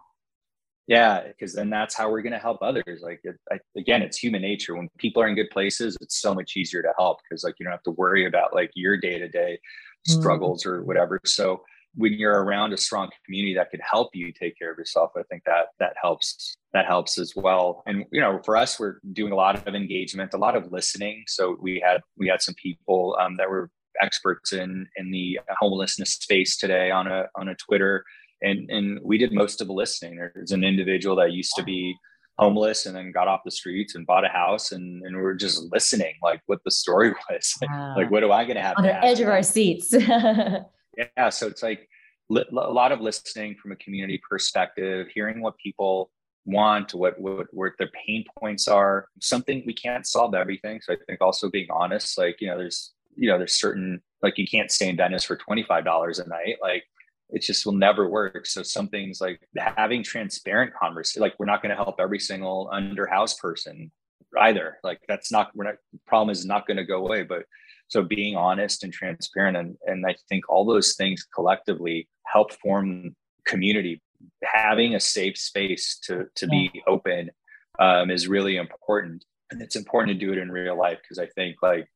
yeah 0.87 1.27
because 1.27 1.53
then 1.53 1.69
that's 1.69 1.95
how 1.95 2.09
we're 2.09 2.21
going 2.21 2.33
to 2.33 2.39
help 2.39 2.59
others 2.61 3.01
like 3.03 3.19
it, 3.23 3.35
I, 3.51 3.59
again 3.77 4.01
it's 4.01 4.17
human 4.17 4.41
nature. 4.41 4.75
When 4.75 4.89
people 4.97 5.21
are 5.21 5.27
in 5.27 5.35
good 5.35 5.49
places 5.51 5.97
it's 6.01 6.19
so 6.19 6.33
much 6.33 6.55
easier 6.55 6.81
to 6.81 6.93
help 6.97 7.19
because 7.27 7.43
like 7.43 7.55
you 7.59 7.65
don't 7.65 7.73
have 7.73 7.83
to 7.83 7.91
worry 7.91 8.25
about 8.25 8.53
like 8.53 8.71
your 8.75 8.97
day-to-day 8.97 9.59
mm-hmm. 9.59 10.19
struggles 10.19 10.65
or 10.65 10.83
whatever. 10.83 11.19
So 11.25 11.61
when 11.95 12.13
you're 12.13 12.43
around 12.43 12.73
a 12.73 12.77
strong 12.77 13.09
community 13.25 13.55
that 13.55 13.71
could 13.71 13.81
help 13.81 14.09
you 14.13 14.31
take 14.31 14.57
care 14.59 14.71
of 14.71 14.77
yourself 14.77 15.09
i 15.17 15.23
think 15.31 15.41
that 15.45 15.67
that 15.79 15.93
helps 15.99 16.55
that 16.73 16.85
helps 16.85 17.17
as 17.17 17.33
well. 17.35 17.81
And 17.85 18.05
you 18.11 18.21
know 18.21 18.39
for 18.45 18.55
us 18.55 18.79
we're 18.79 18.99
doing 19.13 19.31
a 19.31 19.35
lot 19.35 19.67
of 19.67 19.73
engagement 19.73 20.33
a 20.33 20.37
lot 20.37 20.55
of 20.55 20.71
listening. 20.71 21.23
So 21.27 21.57
we 21.59 21.81
had 21.83 22.01
we 22.17 22.27
had 22.27 22.41
some 22.41 22.55
people 22.55 23.17
um, 23.19 23.37
that 23.37 23.49
were 23.49 23.69
experts 24.01 24.53
in 24.53 24.87
in 24.95 25.11
the 25.11 25.39
homelessness 25.59 26.11
space 26.11 26.55
today 26.55 26.91
on 26.91 27.07
a 27.07 27.25
on 27.35 27.47
a 27.47 27.55
twitter 27.55 28.03
and 28.41 28.69
and 28.69 28.99
we 29.03 29.17
did 29.17 29.33
most 29.33 29.61
of 29.61 29.67
the 29.67 29.73
listening. 29.73 30.17
There's 30.17 30.51
an 30.51 30.63
individual 30.63 31.15
that 31.17 31.31
used 31.31 31.53
to 31.55 31.63
be 31.63 31.95
homeless 32.37 32.85
and 32.85 32.95
then 32.95 33.11
got 33.11 33.27
off 33.27 33.41
the 33.43 33.51
streets 33.51 33.95
and 33.95 34.05
bought 34.05 34.23
a 34.23 34.29
house 34.29 34.71
and, 34.71 35.01
and 35.03 35.15
we 35.15 35.23
are 35.23 35.33
just 35.33 35.59
listening 35.71 36.13
like 36.21 36.39
what 36.45 36.59
the 36.65 36.69
story 36.69 37.11
was 37.31 37.55
wow. 37.63 37.95
like 37.97 38.11
what 38.11 38.19
do 38.19 38.31
i 38.31 38.43
going 38.43 38.55
to 38.55 38.61
have 38.61 38.75
on 38.77 38.83
the 38.83 39.03
edge 39.03 39.19
of 39.19 39.27
our 39.27 39.41
seats 39.41 39.91
yeah 41.17 41.29
so 41.31 41.47
it's 41.47 41.63
like 41.63 41.89
li- 42.29 42.45
a 42.51 42.55
lot 42.55 42.91
of 42.91 43.01
listening 43.01 43.55
from 43.55 43.71
a 43.71 43.75
community 43.77 44.19
perspective, 44.29 45.07
hearing 45.13 45.41
what 45.41 45.57
people 45.57 46.11
want, 46.45 46.93
what, 46.93 47.19
what 47.19 47.47
what 47.51 47.73
their 47.77 47.89
pain 48.05 48.23
points 48.39 48.67
are. 48.67 49.07
Something 49.19 49.63
we 49.65 49.73
can't 49.73 50.05
solve 50.05 50.33
everything. 50.33 50.79
So 50.81 50.93
I 50.93 50.97
think 51.07 51.21
also 51.21 51.49
being 51.49 51.67
honest, 51.69 52.17
like 52.17 52.37
you 52.39 52.47
know, 52.47 52.57
there's 52.57 52.93
you 53.15 53.29
know, 53.29 53.37
there's 53.37 53.59
certain 53.59 54.01
like 54.21 54.37
you 54.37 54.47
can't 54.47 54.71
stay 54.71 54.89
in 54.89 54.97
Venice 54.97 55.23
for 55.23 55.35
twenty 55.35 55.63
five 55.63 55.85
dollars 55.85 56.19
a 56.19 56.27
night. 56.27 56.57
Like 56.61 56.83
it 57.29 57.41
just 57.41 57.65
will 57.65 57.73
never 57.73 58.09
work. 58.09 58.45
So 58.45 58.63
some 58.63 58.87
things 58.87 59.19
like 59.19 59.41
having 59.57 60.03
transparent 60.03 60.73
conversation, 60.73 61.21
like 61.21 61.35
we're 61.37 61.45
not 61.45 61.61
going 61.61 61.75
to 61.75 61.83
help 61.83 61.95
every 61.99 62.19
single 62.19 62.69
under 62.71 63.05
house 63.05 63.37
person 63.37 63.91
either. 64.39 64.77
Like 64.83 65.01
that's 65.07 65.31
not 65.31 65.51
we're 65.53 65.65
not 65.65 65.75
problem 66.05 66.29
is 66.29 66.45
not 66.45 66.67
going 66.67 66.77
to 66.77 66.85
go 66.85 67.05
away. 67.05 67.23
But 67.23 67.43
so 67.89 68.01
being 68.03 68.35
honest 68.35 68.83
and 68.83 68.93
transparent 68.93 69.57
and 69.57 69.75
and 69.85 70.05
I 70.05 70.15
think 70.29 70.49
all 70.49 70.65
those 70.65 70.95
things 70.95 71.25
collectively 71.35 72.07
help 72.25 72.53
form 72.53 73.15
community. 73.45 74.01
Having 74.43 74.95
a 74.95 74.99
safe 74.99 75.37
space 75.37 75.99
to 76.03 76.25
to 76.35 76.47
be 76.47 76.81
open 76.87 77.31
um, 77.79 78.09
is 78.09 78.27
really 78.27 78.57
important. 78.57 79.23
And 79.51 79.61
it's 79.61 79.75
important 79.75 80.19
to 80.19 80.25
do 80.25 80.31
it 80.33 80.39
in 80.39 80.51
real 80.51 80.77
life 80.77 80.99
because 81.01 81.19
I 81.19 81.27
think 81.27 81.57
like 81.61 81.87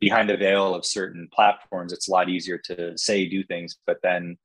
behind 0.00 0.30
the 0.30 0.36
veil 0.36 0.74
of 0.74 0.84
certain 0.84 1.28
platforms, 1.32 1.92
it's 1.92 2.08
a 2.08 2.12
lot 2.12 2.28
easier 2.28 2.58
to 2.58 2.96
say, 2.96 3.28
do 3.28 3.44
things, 3.44 3.76
but 3.86 3.98
then 4.02 4.36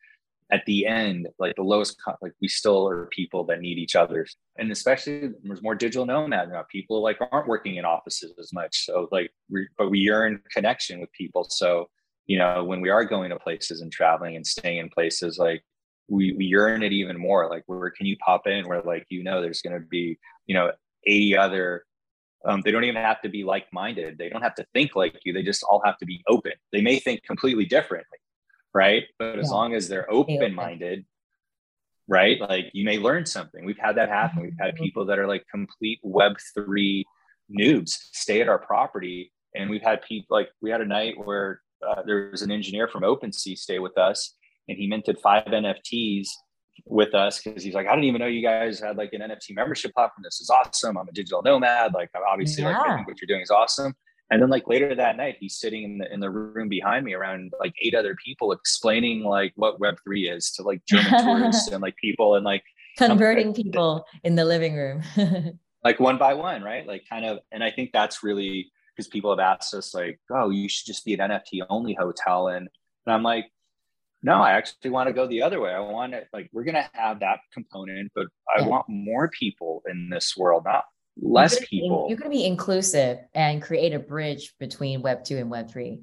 at 0.52 0.66
the 0.66 0.86
end, 0.86 1.28
like 1.40 1.56
the 1.56 1.64
lowest, 1.64 1.98
like 2.22 2.34
we 2.42 2.48
still 2.48 2.88
are 2.88 3.08
people 3.08 3.46
that 3.46 3.62
need 3.62 3.78
each 3.78 3.96
other. 3.96 4.28
And 4.58 4.72
especially 4.72 5.32
there's 5.44 5.64
more 5.64 5.76
digital 5.76 6.06
nomad 6.06 6.50
now. 6.50 6.64
People 6.70 7.02
like 7.02 7.18
aren't 7.32 7.48
working 7.48 7.76
in 7.76 7.86
offices 7.86 8.34
as 8.38 8.52
much. 8.52 8.86
So 8.86 9.08
like, 9.12 9.32
we, 9.50 9.68
but 9.78 9.90
we 9.90 10.00
yearn 10.00 10.42
connection 10.52 11.00
with 11.00 11.12
people. 11.14 11.46
So, 11.50 11.90
you 12.28 12.38
know, 12.38 12.64
when 12.66 12.82
we 12.82 12.90
are 12.90 13.06
going 13.06 13.30
to 13.30 13.40
places 13.40 13.82
and 13.82 13.92
traveling 13.92 14.36
and 14.36 14.46
staying 14.46 14.80
in 14.80 14.90
places, 14.90 15.38
like 15.38 15.64
we, 16.10 16.34
we 16.34 16.46
yearn 16.46 16.84
it 16.84 16.92
even 16.92 17.18
more. 17.18 17.50
Like 17.50 17.64
where 17.68 17.90
can 17.90 18.06
you 18.06 18.18
pop 18.18 18.46
in 18.46 18.68
where 18.68 18.82
like, 18.82 19.06
you 19.10 19.24
know, 19.24 19.42
there's 19.42 19.62
going 19.62 19.80
to 19.80 19.88
be, 19.88 20.20
you 20.48 20.56
know, 20.56 20.72
80 21.06 21.38
other 21.38 21.86
um, 22.44 22.62
they 22.66 22.72
don't 22.72 22.84
even 22.84 23.02
have 23.02 23.22
to 23.22 23.30
be 23.30 23.44
like-minded. 23.44 24.18
They 24.18 24.30
don't 24.30 24.42
have 24.42 24.56
to 24.56 24.66
think 24.74 24.96
like 24.96 25.20
you. 25.24 25.34
They 25.34 25.44
just 25.44 25.64
all 25.64 25.82
have 25.86 25.98
to 26.00 26.06
be 26.06 26.24
open. 26.28 26.54
They 26.72 26.82
may 26.82 26.98
think 26.98 27.24
completely 27.24 27.66
differently, 27.66 28.18
right? 28.74 29.04
But 29.20 29.40
as 29.40 29.50
long 29.50 29.74
as 29.74 29.88
they're 29.88 30.12
open 30.12 30.54
minded, 30.54 31.06
right? 32.08 32.40
Like 32.40 32.72
you 32.74 32.86
may 32.86 33.00
learn 33.00 33.26
something. 33.26 33.66
We've 33.66 33.78
had 33.78 33.98
that 33.98 34.10
happen. 34.10 34.42
We've 34.42 34.58
had 34.60 34.76
people 34.76 35.06
that 35.06 35.20
are 35.20 35.28
like 35.28 35.46
complete 35.50 36.00
Web3 36.04 37.04
noobs 37.50 37.98
stay 38.12 38.42
at 38.42 38.50
our 38.50 38.60
property. 38.60 39.32
And 39.56 39.70
we've 39.70 39.82
had 39.82 40.02
people 40.02 40.38
like, 40.38 40.50
we 40.62 40.70
had 40.70 40.82
a 40.82 40.86
night 40.86 41.16
where 41.18 41.62
uh, 41.88 42.04
there 42.06 42.30
was 42.32 42.42
an 42.42 42.52
engineer 42.52 42.88
from 42.88 43.04
OpenSea 43.04 43.58
stay 43.58 43.80
with 43.80 43.98
us 43.98 44.36
and 44.68 44.78
he 44.78 44.88
minted 44.88 45.20
five 45.22 45.46
NFTs 45.46 46.28
with 46.86 47.14
us 47.14 47.42
because 47.42 47.64
he's 47.64 47.74
like, 47.74 47.88
I 47.88 47.92
didn't 47.92 48.06
even 48.06 48.20
know 48.20 48.28
you 48.28 48.42
guys 48.42 48.80
had 48.80 48.98
like 48.98 49.14
an 49.14 49.22
NFT 49.22 49.56
membership 49.56 49.94
platform. 49.94 50.24
This 50.24 50.42
is 50.42 50.50
awesome. 50.50 50.98
I'm 50.98 51.08
a 51.08 51.12
digital 51.12 51.42
nomad. 51.42 51.94
Like, 51.94 52.10
obviously, 52.28 52.64
yeah. 52.64 52.78
like, 52.78 53.08
what 53.08 53.22
you're 53.22 53.28
doing 53.28 53.42
is 53.42 53.52
awesome. 53.52 53.94
And 54.32 54.42
then 54.42 54.50
like 54.50 54.66
later 54.66 54.96
that 54.96 55.18
night, 55.18 55.36
he's 55.40 55.58
sitting 55.58 55.84
in 55.84 55.98
the 55.98 56.12
in 56.12 56.22
the 56.22 56.30
room 56.30 56.70
behind 56.70 57.06
me 57.06 57.14
around 57.14 57.52
like 57.60 57.74
eight 57.82 57.94
other 57.94 58.16
people 58.16 58.54
explaining 58.54 59.24
like 59.24 59.52
what 59.56 59.80
Web 59.80 59.98
three 60.04 60.30
is 60.30 60.52
to 60.52 60.64
like 60.64 60.82
German 60.88 61.22
tourists 61.22 61.68
and 61.72 61.82
like 61.82 61.98
people 61.98 62.36
and 62.36 62.46
like 62.46 62.64
converting 62.98 63.54
people 63.54 64.06
in 64.24 64.36
the 64.36 64.46
living 64.46 64.76
room. 64.76 65.04
like 65.84 66.00
one 66.00 66.18
by 66.18 66.34
one, 66.34 66.64
right? 66.64 66.88
Like 66.88 67.04
kind 67.10 67.26
of, 67.26 67.40
and 67.52 67.62
I 67.62 67.72
think 67.72 67.92
that's 67.92 68.24
really 68.24 68.72
because 68.96 69.10
people 69.10 69.32
have 69.32 69.40
asked 69.40 69.74
us 69.74 69.94
like, 69.94 70.20
oh, 70.32 70.50
you 70.50 70.70
should 70.70 70.86
just 70.86 71.04
be 71.04 71.14
an 71.14 71.20
NFT 71.20 71.64
only 71.70 71.94
hotel, 71.94 72.48
and 72.48 72.70
and 73.06 73.14
I'm 73.14 73.24
like, 73.24 73.52
no, 74.24 74.36
I 74.36 74.52
actually 74.52 74.92
want 74.92 75.08
to 75.08 75.14
go 75.14 75.28
the 75.28 75.42
other 75.42 75.60
way. 75.60 75.74
I 75.74 75.80
want 75.80 76.14
it 76.14 76.28
like 76.32 76.50
we're 76.54 76.64
gonna 76.64 76.90
have 76.94 77.20
that 77.20 77.40
component, 77.54 78.14
but 78.16 78.28
I 78.56 78.62
want 78.62 78.86
more 78.88 79.30
people 79.30 79.84
in 79.90 80.10
this 80.10 80.38
world, 80.38 80.64
not 80.66 80.86
less 81.22 81.60
you're 81.60 81.68
people. 81.68 82.08
Be, 82.08 82.10
you're 82.10 82.20
going 82.20 82.32
to 82.32 82.38
be 82.38 82.46
inclusive 82.46 83.20
and 83.34 83.62
create 83.62 83.94
a 83.94 84.00
bridge 84.00 84.54
between 84.60 85.02
Web 85.02 85.24
two 85.24 85.38
and 85.38 85.50
Web 85.50 85.72
three. 85.72 86.02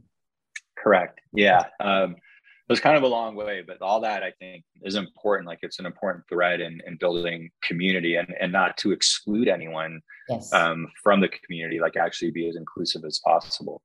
Correct. 0.77 1.21
Yeah. 1.33 1.65
Um, 1.81 2.13
it 2.13 2.73
was 2.73 2.81
kind 2.81 2.97
of 2.97 3.03
a 3.03 3.09
long 3.09 3.35
way, 3.35 3.63
but 3.67 3.81
all 3.81 4.01
that 4.03 4.23
I 4.23 4.33
think 4.39 4.63
is 4.83 4.95
important. 4.95 5.49
Like 5.49 5.61
it's 5.63 5.79
an 5.79 5.87
important 5.87 6.25
thread 6.29 6.61
in, 6.61 6.81
in 6.87 6.97
building 6.97 7.51
community 7.63 8.17
and, 8.17 8.29
and 8.39 8.53
not 8.53 8.77
to 8.79 8.93
exclude 8.93 9.49
anyone 9.49 10.01
yes. 10.29 10.53
um, 10.53 10.87
from 11.03 11.21
the 11.21 11.29
community, 11.29 11.81
like 11.81 11.97
actually 11.97 12.31
be 12.31 12.49
as 12.49 12.57
inclusive 12.57 13.03
as 13.07 13.21
possible. 13.25 13.83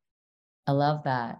I 0.68 0.74
love 0.74 1.04
that. 1.06 1.40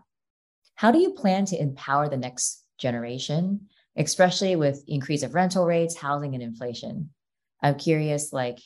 How 0.76 0.92
do 0.92 1.00
you 1.00 1.12
plan 1.12 1.46
to 1.46 1.62
empower 1.62 2.10
the 2.10 2.18
next 2.18 2.64
generation, 2.78 3.68
especially 3.96 4.56
with 4.56 4.84
increase 4.88 5.22
of 5.22 5.36
rental 5.36 5.66
rates, 5.66 5.96
housing, 5.96 6.34
and 6.34 6.42
inflation? 6.42 7.12
I'm 7.62 7.76
curious, 7.76 8.34
like, 8.34 8.58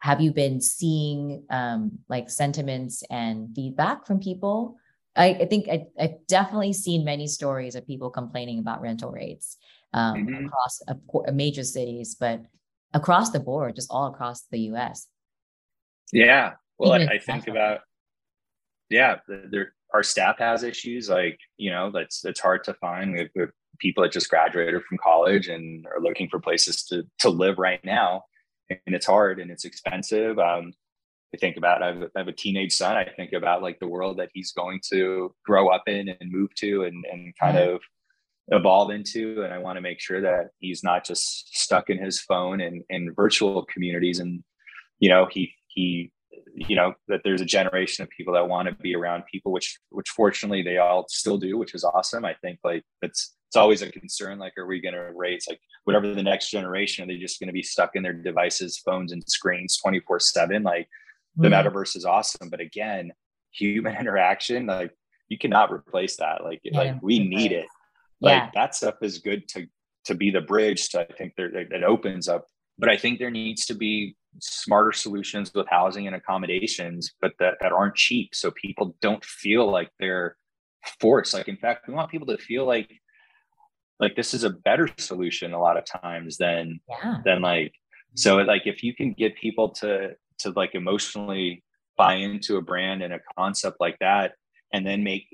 have 0.00 0.20
you 0.20 0.32
been 0.32 0.60
seeing 0.60 1.44
um, 1.50 1.98
like 2.08 2.30
sentiments 2.30 3.02
and 3.10 3.54
feedback 3.54 4.06
from 4.06 4.20
people? 4.20 4.76
I, 5.16 5.30
I 5.30 5.46
think 5.46 5.68
I, 5.68 5.86
have 5.98 6.26
definitely 6.28 6.72
seen 6.72 7.04
many 7.04 7.26
stories 7.26 7.74
of 7.74 7.86
people 7.86 8.10
complaining 8.10 8.60
about 8.60 8.80
rental 8.80 9.10
rates 9.10 9.56
um, 9.92 10.26
mm-hmm. 10.26 10.46
across 10.46 10.82
a, 10.86 10.96
a 11.28 11.32
major 11.32 11.64
cities, 11.64 12.14
but 12.18 12.42
across 12.94 13.30
the 13.30 13.40
board, 13.40 13.74
just 13.74 13.90
all 13.90 14.06
across 14.06 14.42
the 14.50 14.60
U.S. 14.60 15.08
Yeah, 16.12 16.52
well, 16.78 16.92
I, 16.92 17.14
I 17.14 17.18
think 17.18 17.48
about 17.48 17.80
yeah, 18.88 19.16
there 19.28 19.74
our 19.94 20.02
staff 20.02 20.38
has 20.38 20.62
issues 20.62 21.08
like 21.08 21.38
you 21.56 21.70
know 21.70 21.90
that's 21.90 22.20
that's 22.20 22.40
hard 22.40 22.64
to 22.64 22.74
find. 22.74 23.12
We 23.12 23.18
have, 23.20 23.28
we 23.34 23.40
have 23.42 23.50
people 23.78 24.02
that 24.02 24.12
just 24.12 24.30
graduated 24.30 24.82
from 24.84 24.98
college 24.98 25.48
and 25.48 25.86
are 25.86 26.00
looking 26.00 26.28
for 26.28 26.38
places 26.38 26.84
to 26.84 27.04
to 27.18 27.28
live 27.28 27.58
right 27.58 27.84
now 27.84 28.24
and 28.70 28.94
it's 28.94 29.06
hard 29.06 29.40
and 29.40 29.50
it's 29.50 29.64
expensive. 29.64 30.38
Um, 30.38 30.72
I 31.34 31.36
think 31.36 31.56
about 31.56 31.82
I 31.82 31.88
have, 31.88 32.02
I 32.16 32.18
have, 32.20 32.28
a 32.28 32.32
teenage 32.32 32.72
son. 32.74 32.96
I 32.96 33.04
think 33.16 33.32
about 33.32 33.62
like 33.62 33.78
the 33.80 33.88
world 33.88 34.18
that 34.18 34.30
he's 34.32 34.52
going 34.52 34.80
to 34.90 35.34
grow 35.44 35.68
up 35.68 35.82
in 35.86 36.08
and 36.08 36.32
move 36.32 36.54
to 36.56 36.84
and 36.84 37.04
and 37.10 37.34
kind 37.38 37.56
mm-hmm. 37.56 37.74
of 37.74 37.80
evolve 38.48 38.90
into. 38.90 39.42
And 39.42 39.52
I 39.52 39.58
want 39.58 39.76
to 39.76 39.82
make 39.82 40.00
sure 40.00 40.22
that 40.22 40.50
he's 40.58 40.82
not 40.82 41.04
just 41.04 41.54
stuck 41.56 41.90
in 41.90 42.02
his 42.02 42.20
phone 42.20 42.60
and 42.60 42.82
in 42.88 43.12
virtual 43.14 43.66
communities. 43.66 44.20
And 44.20 44.42
you 45.00 45.10
know, 45.10 45.28
he 45.30 45.52
he 45.68 46.10
you 46.68 46.76
know 46.76 46.94
that 47.08 47.20
there's 47.24 47.40
a 47.40 47.46
generation 47.46 48.02
of 48.02 48.10
people 48.10 48.34
that 48.34 48.48
want 48.48 48.68
to 48.68 48.74
be 48.74 48.94
around 48.94 49.24
people 49.30 49.52
which 49.52 49.78
which 49.90 50.08
fortunately 50.10 50.62
they 50.62 50.78
all 50.78 51.06
still 51.08 51.38
do 51.38 51.58
which 51.58 51.74
is 51.74 51.84
awesome. 51.84 52.24
I 52.24 52.34
think 52.34 52.58
like 52.64 52.84
that's 53.02 53.34
it's 53.48 53.56
always 53.56 53.82
a 53.82 53.90
concern 53.90 54.38
like 54.38 54.52
are 54.58 54.66
we 54.66 54.80
going 54.80 54.94
to 54.94 55.10
raise 55.14 55.46
like 55.48 55.60
whatever 55.84 56.14
the 56.14 56.22
next 56.22 56.50
generation 56.50 57.04
are 57.04 57.06
they 57.06 57.18
just 57.18 57.40
going 57.40 57.46
to 57.46 57.52
be 57.52 57.62
stuck 57.62 57.96
in 57.96 58.02
their 58.02 58.12
devices 58.12 58.78
phones 58.84 59.10
and 59.10 59.24
screens 59.26 59.78
24 59.78 60.20
7 60.20 60.62
like 60.62 60.86
the 61.36 61.48
mm. 61.48 61.52
metaverse 61.52 61.96
is 61.96 62.04
awesome 62.04 62.50
but 62.50 62.60
again 62.60 63.10
human 63.52 63.96
interaction 64.00 64.66
like 64.66 64.92
you 65.28 65.38
cannot 65.38 65.72
replace 65.72 66.16
that. 66.16 66.42
Like 66.42 66.60
yeah, 66.64 66.78
like 66.78 67.02
we 67.02 67.18
need 67.18 67.52
it. 67.52 67.66
like 68.20 68.42
yeah. 68.42 68.50
that 68.54 68.74
stuff 68.74 68.96
is 69.02 69.18
good 69.18 69.46
to 69.48 69.66
to 70.06 70.14
be 70.14 70.30
the 70.30 70.40
bridge 70.40 70.88
to 70.88 71.00
i 71.00 71.12
think 71.12 71.34
there 71.36 71.54
it 71.54 71.84
opens 71.84 72.28
up. 72.28 72.46
But 72.78 72.88
i 72.88 72.96
think 72.96 73.18
there 73.18 73.30
needs 73.30 73.66
to 73.66 73.74
be 73.74 74.16
smarter 74.40 74.92
solutions 74.92 75.52
with 75.54 75.66
housing 75.68 76.06
and 76.06 76.14
accommodations 76.14 77.14
but 77.20 77.32
that 77.38 77.54
that 77.60 77.72
aren't 77.72 77.94
cheap 77.94 78.34
so 78.34 78.50
people 78.52 78.94
don't 79.00 79.24
feel 79.24 79.70
like 79.70 79.90
they're 79.98 80.36
forced 81.00 81.34
like 81.34 81.48
in 81.48 81.56
fact 81.56 81.88
we 81.88 81.94
want 81.94 82.10
people 82.10 82.26
to 82.26 82.38
feel 82.38 82.66
like 82.66 82.90
like 84.00 84.14
this 84.14 84.34
is 84.34 84.44
a 84.44 84.50
better 84.50 84.88
solution 84.98 85.52
a 85.52 85.60
lot 85.60 85.76
of 85.76 85.84
times 85.84 86.36
than 86.36 86.80
yeah. 86.88 87.18
than 87.24 87.42
like 87.42 87.72
so 88.14 88.36
like 88.36 88.62
if 88.66 88.82
you 88.82 88.94
can 88.94 89.12
get 89.12 89.36
people 89.36 89.70
to 89.70 90.10
to 90.38 90.50
like 90.50 90.74
emotionally 90.74 91.64
buy 91.96 92.14
into 92.14 92.56
a 92.56 92.62
brand 92.62 93.02
and 93.02 93.12
a 93.12 93.20
concept 93.36 93.76
like 93.80 93.96
that 93.98 94.32
and 94.72 94.86
then 94.86 95.02
make 95.02 95.26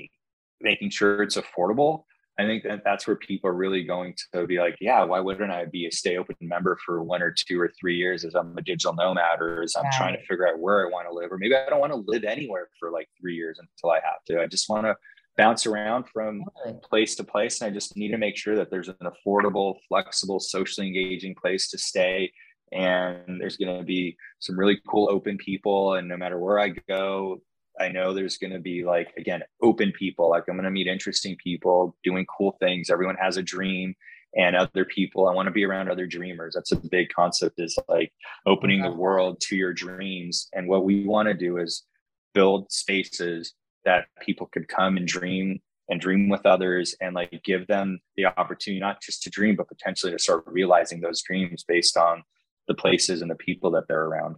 making 0.61 0.91
sure 0.91 1.23
it's 1.23 1.37
affordable 1.37 2.05
i 2.39 2.45
think 2.45 2.63
that 2.63 2.83
that's 2.85 3.07
where 3.07 3.17
people 3.17 3.49
are 3.49 3.55
really 3.55 3.85
going 3.85 4.15
to 4.33 4.47
be 4.47 4.59
like 4.59 4.77
yeah 4.81 5.03
why 5.05 5.21
wouldn't 5.21 5.51
i 5.51 5.65
be 5.65 5.87
a 5.87 5.93
stay 5.93 6.17
open 6.17 6.37
member 6.41 6.79
for 6.85 7.03
one 7.03 7.23
or 7.23 7.35
two 7.37 7.61
or 7.61 7.73
three 7.81 7.97
years 7.97 8.25
as 8.25 8.35
i'm 8.35 8.57
a 8.57 8.63
digital 8.63 8.95
nomad 8.95 9.41
or 9.41 9.63
as 9.63 9.75
i'm 9.77 9.85
right. 9.85 9.93
trying 9.93 10.17
to 10.17 10.25
figure 10.27 10.49
out 10.49 10.59
where 10.59 10.87
i 10.87 10.91
want 10.91 11.09
to 11.09 11.15
live 11.15 11.31
or 11.31 11.39
maybe 11.39 11.55
i 11.55 11.69
don't 11.69 11.81
want 11.81 11.93
to 11.93 12.05
live 12.07 12.25
anywhere 12.25 12.69
for 12.79 12.91
like 12.91 13.09
three 13.21 13.35
years 13.35 13.59
until 13.59 13.91
i 13.91 13.97
have 13.97 14.23
to 14.27 14.41
i 14.41 14.47
just 14.47 14.69
want 14.69 14.85
to 14.85 14.95
bounce 15.37 15.67
around 15.67 16.05
from 16.13 16.45
place 16.83 17.15
to 17.17 17.25
place. 17.25 17.61
And 17.61 17.71
I 17.71 17.75
just 17.75 17.97
need 17.97 18.11
to 18.11 18.19
make 18.19 18.37
sure 18.37 18.57
that 18.57 18.71
there's 18.71 18.89
an 18.89 18.97
affordable, 19.03 19.77
flexible, 19.89 20.41
socially 20.41 20.87
engaging 20.87 21.35
place 21.35 21.69
to 21.71 21.79
stay. 21.79 22.33
And 22.73 23.41
there's 23.41 23.57
going 23.57 23.79
to 23.79 23.85
be 23.85 24.17
some 24.41 24.59
really 24.59 24.81
cool 24.89 25.09
open 25.11 25.37
people. 25.39 25.95
And 25.95 26.09
no 26.09 26.17
matter 26.17 26.39
where 26.39 26.59
I 26.59 26.71
go, 26.89 27.41
I 27.81 27.89
know 27.89 28.13
there's 28.13 28.39
going 28.39 28.53
to 28.53 28.61
be 28.61 28.85
like, 28.85 29.13
again, 29.17 29.43
open 29.63 29.93
people. 29.93 30.31
Like 30.31 30.45
I'm 30.49 30.55
going 30.57 30.65
to 30.65 30.71
meet 30.71 30.87
interesting 30.87 31.37
people 31.43 31.97
doing 32.05 32.27
cool 32.27 32.57
things. 32.61 32.91
Everyone 32.91 33.17
has 33.17 33.37
a 33.37 33.43
dream 33.43 33.95
and 34.37 34.57
other 34.57 34.85
people. 34.85 35.29
I 35.29 35.35
want 35.35 35.47
to 35.47 35.53
be 35.53 35.65
around 35.65 35.89
other 35.89 36.07
dreamers. 36.07 36.55
That's 36.55 36.73
a 36.73 36.77
big 36.77 37.09
concept 37.15 37.61
is 37.61 37.79
like 37.89 38.13
opening 38.47 38.83
the 38.83 38.91
world 38.91 39.41
to 39.43 39.57
your 39.57 39.73
dreams. 39.73 40.49
And 40.53 40.69
what 40.69 40.85
we 40.85 41.05
want 41.05 41.29
to 41.29 41.35
do 41.35 41.59
is 41.59 41.85
build 42.33 42.71
spaces 42.71 43.55
that 43.85 44.07
people 44.21 44.49
could 44.53 44.69
come 44.69 44.97
and 44.97 45.07
dream 45.07 45.61
and 45.89 46.01
dream 46.01 46.29
with 46.29 46.47
others 46.47 46.95
and 47.01 47.15
like 47.15 47.43
give 47.45 47.67
them 47.67 48.01
the 48.17 48.25
opportunity 48.25 48.81
not 48.81 49.03
just 49.03 49.23
to 49.23 49.31
dream 49.31 49.55
but 49.55 49.69
potentially 49.69 50.13
to 50.13 50.19
start 50.19 50.43
realizing 50.47 51.01
those 51.01 51.23
dreams 51.23 51.65
based 51.67 51.97
on 51.97 52.23
the 52.69 52.75
places 52.75 53.21
and 53.21 53.31
the 53.31 53.37
people 53.37 53.71
that 53.71 53.87
they're 53.87 54.05
around 54.05 54.37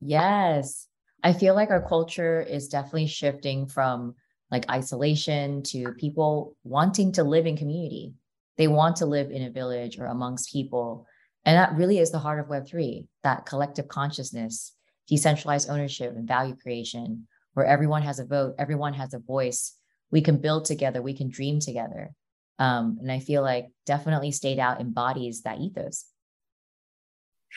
yes 0.00 0.88
i 1.22 1.32
feel 1.32 1.54
like 1.54 1.70
our 1.70 1.86
culture 1.86 2.40
is 2.40 2.68
definitely 2.68 3.06
shifting 3.06 3.66
from 3.66 4.14
like 4.50 4.68
isolation 4.70 5.62
to 5.62 5.92
people 5.92 6.56
wanting 6.64 7.12
to 7.12 7.24
live 7.24 7.46
in 7.46 7.56
community 7.56 8.14
they 8.56 8.68
want 8.68 8.96
to 8.96 9.06
live 9.06 9.30
in 9.30 9.44
a 9.44 9.50
village 9.50 9.98
or 9.98 10.06
amongst 10.06 10.52
people 10.52 11.06
and 11.44 11.56
that 11.56 11.74
really 11.74 11.98
is 11.98 12.10
the 12.10 12.18
heart 12.18 12.40
of 12.40 12.46
web3 12.46 13.06
that 13.22 13.46
collective 13.46 13.88
consciousness 13.88 14.74
decentralized 15.08 15.68
ownership 15.70 16.14
and 16.16 16.28
value 16.28 16.56
creation 16.56 17.26
where 17.54 17.66
everyone 17.66 18.02
has 18.02 18.18
a 18.18 18.24
vote 18.24 18.54
everyone 18.58 18.94
has 18.94 19.14
a 19.14 19.18
voice 19.18 19.76
we 20.10 20.20
can 20.20 20.38
build 20.38 20.64
together, 20.64 21.02
we 21.02 21.14
can 21.14 21.28
dream 21.28 21.60
together. 21.60 22.10
Um, 22.58 22.98
and 23.00 23.10
I 23.10 23.20
feel 23.20 23.42
like 23.42 23.68
definitely 23.86 24.30
StayDAO 24.30 24.80
embodies 24.80 25.42
that 25.42 25.58
ethos. 25.58 26.06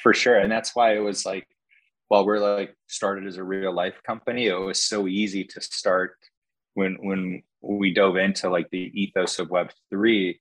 For 0.02 0.14
sure. 0.14 0.38
And 0.38 0.52
that's 0.52 0.76
why 0.76 0.96
it 0.96 1.00
was 1.00 1.26
like, 1.26 1.48
while 2.14 2.28
we're 2.28 2.38
like 2.38 2.78
started 2.86 3.26
as 3.26 3.38
a 3.38 3.44
real 3.44 3.74
life 3.74 3.96
company, 4.06 4.46
it 4.46 4.54
was 4.54 4.84
so 4.84 5.08
easy 5.08 5.44
to 5.44 5.60
start 5.60 6.16
when 6.76 6.96
when 7.02 7.42
we 7.60 7.92
dove 7.92 8.18
into 8.18 8.52
like 8.52 8.70
the 8.70 8.92
ethos 8.94 9.40
of 9.40 9.50
web 9.50 9.72
three, 9.90 10.40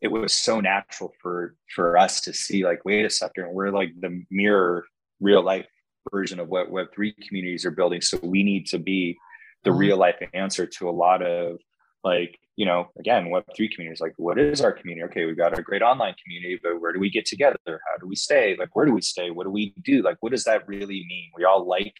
it 0.00 0.06
was 0.06 0.32
so 0.32 0.60
natural 0.60 1.12
for 1.20 1.56
for 1.74 1.98
us 1.98 2.20
to 2.20 2.32
see 2.32 2.64
like, 2.64 2.84
wait 2.84 3.04
a 3.04 3.10
second, 3.10 3.52
we're 3.52 3.70
like 3.70 3.90
the 4.00 4.22
mirror 4.30 4.84
real 5.18 5.42
life 5.42 5.66
version 6.12 6.38
of 6.38 6.46
what 6.46 6.70
web 6.70 6.86
three 6.94 7.12
communities 7.26 7.66
are 7.66 7.72
building. 7.72 8.00
So 8.00 8.20
we 8.22 8.44
need 8.44 8.68
to 8.68 8.78
be 8.78 9.18
the 9.64 9.70
mm-hmm. 9.70 9.80
real 9.80 9.96
life 9.96 10.22
answer 10.34 10.66
to 10.66 10.88
a 10.88 10.98
lot 11.04 11.20
of 11.20 11.58
like 12.04 12.38
you 12.56 12.66
know 12.66 12.88
again 12.98 13.30
web 13.30 13.44
3 13.56 13.68
communities 13.68 14.00
like 14.00 14.14
what 14.16 14.38
is 14.38 14.60
our 14.60 14.72
community? 14.72 15.04
Okay 15.04 15.24
we've 15.24 15.36
got 15.36 15.58
a 15.58 15.62
great 15.62 15.82
online 15.82 16.14
community 16.22 16.58
but 16.62 16.80
where 16.80 16.92
do 16.92 17.00
we 17.00 17.10
get 17.10 17.26
together? 17.26 17.56
How 17.66 17.98
do 18.00 18.06
we 18.06 18.16
stay? 18.16 18.56
Like 18.58 18.74
where 18.74 18.86
do 18.86 18.92
we 18.92 19.02
stay? 19.02 19.30
What 19.30 19.44
do 19.44 19.50
we 19.50 19.74
do? 19.82 20.02
Like 20.02 20.16
what 20.20 20.32
does 20.32 20.44
that 20.44 20.66
really 20.66 21.04
mean? 21.08 21.30
We 21.36 21.44
all 21.44 21.66
like 21.66 21.94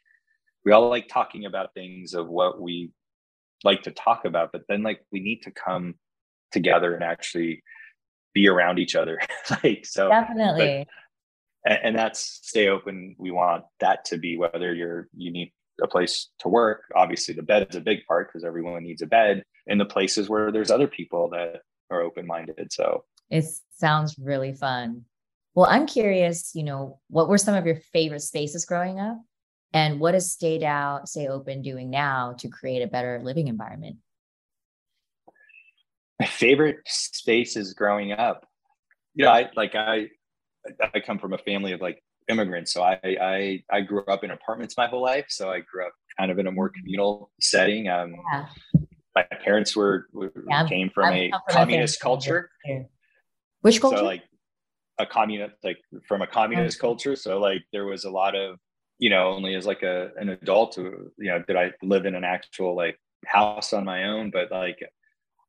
we 0.65 0.73
all 0.73 0.89
like 0.89 1.09
talking 1.09 1.45
about 1.45 1.75
things 1.75 2.15
of 2.15 2.29
what 2.29 2.61
we 2.61 2.91
like 3.65 3.83
to 3.83 3.93
talk 3.93 4.25
about 4.25 4.51
but 4.53 4.63
then 4.69 4.83
like 4.83 5.01
we 5.13 5.21
need 5.21 5.43
to 5.43 5.51
come 5.51 5.95
together 6.51 6.95
and 6.95 7.05
actually 7.05 7.63
be 8.35 8.49
around 8.49 8.79
each 8.79 8.97
other. 8.97 9.19
Like 9.63 9.85
so 9.85 10.09
definitely. 10.09 10.87
but, 11.65 11.73
and, 11.73 11.79
and 11.85 11.99
that's 11.99 12.41
stay 12.43 12.69
open. 12.69 13.17
We 13.19 13.31
want 13.31 13.65
that 13.81 14.05
to 14.07 14.19
be 14.19 14.37
whether 14.37 14.73
you're 14.73 15.09
you 15.17 15.33
need 15.33 15.53
a 15.83 15.87
place 15.87 16.29
to 16.41 16.49
work. 16.49 16.85
Obviously, 16.95 17.35
the 17.35 17.43
bed's 17.43 17.77
a 17.77 17.81
big 17.81 18.07
part 18.07 18.29
because 18.29 18.45
everyone 18.45 18.83
needs 18.83 19.03
a 19.03 19.07
bed 19.07 19.43
in 19.67 19.79
the 19.79 19.85
places 19.85 20.29
where 20.29 20.51
there's 20.51 20.71
other 20.71 20.89
people 20.89 21.31
that 21.31 21.63
are 21.91 22.03
open 22.03 22.27
minded. 22.27 22.73
So 22.73 23.05
it 23.31 23.45
sounds 23.77 24.17
really 24.19 24.53
fun. 24.53 25.05
Well, 25.55 25.67
I'm 25.67 25.87
curious, 25.87 26.53
you 26.55 26.63
know, 26.63 27.01
what 27.09 27.29
were 27.29 27.39
some 27.39 27.55
of 27.55 27.67
your 27.67 27.77
favorite 27.93 28.21
spaces 28.21 28.65
growing 28.65 28.99
up? 28.99 29.19
And 29.75 30.01
what 30.01 30.15
is 30.15 30.37
StayDAO, 30.37 31.07
Stay 31.07 31.29
Open 31.29 31.63
doing 31.63 31.91
now 31.91 32.35
to 32.39 32.49
create 32.49 32.83
a 32.83 32.87
better 32.87 33.21
living 33.23 33.49
environment? 33.49 33.97
My 36.21 36.27
favorite 36.27 36.79
spaces 36.87 37.73
growing 37.75 38.13
up. 38.13 38.47
Yeah, 39.15 39.31
I 39.31 39.51
like 39.57 39.75
I 39.75 40.09
I 40.95 41.01
come 41.01 41.19
from 41.19 41.33
a 41.33 41.39
family 41.39 41.73
of 41.73 41.81
like 41.81 42.03
immigrants. 42.29 42.73
So 42.73 42.83
I, 42.83 42.99
I, 43.05 43.63
I 43.71 43.81
grew 43.81 44.05
up 44.07 44.25
in 44.25 44.31
apartments 44.31 44.77
my 44.77 44.87
whole 44.87 45.03
life. 45.03 45.27
So 45.29 45.51
I 45.51 45.61
grew 45.61 45.87
up 45.87 45.93
kind 46.19 46.31
of 46.31 46.39
in 46.39 46.47
a 46.47 46.53
more 46.53 46.71
communal 46.71 47.31
setting. 47.41 47.89
Um, 47.89 48.15
yeah. 48.33 48.47
My 49.15 49.25
parents 49.45 49.77
were, 49.77 50.07
were 50.13 50.33
yeah, 50.49 50.67
came 50.67 50.91
from 50.91 51.13
a 51.13 51.31
communist 51.51 52.01
culture. 52.01 52.51
Which 53.61 53.81
culture? 53.81 53.99
So 53.99 54.05
like 54.05 54.23
a 54.99 55.07
communist, 55.07 55.55
like 55.63 55.79
from 56.09 56.23
a 56.23 56.27
communist 56.27 56.79
oh. 56.81 56.87
culture. 56.87 57.17
So 57.17 57.39
like 57.39 57.63
there 57.73 57.85
was 57.85 58.05
a 58.05 58.11
lot 58.11 58.35
of, 58.35 58.59
you 58.99 59.11
know, 59.11 59.29
only 59.29 59.55
as 59.55 59.67
like 59.67 59.83
a 59.83 60.11
an 60.17 60.31
adult, 60.31 60.77
who, 60.77 61.11
you 61.19 61.31
know, 61.31 61.43
did 61.47 61.57
I 61.57 61.73
live 61.83 62.07
in 62.07 62.15
an 62.15 62.25
actual 62.25 62.75
like 62.75 62.99
house 63.27 63.73
on 63.73 63.85
my 63.85 64.05
own, 64.05 64.31
but 64.31 64.51
like 64.51 64.79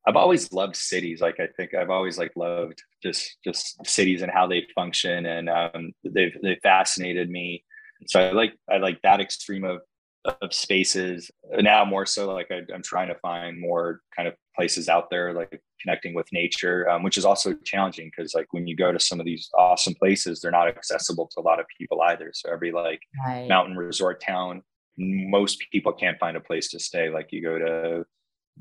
I've 0.06 0.16
always 0.16 0.52
loved 0.52 0.76
cities. 0.76 1.22
Like 1.22 1.40
I 1.40 1.48
think 1.56 1.74
I've 1.74 1.90
always 1.90 2.18
like 2.18 2.34
loved 2.36 2.82
just 3.02 3.38
just 3.44 3.86
cities 3.86 4.22
and 4.22 4.32
how 4.32 4.48
they 4.48 4.68
function, 4.76 5.26
and 5.26 5.50
um, 5.50 5.94
they've 6.04 6.36
they 6.42 6.60
fascinated 6.62 7.30
me. 7.30 7.64
So 8.08 8.20
I 8.20 8.32
like 8.34 8.54
I 8.70 8.78
like 8.78 9.02
that 9.04 9.22
extreme 9.22 9.64
of 9.64 9.80
of 10.26 10.54
spaces. 10.54 11.30
Now 11.52 11.84
more 11.86 12.06
so, 12.06 12.32
like 12.34 12.52
I, 12.52 12.62
am 12.74 12.82
trying 12.84 13.10
to 13.10 13.16
find 13.16 13.60
more 13.60 14.02
kind 14.16 14.28
of 14.28 14.36
places 14.56 14.90
out 14.90 15.10
there, 15.10 15.34
like 15.34 15.62
connecting 15.82 16.14
with 16.14 16.28
nature, 16.32 16.90
um, 16.90 17.04
which 17.04 17.18
is 17.18 17.26
also 17.26 17.54
challenging 17.66 18.10
because 18.16 18.34
like 18.34 18.48
when 18.52 18.68
you 18.68 18.76
go 18.76 18.92
to 18.92 19.00
some 19.00 19.20
of 19.20 19.26
these 19.26 19.50
awesome 19.58 19.94
places, 19.96 20.40
they're 20.40 20.52
not 20.52 20.68
accessible 20.68 21.30
to 21.34 21.42
a 21.42 21.44
lot 21.44 21.60
of 21.60 21.66
people 21.78 22.02
either. 22.02 22.32
So 22.34 22.52
every 22.52 22.72
like 22.72 23.02
right. 23.26 23.48
mountain 23.48 23.76
resort 23.76 24.22
town, 24.22 24.62
most 24.98 25.64
people 25.72 25.92
can't 25.92 26.20
find 26.20 26.38
a 26.38 26.42
place 26.42 26.70
to 26.70 26.80
stay. 26.80 27.10
Like 27.10 27.28
you 27.32 27.42
go 27.42 27.60
to 27.60 28.06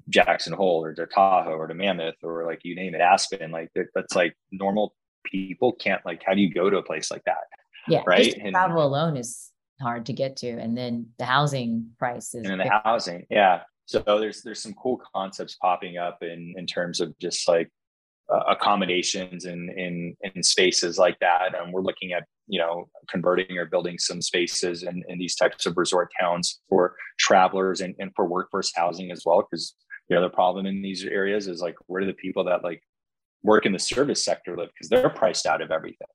Jackson 0.08 0.52
Hole 0.52 0.84
or 0.84 0.94
to 0.94 1.06
Tahoe 1.06 1.52
or 1.52 1.66
to 1.66 1.74
Mammoth 1.74 2.16
or 2.22 2.46
like 2.46 2.60
you 2.64 2.74
name 2.74 2.94
it, 2.94 3.00
Aspen. 3.00 3.50
Like 3.50 3.70
that's 3.94 4.14
like 4.14 4.34
normal 4.50 4.94
people 5.24 5.72
can't 5.72 6.04
like. 6.04 6.22
How 6.26 6.34
do 6.34 6.40
you 6.40 6.52
go 6.52 6.70
to 6.70 6.78
a 6.78 6.82
place 6.82 7.10
like 7.10 7.24
that? 7.24 7.44
Yeah, 7.88 8.02
right. 8.06 8.34
And, 8.38 8.52
travel 8.52 8.84
alone 8.84 9.16
is 9.16 9.50
hard 9.80 10.06
to 10.06 10.12
get 10.12 10.36
to, 10.38 10.48
and 10.48 10.76
then 10.76 11.08
the 11.18 11.24
housing 11.24 11.90
prices. 11.98 12.46
And 12.46 12.60
the 12.60 12.80
housing, 12.84 13.26
yeah. 13.30 13.62
So 13.86 14.00
there's 14.00 14.42
there's 14.42 14.62
some 14.62 14.74
cool 14.74 15.00
concepts 15.14 15.56
popping 15.56 15.98
up 15.98 16.18
in 16.22 16.54
in 16.56 16.66
terms 16.66 17.00
of 17.00 17.16
just 17.18 17.48
like 17.48 17.68
uh, 18.32 18.40
accommodations 18.48 19.44
in 19.44 19.68
in 19.76 20.16
in 20.22 20.42
spaces 20.42 20.98
like 20.98 21.18
that, 21.20 21.54
and 21.58 21.72
we're 21.72 21.82
looking 21.82 22.12
at 22.12 22.24
you 22.46 22.58
know 22.58 22.88
converting 23.08 23.58
or 23.58 23.66
building 23.66 23.98
some 23.98 24.20
spaces 24.20 24.82
in, 24.82 25.02
in 25.08 25.18
these 25.18 25.34
types 25.34 25.66
of 25.66 25.76
resort 25.76 26.10
towns 26.20 26.60
for 26.68 26.96
travelers 27.18 27.80
and, 27.80 27.94
and 27.98 28.10
for 28.14 28.26
workforce 28.26 28.72
housing 28.74 29.10
as 29.10 29.22
well 29.24 29.46
because 29.50 29.74
the 30.08 30.16
other 30.16 30.28
problem 30.28 30.66
in 30.66 30.82
these 30.82 31.04
areas 31.04 31.48
is 31.48 31.60
like 31.60 31.76
where 31.86 32.00
do 32.00 32.06
the 32.06 32.12
people 32.14 32.44
that 32.44 32.62
like 32.62 32.82
work 33.42 33.64
in 33.64 33.72
the 33.72 33.78
service 33.78 34.24
sector 34.24 34.56
live 34.56 34.68
because 34.68 34.88
they're 34.88 35.08
priced 35.08 35.46
out 35.46 35.62
of 35.62 35.70
everything 35.70 36.08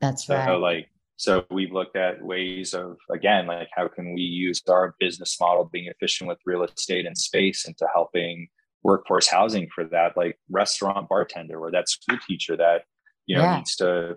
that's 0.00 0.26
so, 0.26 0.34
right 0.34 0.54
like 0.56 0.88
so 1.16 1.44
we've 1.50 1.72
looked 1.72 1.96
at 1.96 2.22
ways 2.22 2.74
of 2.74 2.96
again 3.10 3.46
like 3.46 3.68
how 3.74 3.88
can 3.88 4.14
we 4.14 4.20
use 4.20 4.62
our 4.68 4.94
business 5.00 5.36
model 5.40 5.68
being 5.72 5.86
efficient 5.86 6.28
with 6.28 6.38
real 6.44 6.62
estate 6.62 7.06
and 7.06 7.16
space 7.16 7.66
into 7.66 7.86
helping 7.92 8.48
workforce 8.82 9.28
housing 9.28 9.68
for 9.74 9.84
that 9.84 10.16
like 10.16 10.38
restaurant 10.50 11.08
bartender 11.08 11.58
or 11.58 11.70
that 11.70 11.88
school 11.88 12.18
teacher 12.26 12.56
that 12.56 12.82
you 13.26 13.36
know 13.36 13.42
yeah. 13.42 13.56
needs 13.56 13.76
to 13.76 14.16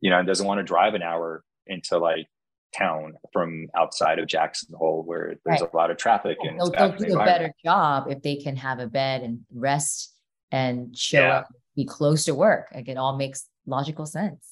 you 0.00 0.10
know 0.10 0.22
doesn't 0.22 0.46
want 0.46 0.58
to 0.58 0.64
drive 0.64 0.94
an 0.94 1.02
hour 1.02 1.42
into 1.66 1.98
like 1.98 2.26
town 2.76 3.14
from 3.32 3.66
outside 3.76 4.18
of 4.18 4.26
Jackson 4.28 4.74
Hole 4.76 5.02
where 5.04 5.34
there's 5.44 5.60
right. 5.60 5.70
a 5.72 5.76
lot 5.76 5.90
of 5.90 5.96
traffic 5.96 6.38
and 6.42 6.58
they'll, 6.58 6.70
they'll 6.70 6.96
do 6.96 7.18
a 7.18 7.24
better 7.24 7.52
job 7.64 8.06
if 8.08 8.22
they 8.22 8.36
can 8.36 8.56
have 8.56 8.78
a 8.78 8.86
bed 8.86 9.22
and 9.22 9.40
rest 9.52 10.14
and 10.52 10.96
show 10.96 11.20
yeah. 11.20 11.38
up 11.38 11.48
be 11.76 11.84
close 11.84 12.24
to 12.24 12.34
work 12.34 12.68
like 12.74 12.88
it 12.88 12.96
all 12.96 13.16
makes 13.16 13.48
logical 13.66 14.06
sense 14.06 14.49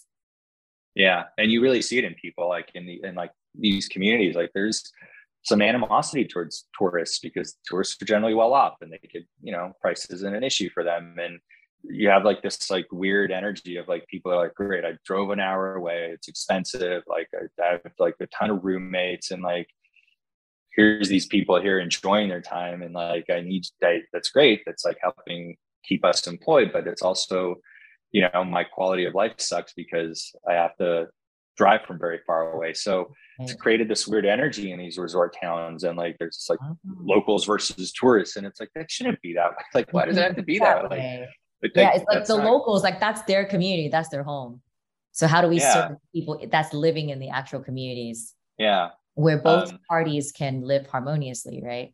yeah 0.98 1.24
and 1.38 1.50
you 1.50 1.62
really 1.62 1.80
see 1.80 1.96
it 1.96 2.04
in 2.04 2.14
people 2.14 2.46
like 2.46 2.70
in 2.74 2.84
the 2.84 3.00
in 3.02 3.14
like 3.14 3.30
these 3.58 3.88
communities 3.88 4.36
like 4.36 4.50
there's 4.54 4.92
some 5.48 5.62
animosity 5.62 6.26
towards 6.26 6.66
tourists 6.78 7.20
because 7.20 7.56
tourists 7.64 8.00
are 8.02 8.04
generally 8.04 8.34
well 8.34 8.52
off 8.52 8.74
and 8.82 8.92
they 8.92 8.98
could 9.10 9.24
you 9.42 9.52
know 9.52 9.72
price 9.80 10.04
isn't 10.10 10.34
an 10.34 10.44
issue 10.44 10.68
for 10.74 10.84
them. 10.84 11.16
And 11.18 11.40
you 11.84 12.08
have 12.08 12.24
like 12.24 12.42
this 12.42 12.70
like 12.70 12.86
weird 12.90 13.30
energy 13.30 13.76
of 13.76 13.88
like 13.88 14.06
people 14.08 14.32
are 14.32 14.44
like 14.44 14.54
great 14.54 14.84
i 14.84 14.92
drove 15.04 15.30
an 15.30 15.38
hour 15.38 15.76
away 15.76 16.10
it's 16.12 16.26
expensive 16.26 17.04
like 17.06 17.28
I, 17.32 17.70
have 17.70 17.80
like 18.00 18.16
a 18.20 18.26
ton 18.26 18.50
of 18.50 18.64
roommates 18.64 19.30
and 19.30 19.44
like 19.44 19.68
here's 20.74 21.08
these 21.08 21.26
people 21.26 21.60
here 21.60 21.78
enjoying 21.78 22.28
their 22.28 22.42
time 22.42 22.82
and 22.82 22.94
like 22.94 23.26
i 23.30 23.40
need 23.40 23.64
that 23.80 24.00
that's 24.12 24.30
great 24.30 24.62
that's 24.66 24.84
like 24.84 24.98
helping 25.00 25.56
keep 25.84 26.04
us 26.04 26.26
employed 26.26 26.70
but 26.72 26.88
it's 26.88 27.02
also 27.02 27.54
you 28.12 28.26
know 28.32 28.44
my 28.44 28.64
quality 28.64 29.04
of 29.04 29.14
life 29.14 29.34
sucks 29.38 29.72
because 29.74 30.34
i 30.48 30.52
have 30.52 30.76
to 30.76 31.06
drive 31.56 31.80
from 31.86 31.98
very 31.98 32.20
far 32.26 32.52
away 32.52 32.72
so 32.72 33.12
it's 33.40 33.52
created 33.52 33.88
this 33.88 34.06
weird 34.06 34.24
energy 34.24 34.70
in 34.70 34.78
these 34.78 34.96
resort 34.96 35.36
towns 35.40 35.82
and 35.82 35.98
like 35.98 36.16
there's 36.18 36.46
like 36.48 36.58
oh. 36.62 36.76
locals 37.00 37.44
versus 37.44 37.92
tourists 37.92 38.36
and 38.36 38.46
it's 38.46 38.60
like 38.60 38.70
that 38.76 38.88
shouldn't 38.88 39.20
be 39.22 39.34
that 39.34 39.50
way 39.50 39.64
like 39.74 39.92
why 39.92 40.06
does 40.06 40.16
it 40.16 40.22
have 40.22 40.36
to 40.36 40.42
be 40.42 40.58
that 40.58 40.88
way 40.88 41.26
but 41.60 41.72
yeah, 41.74 41.94
it's 41.94 42.04
like 42.06 42.24
the 42.26 42.36
not, 42.36 42.46
locals, 42.46 42.82
like 42.82 43.00
that's 43.00 43.22
their 43.22 43.44
community, 43.44 43.88
that's 43.88 44.08
their 44.08 44.22
home. 44.22 44.60
So 45.12 45.26
how 45.26 45.40
do 45.40 45.48
we 45.48 45.58
yeah. 45.58 45.72
serve 45.72 45.96
people 46.14 46.40
that's 46.50 46.72
living 46.72 47.08
in 47.10 47.18
the 47.18 47.30
actual 47.30 47.60
communities? 47.60 48.34
Yeah. 48.58 48.90
Where 49.14 49.38
both 49.38 49.72
um, 49.72 49.80
parties 49.88 50.30
can 50.30 50.62
live 50.62 50.86
harmoniously, 50.86 51.62
right? 51.64 51.92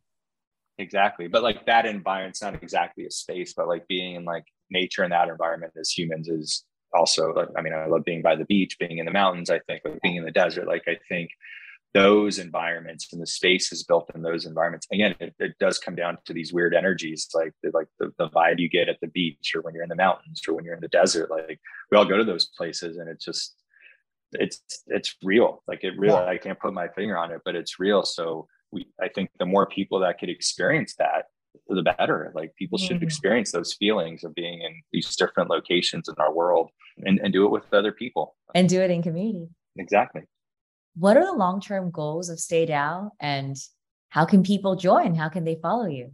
Exactly. 0.76 1.28
But 1.28 1.42
like 1.42 1.64
that 1.66 1.86
environment's 1.86 2.42
not 2.42 2.62
exactly 2.62 3.06
a 3.06 3.10
space, 3.10 3.54
but 3.54 3.68
like 3.68 3.88
being 3.88 4.16
in 4.16 4.24
like 4.24 4.44
nature 4.74 5.04
in 5.04 5.10
that 5.10 5.28
environment 5.28 5.72
as 5.80 5.90
humans 5.90 6.28
is 6.28 6.64
also 6.92 7.32
like, 7.32 7.48
I 7.56 7.62
mean, 7.62 7.72
I 7.72 7.86
love 7.86 8.04
being 8.04 8.22
by 8.22 8.36
the 8.36 8.44
beach, 8.44 8.76
being 8.78 8.98
in 8.98 9.06
the 9.06 9.12
mountains, 9.12 9.50
I 9.50 9.60
think 9.60 9.82
like 9.84 10.02
being 10.02 10.16
in 10.16 10.24
the 10.24 10.30
desert. 10.30 10.66
Like 10.66 10.84
I 10.86 10.98
think 11.08 11.30
those 11.94 12.40
environments 12.40 13.12
and 13.12 13.22
the 13.22 13.26
spaces 13.26 13.84
built 13.84 14.10
in 14.14 14.20
those 14.20 14.46
environments 14.46 14.86
again 14.92 15.14
it, 15.20 15.32
it 15.38 15.54
does 15.60 15.78
come 15.78 15.94
down 15.94 16.18
to 16.26 16.32
these 16.32 16.52
weird 16.52 16.74
energies 16.74 17.28
like 17.34 17.52
the, 17.62 17.70
like 17.72 17.86
the, 18.00 18.12
the 18.18 18.28
vibe 18.30 18.58
you 18.58 18.68
get 18.68 18.88
at 18.88 18.98
the 19.00 19.06
beach 19.08 19.52
or 19.54 19.62
when 19.62 19.72
you're 19.74 19.84
in 19.84 19.88
the 19.88 19.94
mountains 19.94 20.42
or 20.46 20.54
when 20.54 20.64
you're 20.64 20.74
in 20.74 20.80
the 20.80 20.88
desert 20.88 21.30
like 21.30 21.60
we 21.90 21.96
all 21.96 22.04
go 22.04 22.16
to 22.16 22.24
those 22.24 22.46
places 22.58 22.96
and 22.96 23.08
it's 23.08 23.24
just 23.24 23.54
it's 24.32 24.60
it's 24.88 25.14
real 25.22 25.62
like 25.68 25.84
it 25.84 25.96
really 25.96 26.14
yeah. 26.14 26.26
i 26.26 26.36
can't 26.36 26.58
put 26.58 26.74
my 26.74 26.88
finger 26.88 27.16
on 27.16 27.30
it 27.30 27.40
but 27.44 27.54
it's 27.54 27.78
real 27.78 28.02
so 28.02 28.48
we 28.72 28.88
i 29.00 29.06
think 29.08 29.30
the 29.38 29.46
more 29.46 29.66
people 29.66 30.00
that 30.00 30.18
could 30.18 30.28
experience 30.28 30.96
that 30.98 31.26
the 31.68 31.82
better 31.82 32.32
like 32.34 32.54
people 32.56 32.78
should 32.78 32.96
mm-hmm. 32.96 33.04
experience 33.04 33.52
those 33.52 33.74
feelings 33.74 34.24
of 34.24 34.34
being 34.34 34.60
in 34.62 34.82
these 34.92 35.14
different 35.16 35.48
locations 35.50 36.08
in 36.08 36.14
our 36.18 36.32
world 36.32 36.70
and, 37.04 37.18
and 37.20 37.32
do 37.32 37.44
it 37.44 37.50
with 37.50 37.64
other 37.72 37.92
people 37.92 38.36
and 38.54 38.68
do 38.68 38.80
it 38.80 38.90
in 38.90 39.02
community 39.02 39.48
exactly 39.76 40.22
what 40.96 41.16
are 41.16 41.26
the 41.26 41.32
long-term 41.32 41.90
goals 41.90 42.28
of 42.28 42.38
Stay 42.38 42.66
DAO 42.66 43.10
and 43.20 43.56
how 44.08 44.24
can 44.24 44.42
people 44.42 44.76
join? 44.76 45.14
How 45.14 45.28
can 45.28 45.44
they 45.44 45.56
follow 45.60 45.86
you? 45.86 46.12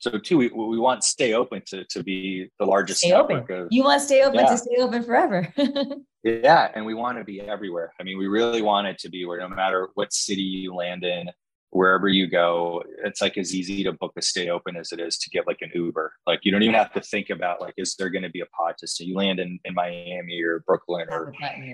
So 0.00 0.18
two, 0.18 0.36
we, 0.36 0.48
we 0.48 0.78
want 0.78 1.02
Stay 1.02 1.32
Open 1.32 1.62
to, 1.68 1.84
to 1.84 2.04
be 2.04 2.50
the 2.60 2.66
largest 2.66 3.00
stay 3.00 3.12
open. 3.12 3.44
Of, 3.50 3.68
you 3.70 3.82
want 3.82 4.02
Stay 4.02 4.22
Open 4.22 4.40
yeah. 4.40 4.50
to 4.50 4.58
stay 4.58 4.76
open 4.78 5.02
forever. 5.02 5.52
yeah. 6.22 6.70
And 6.74 6.86
we 6.86 6.94
want 6.94 7.18
to 7.18 7.24
be 7.24 7.40
everywhere. 7.40 7.92
I 7.98 8.04
mean, 8.04 8.18
we 8.18 8.28
really 8.28 8.62
want 8.62 8.86
it 8.86 8.98
to 8.98 9.08
be 9.08 9.24
where 9.24 9.40
no 9.40 9.48
matter 9.48 9.88
what 9.94 10.12
city 10.12 10.42
you 10.42 10.74
land 10.74 11.04
in, 11.04 11.28
wherever 11.70 12.08
you 12.08 12.26
go, 12.26 12.82
it's 13.04 13.20
like 13.20 13.36
as 13.36 13.54
easy 13.54 13.84
to 13.84 13.92
book 13.92 14.12
a 14.16 14.22
stay 14.22 14.48
open 14.48 14.76
as 14.76 14.92
it 14.92 15.00
is 15.00 15.18
to 15.18 15.30
get 15.30 15.46
like 15.46 15.58
an 15.60 15.70
Uber. 15.74 16.12
Like 16.26 16.40
you 16.42 16.52
don't 16.52 16.62
even 16.62 16.74
have 16.74 16.92
to 16.94 17.00
think 17.00 17.30
about 17.30 17.60
like, 17.60 17.74
is 17.76 17.94
there 17.98 18.08
going 18.10 18.22
to 18.22 18.30
be 18.30 18.40
a 18.40 18.46
pod 18.46 18.76
to 18.78 18.86
stay? 18.86 19.04
You 19.04 19.16
land 19.16 19.38
in, 19.38 19.58
in 19.64 19.74
Miami 19.74 20.42
or 20.42 20.60
Brooklyn 20.66 21.06
or, 21.10 21.32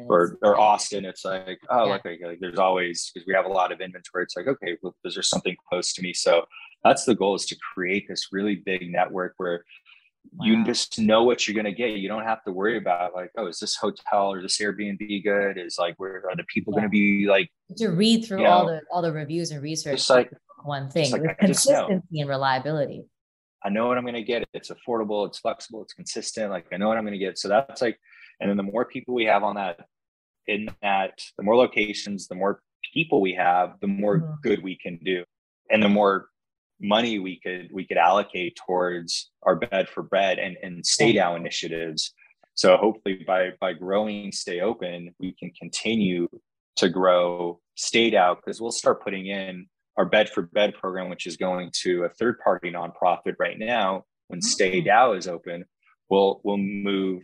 or, 0.08 0.38
or 0.42 0.58
Austin. 0.58 1.04
It's 1.04 1.24
like, 1.24 1.58
oh, 1.70 1.86
yeah. 1.86 1.98
like, 2.04 2.04
like, 2.04 2.38
there's 2.40 2.58
always, 2.58 3.10
because 3.12 3.26
we 3.26 3.34
have 3.34 3.46
a 3.46 3.48
lot 3.48 3.72
of 3.72 3.80
inventory. 3.80 4.24
It's 4.24 4.36
like, 4.36 4.48
okay, 4.48 4.76
well, 4.82 4.96
is 5.04 5.14
there 5.14 5.22
something 5.22 5.56
close 5.70 5.92
to 5.94 6.02
me? 6.02 6.12
So 6.12 6.44
that's 6.82 7.04
the 7.04 7.14
goal 7.14 7.34
is 7.34 7.46
to 7.46 7.56
create 7.74 8.06
this 8.08 8.28
really 8.32 8.56
big 8.56 8.90
network 8.90 9.34
where 9.38 9.64
Wow. 10.32 10.46
You 10.46 10.64
just 10.64 10.98
know 10.98 11.22
what 11.22 11.46
you're 11.46 11.54
going 11.54 11.64
to 11.64 11.72
get. 11.72 11.90
You 11.90 12.08
don't 12.08 12.24
have 12.24 12.42
to 12.44 12.52
worry 12.52 12.76
about 12.76 13.14
like, 13.14 13.30
oh, 13.36 13.46
is 13.46 13.58
this 13.58 13.76
hotel 13.76 14.32
or 14.32 14.42
this 14.42 14.58
Airbnb 14.58 15.22
good? 15.22 15.58
Is 15.58 15.78
like, 15.78 15.94
where 15.98 16.24
are 16.28 16.34
the 16.36 16.44
people 16.52 16.72
yeah. 16.72 16.80
going 16.80 16.90
to 16.90 16.92
be 16.92 17.26
like? 17.28 17.50
To 17.76 17.88
read 17.88 18.24
through 18.24 18.44
all 18.44 18.66
know, 18.66 18.72
the 18.72 18.80
all 18.90 19.02
the 19.02 19.12
reviews 19.12 19.50
and 19.50 19.62
research. 19.62 19.98
Just 19.98 20.10
like 20.10 20.32
one 20.64 20.90
thing, 20.90 21.12
like, 21.12 21.38
consistency 21.38 22.20
and 22.20 22.28
reliability. 22.28 23.04
I 23.62 23.68
know 23.68 23.86
what 23.86 23.96
I'm 23.96 24.04
going 24.04 24.14
to 24.14 24.22
get. 24.22 24.44
It's 24.54 24.70
affordable. 24.70 25.26
It's 25.26 25.38
flexible. 25.38 25.82
It's 25.82 25.94
consistent. 25.94 26.50
Like 26.50 26.66
I 26.72 26.78
know 26.78 26.88
what 26.88 26.98
I'm 26.98 27.04
going 27.04 27.18
to 27.18 27.24
get. 27.24 27.38
So 27.38 27.48
that's 27.48 27.80
like, 27.80 27.98
and 28.40 28.50
then 28.50 28.56
the 28.56 28.62
more 28.62 28.84
people 28.84 29.14
we 29.14 29.26
have 29.26 29.44
on 29.44 29.54
that, 29.56 29.80
in 30.46 30.68
that, 30.82 31.22
the 31.38 31.44
more 31.44 31.56
locations, 31.56 32.26
the 32.28 32.34
more 32.34 32.60
people 32.92 33.20
we 33.20 33.34
have, 33.34 33.74
the 33.80 33.86
more 33.86 34.18
mm-hmm. 34.18 34.34
good 34.42 34.62
we 34.62 34.76
can 34.76 34.98
do, 35.04 35.24
and 35.70 35.82
the 35.82 35.88
more 35.88 36.28
money 36.80 37.18
we 37.18 37.38
could 37.40 37.68
we 37.72 37.86
could 37.86 37.96
allocate 37.96 38.56
towards 38.66 39.30
our 39.42 39.56
bed 39.56 39.88
for 39.88 40.02
bread 40.02 40.38
and, 40.38 40.56
and 40.62 40.82
StayDAO 40.82 41.36
initiatives 41.36 42.12
so 42.54 42.76
hopefully 42.76 43.24
by 43.26 43.50
by 43.60 43.72
growing 43.72 44.32
stay 44.32 44.60
open 44.60 45.14
we 45.18 45.34
can 45.38 45.50
continue 45.50 46.28
to 46.76 46.88
grow 46.88 47.60
StayDAO 47.78 48.36
because 48.36 48.60
we'll 48.60 48.72
start 48.72 49.02
putting 49.02 49.26
in 49.26 49.66
our 49.96 50.04
bed 50.04 50.28
for 50.28 50.42
bed 50.42 50.74
program 50.74 51.08
which 51.08 51.26
is 51.26 51.36
going 51.36 51.70
to 51.82 52.04
a 52.04 52.08
third 52.08 52.38
party 52.40 52.70
nonprofit 52.70 53.34
right 53.38 53.58
now 53.58 54.04
when 54.28 54.40
mm-hmm. 54.40 54.46
stay 54.46 54.82
DAO 54.82 55.16
is 55.16 55.28
open 55.28 55.64
we'll 56.10 56.40
we'll 56.42 56.56
move 56.56 57.22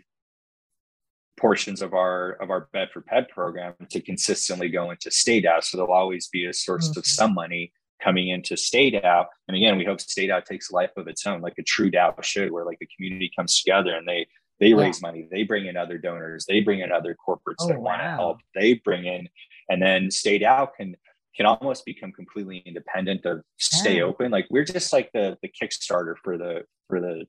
portions 1.37 1.83
of 1.83 1.93
our 1.95 2.33
of 2.41 2.51
our 2.51 2.69
bed 2.73 2.89
for 2.93 3.01
bed 3.01 3.27
program 3.31 3.75
to 3.91 4.01
consistently 4.01 4.69
go 4.69 4.91
into 4.91 5.11
stay 5.11 5.43
DAO 5.43 5.63
so 5.63 5.77
there'll 5.77 5.93
always 5.93 6.29
be 6.29 6.45
a 6.45 6.53
source 6.53 6.89
mm-hmm. 6.91 7.01
of 7.01 7.07
some 7.07 7.35
money 7.35 7.73
coming 8.03 8.29
into 8.29 8.57
Stay 8.57 8.91
DAO. 8.91 9.27
And 9.49 9.57
again, 9.57 9.77
we 9.77 9.85
hope 9.85 10.01
Stay 10.01 10.29
DAO 10.29 10.45
takes 10.45 10.71
life 10.71 10.91
of 10.97 11.09
its 11.09 11.27
own, 11.27 11.41
like 11.41 11.59
a 11.59 11.63
true 11.63 11.91
DAO 11.91 12.23
should, 12.23 12.51
where 12.51 12.65
like 12.65 12.79
the 12.79 12.89
community 12.97 13.31
comes 13.35 13.61
together 13.61 13.95
and 13.95 14.07
they 14.07 14.27
they 14.59 14.75
raise 14.75 15.01
money, 15.01 15.27
they 15.31 15.43
bring 15.43 15.65
in 15.67 15.77
other 15.79 15.97
donors, 15.97 16.45
they 16.47 16.61
bring 16.61 16.81
in 16.81 16.93
other 16.93 17.17
corporates 17.27 17.57
oh, 17.61 17.69
that 17.69 17.81
wow. 17.81 17.85
want 17.85 18.03
to 18.03 18.09
help, 18.09 18.39
they 18.55 18.75
bring 18.75 19.07
in, 19.07 19.27
and 19.71 19.81
then 19.81 20.11
Stay 20.11 20.39
DAO 20.39 20.69
can 20.77 20.97
can 21.37 21.47
almost 21.47 21.85
become 21.87 22.13
completely 22.13 22.59
independent 22.67 23.25
of 23.25 23.43
stay 23.59 23.99
yeah. 23.99 24.03
open. 24.03 24.31
Like 24.31 24.47
we're 24.51 24.65
just 24.65 24.93
like 24.93 25.11
the 25.13 25.39
the 25.43 25.49
Kickstarter 25.49 26.15
for 26.23 26.37
the 26.37 26.65
for 26.89 27.01
the 27.01 27.27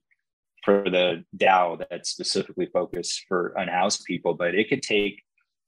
for 0.63 0.84
the 0.89 1.24
DAO 1.38 1.84
that's 1.89 2.09
specifically 2.09 2.67
focused 2.72 3.26
for 3.28 3.53
unhoused 3.57 4.03
people, 4.05 4.34
but 4.34 4.53
it 4.55 4.69
could 4.69 4.82
take 4.82 5.22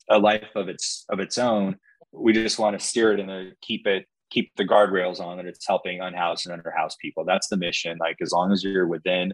a 0.09 0.17
life 0.19 0.49
of 0.55 0.67
its 0.67 1.05
of 1.09 1.19
its 1.19 1.37
own. 1.37 1.77
We 2.11 2.33
just 2.33 2.59
want 2.59 2.79
to 2.79 2.85
steer 2.85 3.13
it 3.13 3.19
and 3.19 3.53
keep 3.61 3.87
it 3.87 4.05
keep 4.33 4.51
the 4.55 4.65
guardrails 4.65 5.19
on 5.19 5.37
that 5.37 5.45
it's 5.45 5.67
helping 5.67 6.01
unhoused 6.01 6.47
and 6.47 6.61
underhoused 6.61 6.97
people. 6.99 7.23
That's 7.23 7.47
the 7.47 7.57
mission. 7.57 7.97
Like 7.99 8.17
as 8.21 8.31
long 8.31 8.51
as 8.51 8.63
you're 8.63 8.87
within 8.87 9.33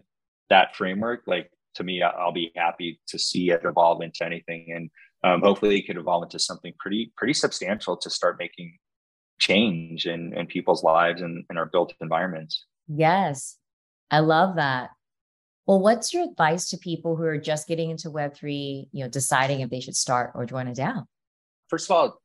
that 0.50 0.76
framework, 0.76 1.22
like 1.26 1.50
to 1.76 1.84
me, 1.84 2.02
I'll 2.02 2.32
be 2.32 2.52
happy 2.54 3.00
to 3.08 3.18
see 3.18 3.50
it 3.50 3.62
evolve 3.64 4.02
into 4.02 4.24
anything. 4.24 4.72
And 4.74 4.90
um, 5.24 5.40
hopefully 5.40 5.78
it 5.78 5.86
could 5.86 5.96
evolve 5.96 6.24
into 6.24 6.38
something 6.38 6.74
pretty, 6.78 7.12
pretty 7.16 7.34
substantial 7.34 7.96
to 7.96 8.10
start 8.10 8.36
making 8.38 8.76
change 9.38 10.06
in, 10.06 10.36
in 10.36 10.46
people's 10.46 10.84
lives 10.84 11.22
and 11.22 11.44
in 11.48 11.56
our 11.56 11.66
built 11.66 11.94
environments. 12.00 12.66
Yes. 12.86 13.56
I 14.10 14.20
love 14.20 14.56
that. 14.56 14.90
Well, 15.66 15.80
what's 15.80 16.12
your 16.12 16.24
advice 16.24 16.68
to 16.70 16.78
people 16.78 17.16
who 17.16 17.24
are 17.24 17.38
just 17.38 17.68
getting 17.68 17.90
into 17.90 18.10
Web3, 18.10 18.88
you 18.92 19.04
know, 19.04 19.08
deciding 19.08 19.60
if 19.60 19.70
they 19.70 19.80
should 19.80 19.96
start 19.96 20.32
or 20.34 20.44
join 20.44 20.66
a 20.66 20.72
DAO? 20.72 21.04
First 21.68 21.88
of 21.88 21.96
all, 21.96 22.20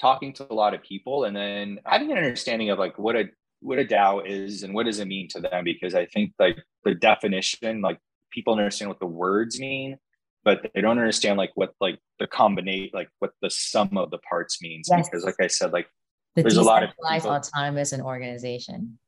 talking 0.00 0.32
to 0.34 0.46
a 0.50 0.54
lot 0.54 0.74
of 0.74 0.82
people 0.82 1.24
and 1.24 1.34
then 1.34 1.78
having 1.84 2.10
an 2.12 2.18
understanding 2.18 2.70
of 2.70 2.78
like 2.78 2.98
what 2.98 3.16
a 3.16 3.24
what 3.60 3.78
a 3.78 3.84
DAO 3.84 4.26
is 4.26 4.62
and 4.62 4.74
what 4.74 4.86
does 4.86 5.00
it 5.00 5.08
mean 5.08 5.28
to 5.28 5.40
them 5.40 5.64
because 5.64 5.94
I 5.94 6.06
think 6.06 6.32
like 6.38 6.58
the 6.84 6.94
definition 6.94 7.80
like 7.80 7.98
people 8.30 8.52
understand 8.52 8.90
what 8.90 9.00
the 9.00 9.06
words 9.06 9.58
mean 9.58 9.98
but 10.44 10.70
they 10.74 10.80
don't 10.80 10.98
understand 10.98 11.38
like 11.38 11.50
what 11.54 11.72
like 11.80 11.98
the 12.18 12.26
combinate 12.26 12.92
like 12.94 13.08
what 13.18 13.32
the 13.42 13.50
sum 13.50 13.96
of 13.96 14.10
the 14.10 14.18
parts 14.18 14.60
means 14.62 14.88
yes. 14.90 15.08
because 15.08 15.24
like 15.24 15.36
I 15.40 15.46
said 15.46 15.72
like 15.72 15.88
the 16.36 16.42
there's 16.42 16.56
a 16.56 16.62
lot 16.62 16.82
of 16.82 16.90
people, 16.90 17.30
autonomous 17.30 17.92
and 17.92 18.02
organization. 18.02 18.98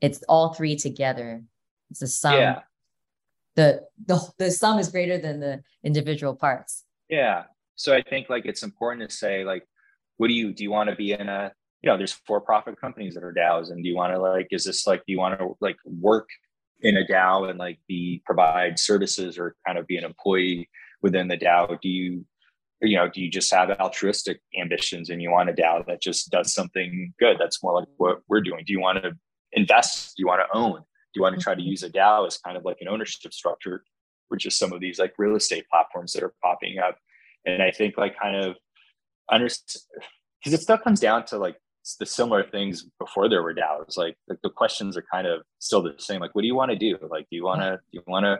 It's 0.00 0.22
all 0.28 0.54
three 0.54 0.74
together. 0.74 1.42
It's 1.90 2.00
the 2.00 2.06
sum. 2.06 2.34
Yeah. 2.34 2.60
the 3.56 3.82
the 4.06 4.20
the 4.38 4.50
sum 4.50 4.78
is 4.78 4.88
greater 4.88 5.18
than 5.18 5.38
the 5.38 5.62
individual 5.84 6.34
parts. 6.34 6.84
Yeah. 7.10 7.44
So 7.76 7.94
I 7.94 8.02
think 8.02 8.30
like 8.30 8.46
it's 8.46 8.62
important 8.62 9.08
to 9.08 9.14
say 9.14 9.44
like 9.44 9.64
what 10.18 10.28
do 10.28 10.34
you 10.34 10.52
do 10.52 10.62
you 10.62 10.70
want 10.70 10.90
to 10.90 10.96
be 10.96 11.12
in 11.12 11.28
a 11.28 11.52
you 11.82 11.90
know 11.90 11.96
there's 11.96 12.12
for 12.26 12.40
profit 12.40 12.80
companies 12.80 13.14
that 13.14 13.24
are 13.24 13.32
DAOs 13.32 13.70
and 13.70 13.82
do 13.82 13.88
you 13.88 13.96
want 13.96 14.12
to 14.12 14.20
like 14.20 14.48
is 14.50 14.64
this 14.64 14.86
like 14.86 15.00
do 15.06 15.12
you 15.12 15.18
want 15.18 15.38
to 15.38 15.56
like 15.60 15.76
work 15.84 16.28
in 16.80 16.96
a 16.96 17.04
DAO 17.04 17.48
and 17.48 17.58
like 17.58 17.78
be 17.88 18.22
provide 18.24 18.78
services 18.78 19.38
or 19.38 19.56
kind 19.66 19.78
of 19.78 19.86
be 19.86 19.96
an 19.96 20.04
employee 20.04 20.68
within 21.02 21.28
the 21.28 21.36
DAO? 21.36 21.80
Do 21.80 21.88
you 21.88 22.24
you 22.80 22.96
know 22.96 23.08
do 23.08 23.20
you 23.20 23.30
just 23.30 23.52
have 23.52 23.70
altruistic 23.70 24.40
ambitions 24.60 25.10
and 25.10 25.20
you 25.20 25.30
want 25.30 25.50
a 25.50 25.52
DAO 25.52 25.84
that 25.86 26.02
just 26.02 26.30
does 26.30 26.52
something 26.52 27.12
good? 27.18 27.36
That's 27.38 27.62
more 27.62 27.74
like 27.74 27.88
what 27.96 28.20
we're 28.28 28.40
doing. 28.40 28.64
Do 28.66 28.72
you 28.72 28.80
want 28.80 29.02
to 29.02 29.12
invest? 29.52 30.16
Do 30.16 30.22
you 30.22 30.26
want 30.26 30.40
to 30.40 30.56
own? 30.56 30.80
Do 30.80 31.14
you 31.16 31.22
want 31.22 31.36
to 31.36 31.42
try 31.42 31.54
to 31.54 31.60
mm-hmm. 31.60 31.70
use 31.70 31.82
a 31.82 31.90
DAO 31.90 32.26
as 32.26 32.38
kind 32.38 32.56
of 32.56 32.64
like 32.64 32.78
an 32.80 32.88
ownership 32.88 33.32
structure 33.32 33.82
which 34.28 34.44
is 34.44 34.54
some 34.54 34.74
of 34.74 34.80
these 34.80 34.98
like 34.98 35.14
real 35.16 35.36
estate 35.36 35.64
platforms 35.70 36.12
that 36.12 36.22
are 36.22 36.34
popping 36.42 36.78
up? 36.78 36.98
And 37.46 37.62
I 37.62 37.70
think 37.70 37.96
like 37.96 38.14
kind 38.20 38.36
of 38.36 38.56
understand 39.30 39.82
because 40.40 40.58
it 40.58 40.62
still 40.62 40.78
comes 40.78 41.00
down 41.00 41.26
to 41.26 41.38
like 41.38 41.56
the 42.00 42.06
similar 42.06 42.44
things 42.44 42.86
before 42.98 43.28
there 43.28 43.42
were 43.42 43.54
DAOs. 43.54 43.96
Like, 43.96 44.16
like 44.28 44.38
the 44.42 44.50
questions 44.50 44.96
are 44.96 45.04
kind 45.10 45.26
of 45.26 45.42
still 45.58 45.82
the 45.82 45.94
same. 45.98 46.20
Like, 46.20 46.34
what 46.34 46.42
do 46.42 46.48
you 46.48 46.54
want 46.54 46.70
to 46.70 46.76
do? 46.76 46.98
Like, 47.10 47.26
do 47.30 47.36
you 47.36 47.44
want 47.44 47.60
to 47.60 47.66
mm-hmm. 47.66 47.90
do 47.92 47.98
you 47.98 48.02
want 48.06 48.24
to 48.24 48.38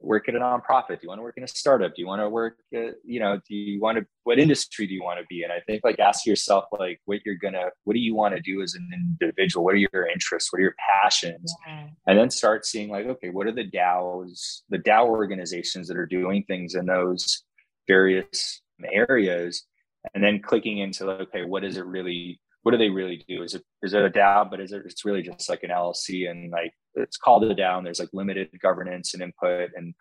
work 0.00 0.28
at 0.28 0.34
a 0.34 0.38
nonprofit? 0.38 0.88
Do 0.88 0.98
you 1.02 1.08
want 1.08 1.18
to 1.18 1.22
work 1.22 1.36
in 1.36 1.44
a 1.44 1.48
startup? 1.48 1.94
Do 1.94 2.02
you 2.02 2.06
want 2.06 2.22
to 2.22 2.28
work, 2.28 2.56
at, 2.72 2.94
you 3.04 3.18
know, 3.18 3.40
do 3.48 3.54
you 3.54 3.80
want 3.80 3.98
to, 3.98 4.06
what 4.24 4.38
industry 4.38 4.86
do 4.86 4.94
you 4.94 5.02
want 5.02 5.18
to 5.18 5.26
be 5.28 5.42
in? 5.42 5.50
I 5.50 5.60
think 5.66 5.82
like 5.84 5.98
ask 5.98 6.24
yourself, 6.24 6.66
like 6.78 7.00
what 7.06 7.20
you're 7.24 7.34
going 7.34 7.54
to, 7.54 7.70
what 7.84 7.94
do 7.94 8.00
you 8.00 8.14
want 8.14 8.34
to 8.36 8.40
do 8.40 8.62
as 8.62 8.74
an 8.74 8.88
individual? 9.20 9.64
What 9.64 9.74
are 9.74 9.78
your 9.78 10.06
interests? 10.06 10.52
What 10.52 10.60
are 10.60 10.62
your 10.62 10.76
passions? 10.78 11.52
Yeah. 11.66 11.88
And 12.06 12.18
then 12.18 12.30
start 12.30 12.64
seeing 12.64 12.90
like, 12.90 13.06
okay, 13.06 13.30
what 13.30 13.46
are 13.46 13.52
the 13.52 13.68
DAOs, 13.68 14.60
the 14.68 14.78
DAO 14.78 15.06
organizations 15.06 15.88
that 15.88 15.96
are 15.96 16.06
doing 16.06 16.44
things 16.44 16.74
in 16.74 16.86
those 16.86 17.42
various 17.88 18.62
areas 18.92 19.66
and 20.14 20.22
then 20.22 20.40
clicking 20.40 20.78
into 20.78 21.08
okay 21.10 21.44
what 21.44 21.64
is 21.64 21.76
it 21.76 21.86
really 21.86 22.40
what 22.62 22.72
do 22.72 22.78
they 22.78 22.90
really 22.90 23.24
do? 23.28 23.42
Is 23.42 23.54
it 23.54 23.62
is 23.82 23.94
it 23.94 24.04
a 24.04 24.10
DAO 24.10 24.50
but 24.50 24.60
is 24.60 24.72
it 24.72 24.82
it's 24.84 25.04
really 25.04 25.22
just 25.22 25.48
like 25.48 25.62
an 25.62 25.70
LLC 25.70 26.30
and 26.30 26.50
like 26.50 26.72
it's 26.94 27.16
called 27.16 27.44
a 27.44 27.54
DAO 27.54 27.78
and 27.78 27.86
there's 27.86 28.00
like 28.00 28.10
limited 28.12 28.50
governance 28.60 29.14
and 29.14 29.22
input 29.22 29.70
and 29.76 29.94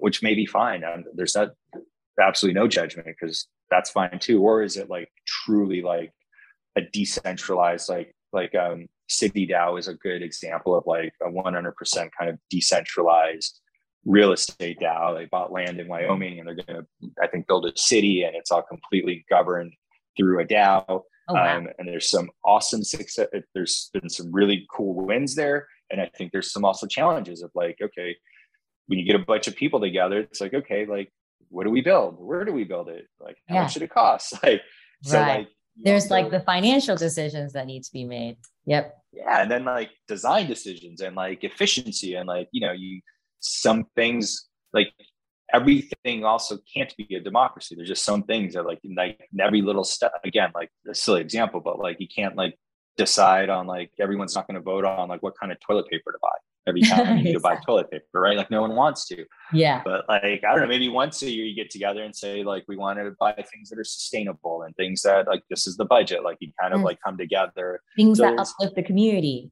which 0.00 0.22
may 0.22 0.34
be 0.34 0.46
fine. 0.46 0.84
And 0.84 1.04
there's 1.14 1.34
not 1.34 1.50
absolutely 2.20 2.58
no 2.58 2.68
judgment 2.68 3.08
because 3.08 3.46
that's 3.70 3.90
fine 3.90 4.18
too. 4.18 4.42
Or 4.42 4.62
is 4.62 4.76
it 4.76 4.88
like 4.88 5.10
truly 5.26 5.82
like 5.82 6.12
a 6.76 6.82
decentralized 6.82 7.88
like 7.88 8.14
like 8.32 8.54
um 8.54 8.86
city 9.08 9.46
DAO 9.46 9.78
is 9.78 9.88
a 9.88 9.94
good 9.94 10.22
example 10.22 10.74
of 10.74 10.84
like 10.86 11.12
a 11.20 11.30
100% 11.30 12.10
kind 12.18 12.30
of 12.30 12.38
decentralized 12.48 13.60
real 14.04 14.32
estate 14.32 14.78
DAO. 14.80 15.16
They 15.16 15.26
bought 15.26 15.52
land 15.52 15.80
in 15.80 15.88
Wyoming 15.88 16.38
and 16.38 16.48
they're 16.48 16.56
going 16.56 16.82
to, 16.82 17.10
I 17.22 17.26
think, 17.26 17.46
build 17.46 17.66
a 17.66 17.72
city 17.76 18.22
and 18.22 18.36
it's 18.36 18.50
all 18.50 18.62
completely 18.62 19.24
governed 19.30 19.72
through 20.16 20.40
a 20.40 20.44
DAO. 20.44 20.84
Oh, 20.88 21.34
wow. 21.34 21.56
um, 21.56 21.68
and 21.78 21.88
there's 21.88 22.10
some 22.10 22.30
awesome 22.44 22.84
success. 22.84 23.28
There's 23.54 23.90
been 23.94 24.10
some 24.10 24.30
really 24.30 24.66
cool 24.70 24.94
wins 25.06 25.34
there, 25.34 25.66
and 25.90 25.98
I 25.98 26.10
think 26.18 26.32
there's 26.32 26.52
some 26.52 26.66
also 26.66 26.86
challenges 26.86 27.42
of 27.42 27.50
like, 27.54 27.78
okay, 27.82 28.14
when 28.88 28.98
you 28.98 29.06
get 29.06 29.16
a 29.16 29.24
bunch 29.24 29.48
of 29.48 29.56
people 29.56 29.80
together, 29.80 30.20
it's 30.20 30.42
like, 30.42 30.52
okay, 30.52 30.84
like 30.84 31.10
what 31.48 31.64
do 31.64 31.70
we 31.70 31.80
build? 31.80 32.16
Where 32.18 32.44
do 32.44 32.52
we 32.52 32.64
build 32.64 32.88
it? 32.88 33.06
Like 33.20 33.36
how 33.48 33.54
yeah. 33.54 33.62
much 33.62 33.72
should 33.72 33.82
it 33.82 33.90
cost? 33.90 34.34
Like 34.42 34.62
so, 35.02 35.20
right. 35.20 35.38
like 35.38 35.48
there's 35.76 36.10
like 36.10 36.30
the 36.30 36.40
financial 36.40 36.96
decisions 36.96 37.52
that 37.52 37.66
need 37.66 37.84
to 37.84 37.92
be 37.92 38.04
made. 38.04 38.36
Yep. 38.66 38.94
Yeah, 39.12 39.42
and 39.42 39.50
then 39.50 39.64
like 39.64 39.90
design 40.08 40.46
decisions 40.46 41.00
and 41.00 41.14
like 41.14 41.44
efficiency 41.44 42.14
and 42.14 42.26
like 42.26 42.48
you 42.52 42.66
know 42.66 42.72
you 42.72 43.00
some 43.40 43.86
things 43.94 44.48
like 44.72 44.92
everything 45.52 46.24
also 46.24 46.58
can't 46.74 46.92
be 46.96 47.14
a 47.14 47.20
democracy. 47.20 47.74
There's 47.74 47.88
just 47.88 48.04
some 48.04 48.24
things 48.24 48.54
that 48.54 48.66
like 48.66 48.80
like 48.96 49.20
every 49.40 49.62
little 49.62 49.84
step 49.84 50.12
again, 50.24 50.50
like 50.54 50.70
a 50.90 50.94
silly 50.94 51.20
example, 51.20 51.60
but 51.60 51.78
like 51.78 52.00
you 52.00 52.08
can't 52.08 52.36
like 52.36 52.58
decide 52.96 53.50
on 53.50 53.66
like 53.66 53.90
everyone's 54.00 54.34
not 54.34 54.46
going 54.46 54.56
to 54.56 54.60
vote 54.60 54.84
on 54.84 55.08
like 55.08 55.22
what 55.22 55.38
kind 55.38 55.52
of 55.52 55.58
toilet 55.60 55.86
paper 55.88 56.12
to 56.12 56.18
buy 56.22 56.28
every 56.66 56.80
time 56.82 57.18
you 57.18 57.24
need 57.24 57.32
to 57.32 57.40
buy 57.40 57.56
toilet 57.56 57.90
paper, 57.90 58.20
right? 58.20 58.36
Like 58.36 58.50
no 58.50 58.60
one 58.60 58.74
wants 58.74 59.06
to. 59.08 59.24
Yeah. 59.52 59.82
But 59.84 60.08
like 60.08 60.42
I 60.44 60.52
don't 60.52 60.60
know, 60.60 60.66
maybe 60.66 60.88
once 60.88 61.22
a 61.22 61.30
year 61.30 61.44
you 61.44 61.54
get 61.54 61.70
together 61.70 62.02
and 62.02 62.14
say 62.14 62.42
like 62.42 62.64
we 62.68 62.76
want 62.76 62.98
to 62.98 63.14
buy 63.18 63.32
things 63.34 63.70
that 63.70 63.78
are 63.78 63.84
sustainable 63.84 64.62
and 64.62 64.74
things 64.76 65.02
that 65.02 65.26
like 65.26 65.42
this 65.50 65.66
is 65.66 65.76
the 65.76 65.84
budget. 65.84 66.24
Like 66.24 66.38
you 66.40 66.50
kind 66.60 66.74
of 66.74 66.80
mm. 66.80 66.84
like 66.84 66.98
come 67.04 67.16
together. 67.16 67.80
Things 67.96 68.18
so 68.18 68.24
that 68.24 68.38
uplift 68.38 68.76
the 68.76 68.82
community. 68.82 69.50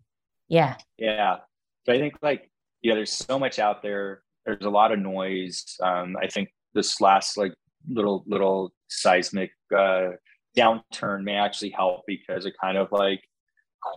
Yeah. 0.49 0.77
Yeah. 0.99 1.39
But 1.87 1.97
I 1.97 1.99
think 1.99 2.15
like 2.23 2.51
yeah, 2.83 2.95
there's 2.95 3.13
so 3.13 3.39
much 3.39 3.59
out 3.59 3.83
there 3.83 4.23
there's 4.45 4.65
a 4.65 4.71
lot 4.71 4.93
of 4.93 4.99
noise. 4.99 5.65
Um, 5.83 6.17
I 6.21 6.27
think 6.27 6.51
this 6.75 7.01
last 7.01 7.37
like 7.37 7.55
little 7.89 8.25
little 8.27 8.73
seismic 8.89 9.51
uh, 9.77 10.11
downturn 10.57 11.23
may 11.23 11.35
actually 11.35 11.71
help 11.71 12.03
because 12.07 12.47
it 12.47 12.55
kind 12.61 12.77
of 12.77 12.89
like 12.93 13.21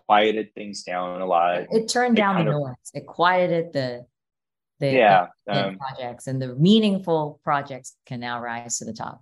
quieted 0.08 0.54
things 0.54 0.84
down 0.84 1.22
a 1.22 1.26
lot. 1.26 1.66
It 1.72 1.88
turned 1.88 2.18
it 2.18 2.22
down 2.22 2.46
the 2.46 2.52
of, 2.52 2.62
noise. 2.62 2.76
It 2.94 3.06
quieted 3.06 3.74
the 3.74 4.06
the 4.80 4.92
yeah 4.92 5.28
um, 5.50 5.78
projects 5.78 6.28
and 6.28 6.42
the 6.42 6.56
meaningful 6.56 7.40
projects 7.44 7.96
can 8.06 8.20
now 8.20 8.42
rise 8.42 8.78
to 8.80 8.86
the 8.86 8.94
top. 8.94 9.22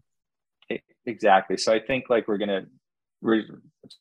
Exactly. 1.05 1.57
So 1.57 1.74
I 1.74 1.80
think 1.80 2.05
like 2.09 2.28
we're 2.28 2.38
gonna 2.38 2.66
we're 3.22 3.43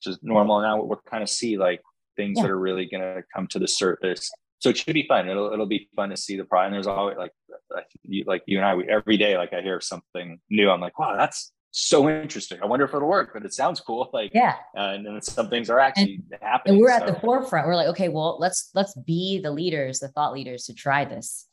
just 0.02 0.22
normal 0.22 0.60
now. 0.60 0.82
We'll 0.82 1.00
kind 1.08 1.22
of 1.22 1.28
see 1.28 1.58
like 1.58 1.80
things 2.16 2.34
yeah. 2.36 2.44
that 2.44 2.50
are 2.50 2.58
really 2.58 2.88
gonna 2.90 3.22
come 3.34 3.46
to 3.48 3.58
the 3.58 3.68
surface 3.68 4.30
so 4.62 4.70
it 4.70 4.78
should 4.78 4.94
be 4.94 5.06
fun. 5.08 5.28
It'll 5.28 5.52
it'll 5.52 5.66
be 5.66 5.88
fun 5.96 6.10
to 6.10 6.16
see 6.16 6.36
the 6.36 6.44
pride. 6.44 6.66
And 6.66 6.74
there's 6.74 6.86
always 6.86 7.16
like 7.18 7.32
like 7.68 7.88
you, 8.04 8.22
like 8.28 8.44
you 8.46 8.58
and 8.58 8.64
I, 8.64 8.76
we, 8.76 8.88
every 8.88 9.16
day 9.16 9.36
like 9.36 9.52
I 9.52 9.60
hear 9.60 9.80
something 9.80 10.38
new. 10.50 10.70
I'm 10.70 10.80
like, 10.80 10.96
wow, 11.00 11.16
that's 11.16 11.50
so 11.72 12.08
interesting. 12.08 12.60
I 12.62 12.66
wonder 12.66 12.84
if 12.84 12.94
it'll 12.94 13.08
work, 13.08 13.30
but 13.34 13.44
it 13.44 13.52
sounds 13.52 13.80
cool. 13.80 14.08
Like 14.12 14.30
yeah, 14.32 14.54
uh, 14.76 14.92
and 14.94 15.04
then 15.04 15.20
some 15.20 15.50
things 15.50 15.68
are 15.68 15.80
actually 15.80 16.22
and, 16.30 16.40
happening. 16.40 16.76
And 16.76 16.80
we're 16.80 16.96
so. 16.96 17.04
at 17.04 17.12
the 17.12 17.18
forefront. 17.18 17.66
We're 17.66 17.74
like, 17.74 17.88
okay, 17.88 18.08
well, 18.08 18.36
let's 18.38 18.70
let's 18.72 18.94
be 18.94 19.40
the 19.42 19.50
leaders, 19.50 19.98
the 19.98 20.06
thought 20.06 20.32
leaders 20.32 20.66
to 20.66 20.74
try 20.74 21.06
this 21.06 21.48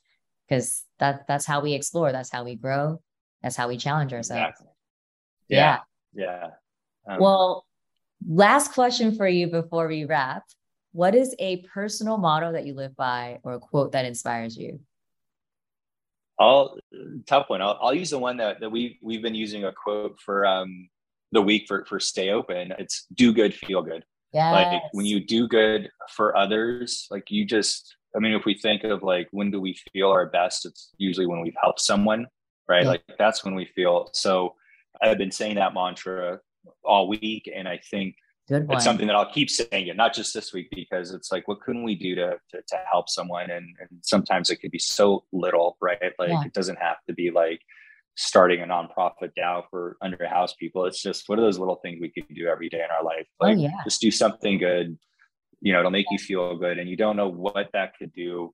because 0.47 0.84
that 0.99 1.26
that's 1.28 1.47
how 1.47 1.62
we 1.62 1.74
explore. 1.74 2.12
That's 2.12 2.30
how 2.30 2.43
we 2.43 2.53
grow. 2.53 3.01
That's 3.41 3.55
how 3.55 3.70
we 3.70 3.78
challenge 3.78 4.14
ourselves. 4.14 4.43
Exactly. 4.43 4.68
Yeah. 5.47 5.80
Yeah. 6.14 6.49
yeah. 7.07 7.16
Um, 7.16 7.22
well, 7.22 7.66
last 8.28 8.74
question 8.74 9.16
for 9.16 9.28
you 9.28 9.47
before 9.47 9.88
we 9.88 10.05
wrap 10.05 10.43
what 10.92 11.16
is 11.16 11.36
a 11.40 11.58
personal 11.58 12.18
motto 12.18 12.52
that 12.52 12.66
you 12.66 12.74
live 12.74 12.96
by 12.96 13.40
or 13.44 13.54
a 13.54 13.60
quote 13.60 13.92
that 13.92 14.06
inspires 14.06 14.58
you? 14.58 14.80
I'll 16.40 16.78
tough 17.28 17.50
one. 17.50 17.62
I'll, 17.62 17.78
I'll 17.82 17.94
use 17.94 18.12
the 18.12 18.20
one 18.20 18.38
that, 18.38 18.62
that 18.62 18.70
we 18.70 18.98
we've 19.02 19.22
been 19.22 19.36
using 19.36 19.66
a 19.66 19.74
quote 19.74 20.20
for 20.22 20.46
um, 20.46 20.90
the 21.32 21.42
week 21.42 21.66
for 21.68 21.86
for 21.86 22.00
stay 22.00 22.30
open. 22.30 22.74
It's 22.80 23.06
do 23.14 23.34
good, 23.34 23.54
feel 23.54 23.82
good. 23.82 24.06
Yes. 24.32 24.54
Like 24.54 24.84
when 24.94 25.06
you 25.06 25.20
do 25.20 25.48
good 25.48 25.90
for 26.10 26.36
others, 26.38 27.08
like 27.12 27.30
you 27.30 27.46
just 27.46 27.96
I 28.16 28.20
mean, 28.20 28.34
if 28.34 28.46
we 28.46 28.56
think 28.56 28.84
of 28.84 29.04
like 29.04 29.28
when 29.32 29.52
do 29.52 29.60
we 29.60 29.78
feel 29.94 30.10
our 30.10 30.28
best, 30.28 30.66
it's 30.66 30.92
usually 30.98 31.28
when 31.28 31.42
we've 31.42 31.54
helped 31.62 31.82
someone, 31.82 32.28
right? 32.68 32.84
Yeah. 32.84 32.90
Like 32.90 33.04
that's 33.18 33.44
when 33.44 33.54
we 33.54 33.66
feel. 33.76 34.10
So 34.14 34.56
I've 35.02 35.18
been 35.18 35.32
saying 35.32 35.56
that 35.56 35.74
mantra 35.74 36.40
all 36.84 37.08
week, 37.08 37.52
and 37.54 37.68
I 37.68 37.80
think 37.92 38.16
Good. 38.50 38.66
It's 38.72 38.84
something 38.84 39.06
that 39.06 39.16
I'll 39.16 39.32
keep 39.32 39.47
saying 39.47 39.88
it, 39.88 39.95
not 39.95 40.16
just 40.16 40.34
this 40.34 40.54
week, 40.54 40.70
because 40.72 41.14
it's 41.14 41.32
like, 41.32 41.47
what 41.47 41.62
can 41.62 41.84
we 41.84 41.93
do 41.93 42.16
to 42.16 42.32
to, 42.50 42.62
to 42.68 42.80
help 42.91 43.08
someone? 43.08 43.52
And, 43.52 43.76
and, 43.80 43.89
sometimes 44.02 44.50
it 44.50 44.56
could 44.56 44.72
be 44.72 44.80
so 44.80 45.24
little, 45.32 45.78
right? 45.80 46.14
Like 46.18 46.30
yeah. 46.30 46.43
it 46.43 46.54
doesn't 46.54 46.80
have 46.80 46.97
to 47.08 47.14
be 47.14 47.30
like 47.30 47.62
starting 48.16 48.62
a 48.62 48.66
nonprofit 48.66 49.34
DAO 49.38 49.66
for 49.70 49.97
under 50.02 50.28
house 50.28 50.56
people. 50.56 50.86
It's 50.86 51.00
just 51.02 51.30
what 51.30 51.38
are 51.38 51.43
those 51.43 51.60
little 51.60 51.76
things 51.84 52.00
we 52.02 52.10
can 52.10 52.26
do 52.34 52.47
every 52.47 52.70
day 52.70 52.80
in 52.80 52.89
our 52.89 53.04
life? 53.04 53.28
Oh, 53.39 53.45
like 53.45 53.58
oh, 53.58 53.62
yeah. 53.62 53.84
just 53.84 54.02
do 54.02 54.10
something 54.10 54.58
good. 54.58 54.97
You 55.62 55.74
know, 55.74 55.80
it'll 55.80 55.91
make 55.91 56.08
you 56.10 56.18
feel 56.18 56.58
good, 56.58 56.80
and 56.80 56.89
you 56.89 56.97
don't 56.97 57.18
know 57.18 57.30
what 57.30 57.70
that 57.74 57.93
could 58.00 58.14
do 58.14 58.52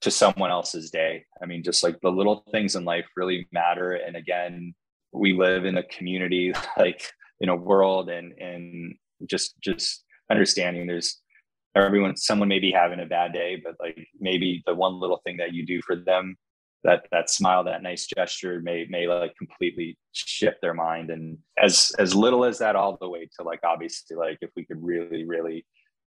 to 0.00 0.10
someone 0.10 0.50
else's 0.50 0.90
day. 0.90 1.26
I 1.40 1.46
mean, 1.46 1.62
just 1.62 1.84
like 1.84 2.00
the 2.00 2.10
little 2.10 2.44
things 2.50 2.74
in 2.74 2.84
life 2.84 3.06
really 3.16 3.46
matter. 3.52 3.92
And 3.92 4.16
again, 4.16 4.74
we 5.12 5.32
live 5.32 5.64
in 5.64 5.78
a 5.78 5.84
community, 5.84 6.52
like 6.76 7.08
in 7.38 7.48
a 7.48 7.56
world 7.56 8.10
and 8.10 8.32
and 8.32 8.96
just 9.28 9.54
just 9.62 10.04
understanding 10.30 10.86
there's 10.86 11.20
everyone 11.74 12.16
someone 12.16 12.48
may 12.48 12.58
be 12.58 12.70
having 12.70 13.00
a 13.00 13.06
bad 13.06 13.32
day 13.32 13.60
but 13.62 13.74
like 13.80 14.06
maybe 14.20 14.62
the 14.66 14.74
one 14.74 15.00
little 15.00 15.20
thing 15.24 15.36
that 15.36 15.52
you 15.52 15.64
do 15.64 15.80
for 15.82 15.96
them 15.96 16.36
that 16.84 17.06
that 17.12 17.30
smile 17.30 17.62
that 17.64 17.82
nice 17.82 18.06
gesture 18.06 18.60
may 18.60 18.86
may 18.88 19.06
like 19.06 19.36
completely 19.36 19.96
shift 20.12 20.58
their 20.60 20.74
mind. 20.74 21.10
And 21.10 21.38
as 21.62 21.92
as 21.98 22.14
little 22.14 22.44
as 22.44 22.58
that 22.58 22.76
all 22.76 22.96
the 23.00 23.08
way 23.08 23.28
to 23.38 23.44
like 23.44 23.60
obviously 23.64 24.16
like 24.16 24.38
if 24.40 24.50
we 24.56 24.64
could 24.64 24.82
really 24.82 25.24
really 25.24 25.64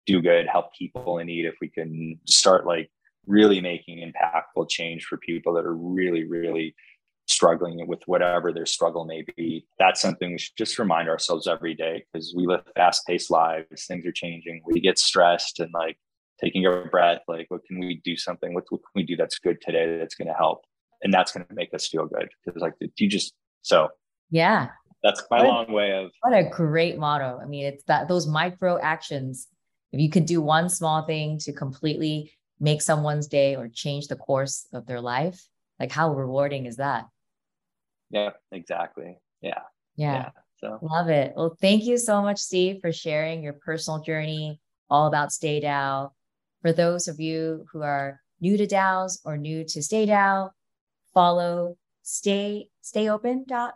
do 0.06 0.22
good 0.22 0.48
help 0.48 0.74
people 0.78 1.20
in 1.20 1.28
need 1.28 1.46
if 1.46 1.56
we 1.62 1.70
can 1.70 2.20
start 2.28 2.66
like 2.66 2.90
really 3.26 3.60
making 3.60 4.00
impactful 4.00 4.70
change 4.70 5.06
for 5.06 5.18
people 5.18 5.54
that 5.54 5.66
are 5.66 5.76
really 5.76 6.24
really 6.26 6.76
struggling 7.28 7.86
with 7.88 8.02
whatever 8.06 8.52
their 8.52 8.66
struggle 8.66 9.06
may 9.06 9.24
be. 9.36 9.66
That's 9.80 10.02
something 10.02 10.32
we 10.32 10.38
should 10.38 10.58
just 10.58 10.80
remind 10.80 11.10
ourselves 11.10 11.48
every 11.48 11.76
day 11.76 12.06
because 12.12 12.34
we 12.36 12.48
live 12.48 12.62
fast 12.76 13.06
paced 13.06 13.30
lives, 13.30 13.86
things 13.86 14.06
are 14.06 14.12
changing, 14.12 14.62
we 14.66 14.80
get 14.80 14.98
stressed 14.98 15.60
and 15.60 15.70
like 15.74 15.98
taking 16.42 16.66
a 16.66 16.86
breath, 16.90 17.22
like 17.28 17.48
what 17.50 17.66
can 17.66 17.80
we 17.80 18.02
do 18.04 18.16
something, 18.16 18.54
what, 18.54 18.64
what 18.70 18.80
can 18.80 18.92
we 18.96 19.04
do 19.04 19.16
that's 19.16 19.40
good 19.40 19.58
today 19.62 19.98
that's 19.98 20.16
going 20.16 20.28
to 20.28 20.34
help? 20.34 20.64
And 21.04 21.14
that's 21.14 21.32
going 21.32 21.46
to 21.46 21.54
make 21.54 21.74
us 21.74 21.88
feel 21.88 22.06
good 22.06 22.30
because 22.46 22.62
like 22.62 22.74
you 22.98 23.10
just, 23.10 23.34
so 23.62 23.90
yeah, 24.32 24.70
that's 25.04 25.24
my 25.30 25.44
what 25.44 25.48
long 25.48 25.72
way 25.72 25.92
of. 25.94 26.12
What 26.22 26.34
a 26.34 26.50
great 26.50 26.98
motto. 26.98 27.40
I 27.42 27.46
mean, 27.46 27.66
it's 27.66 27.84
that 27.84 28.08
those 28.08 28.26
micro 28.26 28.80
actions, 28.80 29.48
if 29.92 30.00
you 30.00 30.10
could 30.10 30.26
do 30.26 30.42
one 30.42 30.70
small 30.70 31.06
thing 31.06 31.38
to 31.40 31.54
completely 31.54 32.32
make 32.60 32.82
someone's 32.82 33.28
day 33.28 33.56
or 33.56 33.68
change 33.68 34.08
the 34.08 34.16
course 34.16 34.68
of 34.74 34.88
their 34.88 35.02
life, 35.02 35.46
like 35.80 35.92
how 35.92 36.14
rewarding 36.14 36.66
is 36.66 36.78
that? 36.78 37.06
Yeah, 38.10 38.32
exactly. 38.52 39.18
Yeah. 39.42 39.62
Yeah. 39.96 40.14
yeah. 40.14 40.30
So 40.58 40.80
love 40.82 41.10
it. 41.10 41.34
Well, 41.36 41.56
thank 41.62 41.84
you 41.86 41.98
so 41.98 42.22
much, 42.22 42.40
Steve, 42.40 42.80
for 42.82 42.92
sharing 42.92 43.44
your 43.44 43.54
personal 43.54 44.02
journey 44.02 44.60
all 44.90 45.08
about 45.08 45.32
Stay 45.32 45.62
DAO. 45.62 46.12
For 46.62 46.74
those 46.74 47.08
of 47.08 47.20
you 47.20 47.66
who 47.72 47.84
are 47.84 48.20
new 48.42 48.58
to 48.58 48.66
DAOs 48.66 49.20
or 49.24 49.38
new 49.38 49.64
to 49.66 49.84
Stay 49.84 50.08
DAO, 50.08 50.50
follow 51.14 51.78
Stay 52.02 52.70
Stay 52.82 53.10
Open. 53.10 53.46
Dot. 53.48 53.76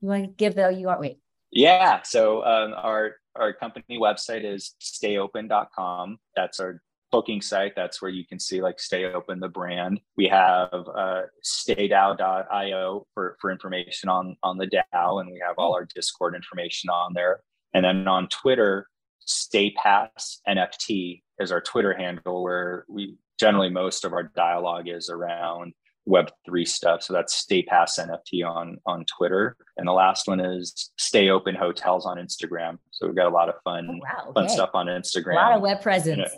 You 0.00 0.08
want 0.08 0.24
to 0.24 0.30
give 0.30 0.54
the 0.54 0.62
URL? 0.62 1.00
Wait. 1.00 1.18
Yeah. 1.52 2.02
So 2.02 2.44
um, 2.44 2.74
our 2.76 3.16
our 3.36 3.52
company 3.52 3.98
website 3.98 4.44
is 4.44 4.74
stayopen.com. 4.80 6.18
That's 6.34 6.58
our 6.58 6.82
booking 7.10 7.40
site. 7.40 7.72
That's 7.76 8.00
where 8.00 8.10
you 8.10 8.26
can 8.26 8.38
see 8.38 8.60
like 8.60 8.80
Stay 8.80 9.04
Open, 9.04 9.40
the 9.40 9.48
brand. 9.48 10.00
We 10.16 10.28
have 10.28 10.70
uh, 10.72 11.22
staydao.io 11.44 13.06
for, 13.14 13.36
for 13.40 13.50
information 13.50 14.08
on, 14.08 14.36
on 14.42 14.58
the 14.58 14.66
DAO, 14.66 15.20
and 15.20 15.30
we 15.30 15.42
have 15.46 15.56
all 15.58 15.74
our 15.74 15.86
Discord 15.94 16.34
information 16.34 16.90
on 16.90 17.14
there. 17.14 17.40
And 17.74 17.84
then 17.84 18.06
on 18.08 18.28
Twitter, 18.28 18.86
StayPass 19.26 20.38
NFT 20.48 21.22
is 21.38 21.52
our 21.52 21.60
Twitter 21.60 21.94
handle 21.94 22.42
where 22.42 22.84
we 22.88 23.16
generally 23.38 23.70
most 23.70 24.04
of 24.04 24.12
our 24.12 24.24
dialogue 24.34 24.88
is 24.88 25.10
around 25.10 25.74
Web3 26.08 26.66
stuff. 26.66 27.02
So 27.02 27.12
that's 27.12 27.44
StayPass 27.44 27.98
NFT 27.98 28.48
on, 28.48 28.78
on 28.86 29.04
Twitter. 29.04 29.56
And 29.76 29.86
the 29.86 29.92
last 29.92 30.28
one 30.28 30.40
is 30.40 30.92
Stay 30.96 31.28
Open 31.30 31.54
Hotels 31.54 32.06
on 32.06 32.16
Instagram. 32.16 32.78
So 32.92 33.06
we've 33.06 33.16
got 33.16 33.26
a 33.26 33.34
lot 33.34 33.48
of 33.48 33.56
fun, 33.64 33.88
oh, 33.90 33.94
wow, 33.94 34.30
okay. 34.30 34.40
fun 34.40 34.48
stuff 34.48 34.70
on 34.74 34.86
Instagram. 34.86 35.32
A 35.32 35.36
lot 35.36 35.52
of 35.52 35.62
web 35.62 35.82
presence 35.82 36.30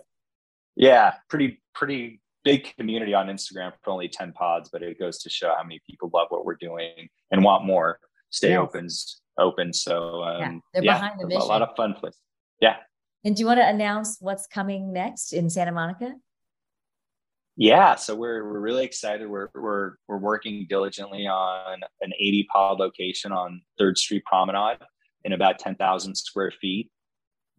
yeah, 0.79 1.14
pretty 1.29 1.61
pretty 1.74 2.20
big 2.45 2.72
community 2.79 3.12
on 3.12 3.26
Instagram 3.26 3.72
for 3.83 3.91
only 3.91 4.09
10 4.09 4.33
pods, 4.33 4.70
but 4.72 4.83
it 4.83 4.99
goes 4.99 5.18
to 5.18 5.29
show 5.29 5.53
how 5.57 5.62
many 5.62 5.81
people 5.89 6.09
love 6.14 6.29
what 6.31 6.47
we're 6.47 6.57
doing 6.57 7.09
and 7.31 7.45
want 7.45 7.64
more. 7.64 7.99
Stay 8.31 8.51
yes. 8.51 8.59
opens 8.59 9.20
open. 9.39 9.72
So 9.72 10.22
um, 10.22 10.41
yeah, 10.41 10.59
they're 10.72 10.85
yeah, 10.85 10.95
behind 10.95 11.20
the 11.20 11.26
mission. 11.26 11.43
A 11.43 11.45
lot 11.45 11.62
of 11.62 11.70
fun 11.76 11.95
place. 11.95 12.16
Yeah. 12.61 12.76
And 13.24 13.35
do 13.35 13.41
you 13.41 13.47
want 13.47 13.59
to 13.59 13.68
announce 13.68 14.18
what's 14.20 14.47
coming 14.47 14.93
next 14.93 15.33
in 15.33 15.51
Santa 15.51 15.72
Monica? 15.72 16.14
Yeah, 17.57 17.97
so 17.97 18.14
we're 18.14 18.45
we're 18.45 18.61
really 18.61 18.85
excited. 18.85 19.29
We're 19.29 19.49
we're 19.53 19.95
we're 20.07 20.18
working 20.18 20.66
diligently 20.68 21.26
on 21.26 21.81
an 22.01 22.12
80 22.12 22.47
pod 22.53 22.79
location 22.79 23.33
on 23.33 23.62
Third 23.76 23.99
Street 23.99 24.22
Promenade. 24.24 24.79
in 25.24 25.33
about 25.33 25.59
10,000 25.59 26.14
square 26.14 26.53
feet. 26.61 26.89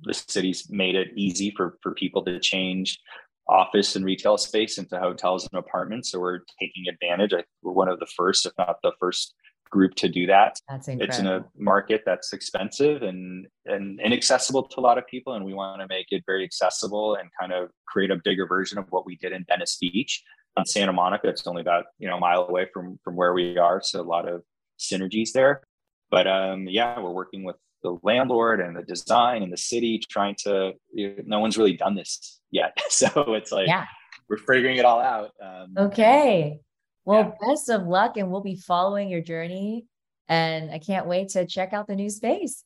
The 0.02 0.14
city's 0.14 0.70
made 0.70 0.96
it 0.96 1.10
easy 1.16 1.54
for, 1.56 1.78
for 1.82 1.94
people 1.94 2.24
to 2.26 2.40
change 2.40 3.00
office 3.48 3.96
and 3.96 4.06
retail 4.06 4.38
space 4.38 4.78
into 4.78 5.00
hotels 5.00 5.48
and 5.52 5.60
apartments. 5.60 6.12
So 6.12 6.20
we're 6.20 6.42
taking 6.60 6.86
advantage. 6.88 7.34
I, 7.34 7.44
we're 7.64 7.74
one 7.74 7.90
of 7.90 8.00
the 8.00 8.06
first, 8.06 8.46
if 8.46 8.54
not 8.58 8.78
the 8.84 8.92
first 9.00 9.34
group 9.72 9.96
to 9.96 10.08
do 10.08 10.26
that. 10.28 10.56
That's 10.70 10.88
incredible. 10.88 11.10
It's 11.10 11.20
in 11.20 11.28
a 11.28 11.46
market 11.58 12.04
that's 12.06 12.34
expensive 12.34 13.02
and, 13.02 13.48
and 13.66 14.00
inaccessible 14.02 14.64
to 14.64 14.80
a 14.80 14.82
lot 14.82 14.98
of 14.98 15.08
people. 15.08 15.34
And 15.34 15.46
we 15.46 15.54
want 15.54 15.82
to 15.82 15.88
make 15.88 16.08
it 16.12 16.24
very 16.26 16.44
accessible 16.44 17.16
and 17.16 17.30
kind 17.40 17.52
of 17.52 17.70
create 17.88 18.12
a 18.12 18.18
bigger 18.24 18.48
version 18.48 18.78
of 18.78 18.86
what 18.90 19.06
we 19.06 19.16
did 19.18 19.32
in 19.32 19.46
Venice 19.48 19.78
Beach 19.80 20.24
in 20.58 20.66
Santa 20.66 20.94
Monica. 20.94 21.28
It's 21.28 21.46
only 21.48 21.62
about, 21.62 21.86
you 21.98 22.08
know, 22.08 22.18
a 22.18 22.20
mile 22.20 22.48
away 22.48 22.68
from, 22.74 23.00
from 23.04 23.16
where 23.16 23.34
we 23.34 23.58
are. 23.58 23.82
So 23.84 24.02
a 24.02 24.04
lot 24.04 24.28
of 24.28 24.44
synergies 24.80 25.32
there. 25.34 25.62
But 26.12 26.28
um, 26.28 26.68
yeah, 26.68 27.00
we're 27.00 27.12
working 27.12 27.44
with 27.44 27.56
the 27.84 27.98
landlord 28.04 28.60
and 28.60 28.76
the 28.76 28.84
design 28.84 29.44
and 29.44 29.52
the 29.52 29.58
city 29.58 30.00
trying 30.10 30.36
to, 30.44 30.74
you 30.94 31.10
know, 31.10 31.24
no 31.26 31.40
one's 31.40 31.58
really 31.58 31.76
done 31.76 31.96
this 31.96 32.40
yet. 32.52 32.78
So 32.90 33.34
it's 33.34 33.52
like, 33.52 33.68
yeah. 33.68 33.86
we're 34.28 34.38
figuring 34.38 34.78
it 34.78 34.86
all 34.86 35.00
out. 35.00 35.32
Um, 35.42 35.74
okay. 35.78 36.60
Well, 37.06 37.36
yeah. 37.42 37.48
best 37.48 37.70
of 37.70 37.88
luck, 37.88 38.18
and 38.18 38.30
we'll 38.30 38.42
be 38.42 38.56
following 38.56 39.10
your 39.10 39.22
journey. 39.22 39.86
And 40.28 40.70
I 40.70 40.80
can't 40.80 41.08
wait 41.08 41.30
to 41.30 41.46
check 41.46 41.74
out 41.74 41.88
the 41.88 41.96
new 41.96 42.10
space. 42.10 42.64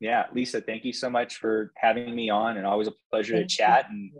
Yeah, 0.00 0.24
Lisa, 0.34 0.60
thank 0.60 0.84
you 0.84 0.92
so 0.92 1.08
much 1.08 1.36
for 1.36 1.72
having 1.76 2.14
me 2.14 2.28
on, 2.28 2.56
and 2.56 2.66
always 2.66 2.88
a 2.88 2.92
pleasure 3.10 3.36
thank 3.36 3.48
to 3.48 3.56
chat. 3.56 3.86
You. 3.90 3.96
And 3.96 4.12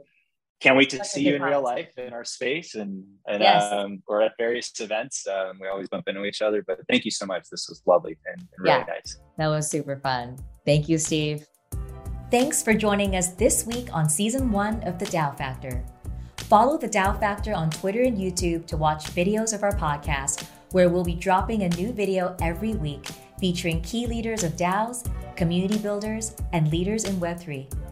can't 0.63 0.77
wait 0.77 0.91
to 0.91 0.99
That's 0.99 1.11
see 1.11 1.27
you 1.27 1.35
in 1.35 1.43
real 1.43 1.63
life 1.63 1.99
in 1.99 2.13
our 2.13 2.25
space 2.25 2.77
and 2.77 3.05
and 3.27 3.43
yes. 3.43 3.71
um, 3.73 4.03
or 4.07 4.23
at 4.23 4.33
various 4.39 4.73
events. 4.81 5.27
Um, 5.27 5.59
we 5.61 5.67
always 5.67 5.89
bump 5.89 6.09
into 6.09 6.25
each 6.25 6.41
other, 6.41 6.63
but 6.65 6.79
thank 6.89 7.05
you 7.05 7.11
so 7.11 7.27
much. 7.27 7.49
This 7.51 7.69
was 7.69 7.83
lovely 7.85 8.17
and, 8.27 8.41
and 8.41 8.49
really 8.59 8.79
yeah, 8.79 8.85
nice. 8.87 9.19
That 9.39 9.49
was 9.49 9.69
super 9.69 9.97
fun. 9.97 10.39
Thank 10.65 10.89
you, 10.89 10.99
Steve. 10.99 11.47
Thanks 12.31 12.63
for 12.63 12.75
joining 12.75 13.17
us 13.17 13.31
this 13.31 13.67
week 13.67 13.89
on 13.93 14.09
season 14.09 14.53
one 14.53 14.83
of 14.85 14.99
The 14.99 15.07
DAO 15.07 15.37
Factor. 15.37 15.85
Follow 16.37 16.79
The 16.79 16.89
DAO 16.89 17.19
Factor 17.19 17.53
on 17.53 17.69
Twitter 17.69 18.03
and 18.03 18.17
YouTube 18.17 18.67
to 18.69 18.77
watch 18.77 19.07
videos 19.07 19.53
of 19.53 19.63
our 19.63 19.75
podcast, 19.75 20.47
where 20.71 20.89
we'll 20.89 21.05
be 21.05 21.15
dropping 21.15 21.65
a 21.65 21.69
new 21.71 21.93
video 21.93 22.37
every 22.41 22.75
week 22.75 23.07
featuring 23.39 23.83
key 23.83 24.07
leaders 24.07 24.45
of 24.45 24.53
DAOs, 24.53 25.11
community 25.37 25.79
builders, 25.79 26.37
and 26.53 26.71
leaders 26.71 27.05
in 27.05 27.17
Web3. 27.17 27.91